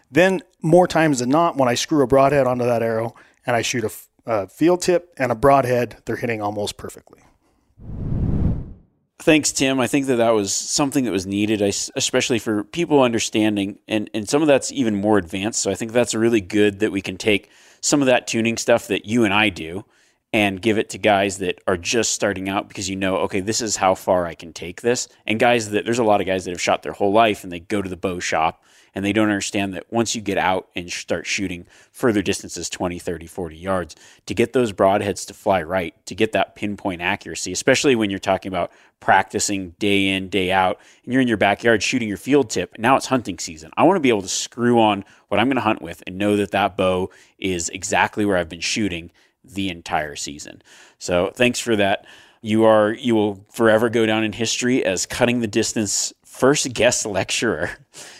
Then, 0.09 0.41
more 0.61 0.87
times 0.87 1.19
than 1.19 1.29
not, 1.29 1.57
when 1.57 1.67
I 1.67 1.73
screw 1.73 2.03
a 2.03 2.07
broadhead 2.07 2.47
onto 2.47 2.65
that 2.65 2.83
arrow 2.83 3.15
and 3.45 3.55
I 3.55 3.63
shoot 3.63 3.83
a, 3.83 3.91
a 4.25 4.47
field 4.47 4.81
tip 4.81 5.11
and 5.17 5.31
a 5.31 5.35
broadhead, 5.35 5.97
they're 6.05 6.15
hitting 6.15 6.41
almost 6.41 6.77
perfectly. 6.77 7.21
Thanks, 9.23 9.53
Tim. 9.53 9.79
I 9.79 9.87
think 9.87 10.07
that 10.07 10.17
that 10.17 10.31
was 10.31 10.53
something 10.53 11.05
that 11.05 11.11
was 11.11 11.25
needed, 11.25 11.61
especially 11.61 12.39
for 12.39 12.65
people 12.65 13.01
understanding, 13.01 13.79
and 13.87 14.09
and 14.13 14.27
some 14.27 14.41
of 14.41 14.49
that's 14.49 14.69
even 14.73 14.97
more 14.97 15.17
advanced. 15.17 15.61
So 15.61 15.71
I 15.71 15.75
think 15.75 15.93
that's 15.93 16.13
really 16.13 16.41
good 16.41 16.79
that 16.79 16.91
we 16.91 17.01
can 17.01 17.15
take 17.15 17.49
some 17.79 18.01
of 18.01 18.07
that 18.07 18.27
tuning 18.27 18.57
stuff 18.57 18.87
that 18.87 19.05
you 19.05 19.23
and 19.23 19.33
I 19.33 19.47
do 19.47 19.85
and 20.33 20.61
give 20.61 20.77
it 20.77 20.89
to 20.89 20.97
guys 20.97 21.37
that 21.37 21.61
are 21.67 21.77
just 21.77 22.11
starting 22.11 22.49
out 22.49 22.67
because 22.67 22.89
you 22.89 22.97
know, 22.97 23.15
okay, 23.19 23.39
this 23.39 23.61
is 23.61 23.77
how 23.77 23.95
far 23.95 24.25
I 24.25 24.35
can 24.35 24.51
take 24.51 24.81
this. 24.81 25.07
And 25.25 25.39
guys 25.39 25.69
that 25.69 25.85
there's 25.85 25.99
a 25.99 26.03
lot 26.03 26.19
of 26.19 26.27
guys 26.27 26.43
that 26.43 26.51
have 26.51 26.59
shot 26.59 26.83
their 26.83 26.91
whole 26.91 27.13
life 27.13 27.45
and 27.45 27.51
they 27.51 27.61
go 27.61 27.81
to 27.81 27.89
the 27.89 27.95
bow 27.95 28.19
shop 28.19 28.61
and 28.95 29.03
they 29.03 29.13
don't 29.13 29.29
understand 29.29 29.73
that 29.73 29.85
once 29.91 30.15
you 30.15 30.21
get 30.21 30.37
out 30.37 30.67
and 30.75 30.91
start 30.91 31.25
shooting 31.25 31.65
further 31.91 32.21
distances 32.21 32.69
20 32.69 32.99
30 32.99 33.27
40 33.27 33.55
yards 33.55 33.95
to 34.25 34.33
get 34.33 34.53
those 34.53 34.71
broadheads 34.71 35.25
to 35.27 35.33
fly 35.33 35.61
right 35.61 35.93
to 36.05 36.15
get 36.15 36.31
that 36.31 36.55
pinpoint 36.55 37.01
accuracy 37.01 37.51
especially 37.51 37.95
when 37.95 38.09
you're 38.09 38.19
talking 38.19 38.49
about 38.49 38.71
practicing 38.99 39.71
day 39.79 40.07
in 40.07 40.29
day 40.29 40.51
out 40.51 40.79
and 41.03 41.13
you're 41.13 41.21
in 41.21 41.27
your 41.27 41.37
backyard 41.37 41.83
shooting 41.83 42.07
your 42.07 42.17
field 42.17 42.49
tip 42.49 42.73
now 42.77 42.95
it's 42.95 43.07
hunting 43.07 43.37
season. 43.37 43.71
I 43.75 43.83
want 43.83 43.97
to 43.97 44.01
be 44.01 44.09
able 44.09 44.21
to 44.21 44.27
screw 44.27 44.79
on 44.79 45.03
what 45.27 45.39
i'm 45.39 45.47
going 45.47 45.55
to 45.55 45.61
hunt 45.61 45.81
with 45.81 46.03
and 46.07 46.17
know 46.17 46.37
that 46.37 46.51
that 46.51 46.77
bow 46.77 47.09
is 47.37 47.69
exactly 47.69 48.25
where 48.25 48.37
i've 48.37 48.49
been 48.49 48.59
shooting 48.61 49.11
the 49.43 49.69
entire 49.69 50.15
season. 50.15 50.61
So 50.97 51.31
thanks 51.35 51.59
for 51.59 51.75
that. 51.75 52.05
You 52.41 52.65
are 52.65 52.91
you 52.91 53.15
will 53.15 53.45
forever 53.51 53.89
go 53.89 54.05
down 54.05 54.23
in 54.23 54.33
history 54.33 54.83
as 54.83 55.05
cutting 55.05 55.39
the 55.39 55.47
distance 55.47 56.13
first 56.33 56.73
guest 56.73 57.05
lecturer 57.05 57.69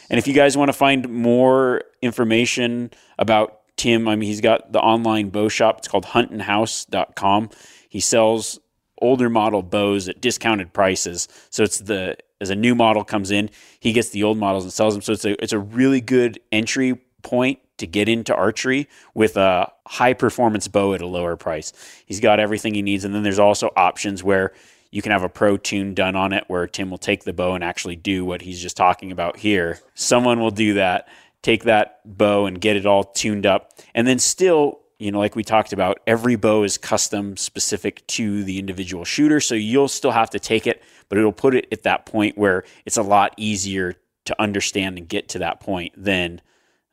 and 0.09 0.19
if 0.19 0.27
you 0.27 0.33
guys 0.35 0.55
want 0.55 0.69
to 0.69 0.73
find 0.73 1.09
more 1.09 1.81
information 2.03 2.91
about 3.17 3.61
Tim, 3.77 4.07
I 4.07 4.15
mean, 4.15 4.27
he's 4.27 4.41
got 4.41 4.71
the 4.71 4.79
online 4.79 5.29
bow 5.29 5.49
shop. 5.49 5.79
It's 5.79 5.87
called 5.87 6.05
huntinghouse.com. 6.05 7.49
He 7.89 7.99
sells 7.99 8.59
older 9.01 9.29
model 9.29 9.63
bows 9.63 10.07
at 10.07 10.21
discounted 10.21 10.71
prices. 10.71 11.27
So 11.49 11.63
it's 11.63 11.79
the 11.79 12.17
as 12.39 12.49
a 12.49 12.55
new 12.55 12.75
model 12.75 13.03
comes 13.03 13.31
in, 13.31 13.49
he 13.79 13.91
gets 13.91 14.09
the 14.09 14.23
old 14.23 14.37
models 14.37 14.63
and 14.63 14.71
sells 14.71 14.93
them. 14.93 15.01
So 15.01 15.13
it's 15.13 15.25
a 15.25 15.43
it's 15.43 15.53
a 15.53 15.59
really 15.59 15.99
good 15.99 16.39
entry 16.51 17.01
point 17.23 17.59
to 17.77 17.87
get 17.87 18.07
into 18.07 18.35
archery 18.35 18.87
with 19.15 19.35
a 19.35 19.71
high 19.87 20.13
performance 20.13 20.67
bow 20.67 20.93
at 20.93 21.01
a 21.01 21.07
lower 21.07 21.35
price. 21.35 21.73
He's 22.05 22.19
got 22.19 22.39
everything 22.39 22.75
he 22.75 22.83
needs 22.83 23.03
and 23.03 23.15
then 23.15 23.23
there's 23.23 23.39
also 23.39 23.71
options 23.75 24.23
where 24.23 24.53
you 24.93 25.01
can 25.01 25.11
have 25.11 25.23
a 25.23 25.29
pro 25.29 25.57
tune 25.57 25.95
done 25.95 26.15
on 26.15 26.33
it 26.33 26.43
where 26.47 26.67
Tim 26.67 26.91
will 26.91 26.99
take 26.99 27.23
the 27.23 27.33
bow 27.33 27.55
and 27.55 27.63
actually 27.63 27.95
do 27.95 28.23
what 28.23 28.43
he's 28.43 28.61
just 28.61 28.77
talking 28.77 29.11
about 29.11 29.37
here. 29.37 29.79
Someone 29.95 30.39
will 30.39 30.51
do 30.51 30.75
that, 30.75 31.07
take 31.41 31.63
that 31.63 31.99
bow 32.05 32.45
and 32.45 32.61
get 32.61 32.75
it 32.75 32.85
all 32.85 33.03
tuned 33.03 33.47
up. 33.47 33.71
And 33.95 34.05
then 34.05 34.19
still, 34.19 34.81
you 34.99 35.11
know, 35.11 35.17
like 35.17 35.35
we 35.35 35.43
talked 35.43 35.73
about, 35.73 35.99
every 36.05 36.35
bow 36.35 36.61
is 36.61 36.77
custom 36.77 37.37
specific 37.37 38.05
to 38.05 38.43
the 38.43 38.59
individual 38.59 39.03
shooter. 39.03 39.39
So 39.39 39.55
you'll 39.55 39.87
still 39.87 40.11
have 40.11 40.29
to 40.29 40.39
take 40.39 40.67
it, 40.67 40.83
but 41.09 41.17
it'll 41.17 41.31
put 41.31 41.55
it 41.55 41.65
at 41.71 41.81
that 41.83 42.05
point 42.05 42.37
where 42.37 42.63
it's 42.85 42.97
a 42.97 43.01
lot 43.01 43.33
easier 43.35 43.95
to 44.25 44.39
understand 44.39 44.99
and 44.99 45.09
get 45.09 45.27
to 45.29 45.39
that 45.39 45.59
point 45.59 45.93
than 45.97 46.39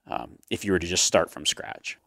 um, 0.07 0.39
if 0.49 0.65
you 0.65 0.73
were 0.73 0.79
to 0.79 0.87
just 0.87 1.05
start 1.05 1.31
from 1.31 1.45
scratch. 1.45 1.99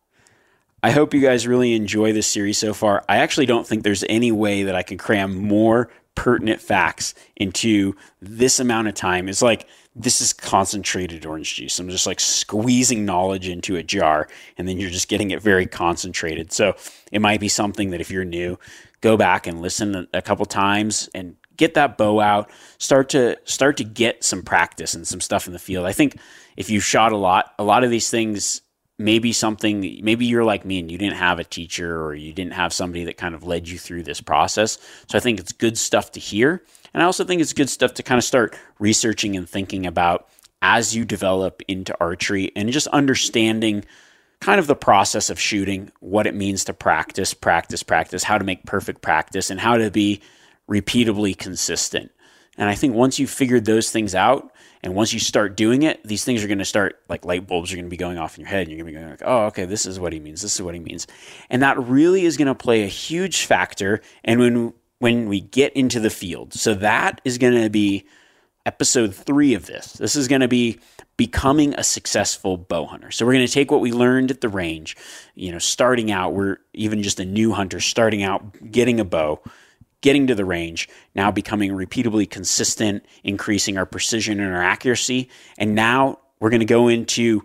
I 0.84 0.92
hope 0.92 1.14
you 1.14 1.22
guys 1.22 1.48
really 1.48 1.76
enjoy 1.76 2.12
this 2.12 2.28
series 2.28 2.58
so 2.58 2.74
far. 2.74 3.06
I 3.08 3.18
actually 3.18 3.46
don't 3.46 3.66
think 3.66 3.84
there's 3.84 4.04
any 4.10 4.34
way 4.34 4.64
that 4.64 4.76
I 4.76 4.84
can 4.84 4.98
cram 4.98 5.34
more 5.34 5.90
pertinent 6.14 6.60
facts 6.60 7.16
into 7.38 7.96
this 8.22 8.60
amount 8.60 8.90
of 8.90 8.94
time. 8.94 9.30
It's 9.30 9.42
like 9.42 9.66
this 9.96 10.20
is 10.20 10.34
concentrated 10.34 11.26
orange 11.26 11.56
juice. 11.56 11.80
I'm 11.80 11.90
just 11.90 12.06
like 12.06 12.20
squeezing 12.20 13.06
knowledge 13.06 13.48
into 13.48 13.78
a 13.78 13.84
jar 13.84 14.28
and 14.58 14.68
then 14.68 14.78
you're 14.78 14.90
just 14.90 15.08
getting 15.08 15.32
it 15.32 15.42
very 15.42 15.66
concentrated. 15.66 16.52
So 16.52 16.76
it 17.14 17.22
might 17.22 17.40
be 17.40 17.48
something 17.48 17.92
that 17.92 18.02
if 18.02 18.12
you're 18.12 18.26
new, 18.26 18.60
go 19.00 19.16
back 19.16 19.48
and 19.48 19.62
listen 19.62 20.10
a 20.14 20.22
couple 20.22 20.46
times 20.46 21.10
and 21.16 21.38
get 21.56 21.76
that 21.76 21.98
bow 21.98 22.20
out 22.20 22.50
start 22.78 23.10
to 23.10 23.38
start 23.46 23.78
to 23.78 23.84
get 23.84 24.24
some 24.24 24.42
practice 24.42 24.96
and 24.96 25.08
some 25.08 25.22
stuff 25.22 25.46
in 25.46 25.54
the 25.54 25.60
field 25.60 25.86
i 25.86 25.92
think 25.92 26.18
if 26.58 26.68
you 26.72 26.80
shot 26.80 27.12
a 27.12 27.16
lot 27.16 27.54
a 27.60 27.64
lot 27.64 27.84
of 27.84 27.92
these 27.92 28.10
things 28.10 28.63
maybe 29.00 29.34
something 29.34 30.00
maybe 30.04 30.26
you're 30.26 30.44
like 30.44 30.66
me 30.66 30.80
and 30.80 30.92
you 30.92 30.98
didn't 30.98 31.18
have 31.18 31.40
a 31.40 31.44
teacher 31.44 32.04
or 32.04 32.14
you 32.14 32.32
didn't 32.32 32.54
have 32.54 32.72
somebody 32.72 33.04
that 33.06 33.18
kind 33.18 33.34
of 33.34 33.44
led 33.44 33.68
you 33.68 33.78
through 33.78 34.04
this 34.04 34.22
process. 34.22 34.78
So 35.10 35.18
i 35.18 35.22
think 35.22 35.40
it's 35.40 35.52
good 35.52 35.78
stuff 35.78 36.12
to 36.12 36.20
hear. 36.20 36.64
And 36.94 37.02
i 37.02 37.06
also 37.06 37.24
think 37.24 37.42
it's 37.42 37.54
good 37.54 37.70
stuff 37.70 37.96
to 37.96 38.04
kind 38.04 38.18
of 38.20 38.24
start 38.24 38.58
researching 38.80 39.36
and 39.36 39.50
thinking 39.50 39.86
about 39.86 40.30
as 40.62 40.96
you 40.96 41.06
develop 41.06 41.62
into 41.68 41.96
archery 42.00 42.52
and 42.56 42.70
just 42.70 42.88
understanding 42.88 43.84
kind 44.40 44.60
of 44.60 44.68
the 44.68 44.76
process 44.76 45.30
of 45.30 45.40
shooting 45.40 45.92
what 46.00 46.28
it 46.28 46.36
means 46.36 46.66
to 46.66 46.74
practice 46.74 47.34
practice 47.34 47.82
practice 47.82 48.24
how 48.24 48.38
to 48.38 48.46
make 48.46 48.66
perfect 48.66 49.02
practice 49.02 49.50
and 49.50 49.60
how 49.60 49.76
to 49.76 49.90
be 49.90 50.22
repeatably 50.70 51.36
consistent 51.36 52.12
and 52.58 52.70
i 52.70 52.76
think 52.76 52.94
once 52.94 53.20
you've 53.20 53.30
figured 53.30 53.66
those 53.66 53.90
things 53.90 54.14
out 54.16 54.54
and 54.84 54.96
once 54.96 55.14
you 55.14 55.20
start 55.20 55.56
doing 55.56 55.84
it, 55.84 56.04
these 56.04 56.26
things 56.26 56.44
are 56.44 56.48
going 56.48 56.60
to 56.60 56.66
start 56.66 57.00
like 57.08 57.24
light 57.24 57.48
bulbs 57.48 57.72
are 57.72 57.78
going 57.78 57.86
to 57.86 57.90
be 57.90 57.96
going 57.96 58.18
off 58.18 58.36
in 58.36 58.42
your 58.42 58.50
head. 58.50 58.68
And 58.68 58.72
you're 58.72 58.84
going 58.84 58.94
to 58.94 59.00
be 59.00 59.00
going 59.00 59.12
like, 59.12 59.24
oh, 59.26 59.46
okay, 59.46 59.64
this 59.64 59.86
is 59.86 59.98
what 59.98 60.12
he 60.12 60.20
means. 60.20 60.42
This 60.42 60.56
is 60.56 60.62
what 60.62 60.74
he 60.74 60.82
means. 60.82 61.08
And 61.50 61.62
that 61.62 61.80
really 61.80 62.26
is 62.26 62.36
going 62.36 62.50
to 62.50 62.56
play 62.56 62.84
a 62.84 62.88
huge 62.88 63.46
factor. 63.46 64.02
And 64.26 64.42
when 64.42 64.74
when 65.00 65.28
we 65.30 65.40
get 65.40 65.74
into 65.74 66.00
the 66.02 66.10
field, 66.10 66.54
so 66.54 66.74
that 66.76 67.22
is 67.24 67.38
going 67.38 67.62
to 67.62 67.70
be 67.70 68.06
episode 68.66 69.16
three 69.16 69.54
of 69.54 69.66
this. 69.66 69.94
This 69.94 70.16
is 70.16 70.28
going 70.28 70.42
to 70.42 70.48
be 70.48 70.80
becoming 71.16 71.74
a 71.76 71.84
successful 71.84 72.58
bow 72.58 72.86
hunter. 72.86 73.12
So 73.12 73.26
we're 73.26 73.34
going 73.34 73.46
to 73.46 73.52
take 73.52 73.72
what 73.72 73.82
we 73.82 73.92
learned 73.92 74.32
at 74.32 74.42
the 74.42 74.50
range, 74.50 74.96
you 75.36 75.52
know, 75.52 75.60
starting 75.60 76.12
out, 76.12 76.34
we're 76.34 76.58
even 76.74 77.04
just 77.04 77.20
a 77.20 77.26
new 77.26 77.52
hunter 77.52 77.80
starting 77.80 78.24
out, 78.24 78.72
getting 78.72 79.00
a 79.00 79.06
bow 79.06 79.42
getting 80.04 80.28
to 80.28 80.36
the 80.36 80.46
range, 80.46 80.88
now 81.16 81.32
becoming 81.32 81.72
repeatably 81.72 82.30
consistent, 82.30 83.04
increasing 83.24 83.78
our 83.80 83.88
precision 83.88 84.40
and 84.40 84.54
our 84.54 84.62
accuracy. 84.62 85.30
And 85.58 85.74
now 85.74 86.20
we're 86.40 86.52
going 86.52 86.60
to 86.60 86.66
go 86.66 86.90
into, 86.90 87.42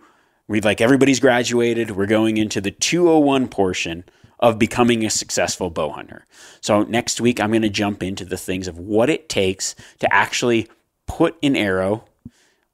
we 0.49 0.61
like 0.61 0.83
everybody's 0.83 1.21
graduated, 1.21 1.93
we're 1.93 2.07
going 2.07 2.37
into 2.37 2.61
the 2.61 2.73
201 2.73 3.49
portion 3.49 4.05
of 4.41 4.59
becoming 4.59 5.05
a 5.07 5.11
successful 5.11 5.71
bow 5.71 5.91
hunter. 5.91 6.27
So 6.61 6.83
next 6.83 7.21
week, 7.21 7.41
I'm 7.41 7.51
going 7.51 7.63
to 7.63 7.71
jump 7.71 8.03
into 8.03 8.25
the 8.25 8.37
things 8.37 8.69
of 8.69 8.79
what 8.79 9.09
it 9.09 9.29
takes 9.29 9.75
to 10.01 10.13
actually 10.13 10.69
put 11.07 11.37
an 11.43 11.57
arrow 11.57 12.05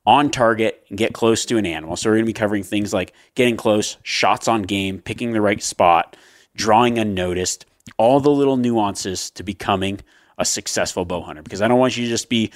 on 0.07 0.31
target 0.31 0.85
and 0.89 0.99
get 0.99 1.13
close 1.15 1.45
to 1.47 1.57
an 1.57 1.67
animal. 1.67 1.97
So 1.97 2.11
we're 2.11 2.17
going 2.17 2.25
to 2.25 2.31
be 2.31 2.33
covering 2.35 2.63
things 2.63 2.93
like 2.93 3.13
getting 3.35 3.57
close, 3.57 3.97
shots 4.03 4.49
on 4.49 4.63
game, 4.63 4.99
picking 4.99 5.33
the 5.33 5.41
right 5.41 5.63
spot, 5.63 6.17
drawing 6.57 6.99
unnoticed, 6.99 7.65
all 7.97 8.21
the 8.21 8.31
little 8.31 8.57
nuances 8.57 9.31
to 9.33 9.43
becoming 9.43 10.01
a 10.39 10.45
successful 10.45 11.05
bow 11.05 11.23
hunter 11.23 11.43
because 11.43 11.63
I 11.63 11.69
don't 11.69 11.79
want 11.79 11.97
you 11.97 12.05
to 12.05 12.11
just 12.11 12.29
be 12.29 12.51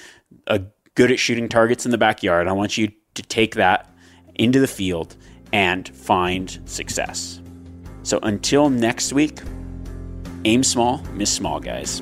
a 0.47 0.61
good 0.95 1.11
at 1.11 1.19
shooting 1.19 1.47
targets 1.47 1.85
in 1.85 1.91
the 1.91 1.97
backyard. 1.97 2.47
I 2.47 2.51
want 2.51 2.77
you 2.77 2.91
to 3.13 3.23
take 3.23 3.55
that 3.55 3.93
into 4.35 4.59
the 4.59 4.67
field 4.67 5.15
and 5.53 5.87
find 5.89 6.59
success. 6.65 7.41
So 8.03 8.19
until 8.23 8.69
next 8.69 9.13
week, 9.13 9.39
aim 10.45 10.63
small, 10.63 11.03
miss 11.13 11.31
small, 11.31 11.59
guys. 11.59 12.01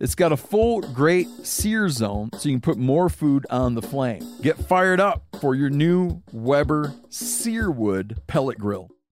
It's 0.00 0.14
got 0.14 0.30
a 0.30 0.36
full 0.36 0.80
great 0.80 1.26
sear 1.42 1.88
zone 1.88 2.30
so 2.34 2.48
you 2.48 2.54
can 2.54 2.60
put 2.60 2.78
more 2.78 3.08
food 3.08 3.46
on 3.50 3.74
the 3.74 3.82
flame. 3.82 4.22
Get 4.42 4.56
fired 4.56 5.00
up 5.00 5.24
for 5.40 5.54
your 5.54 5.70
new 5.70 6.22
Weber 6.32 6.94
Searwood 7.08 8.18
pellet 8.28 8.58
grill. 8.58 8.90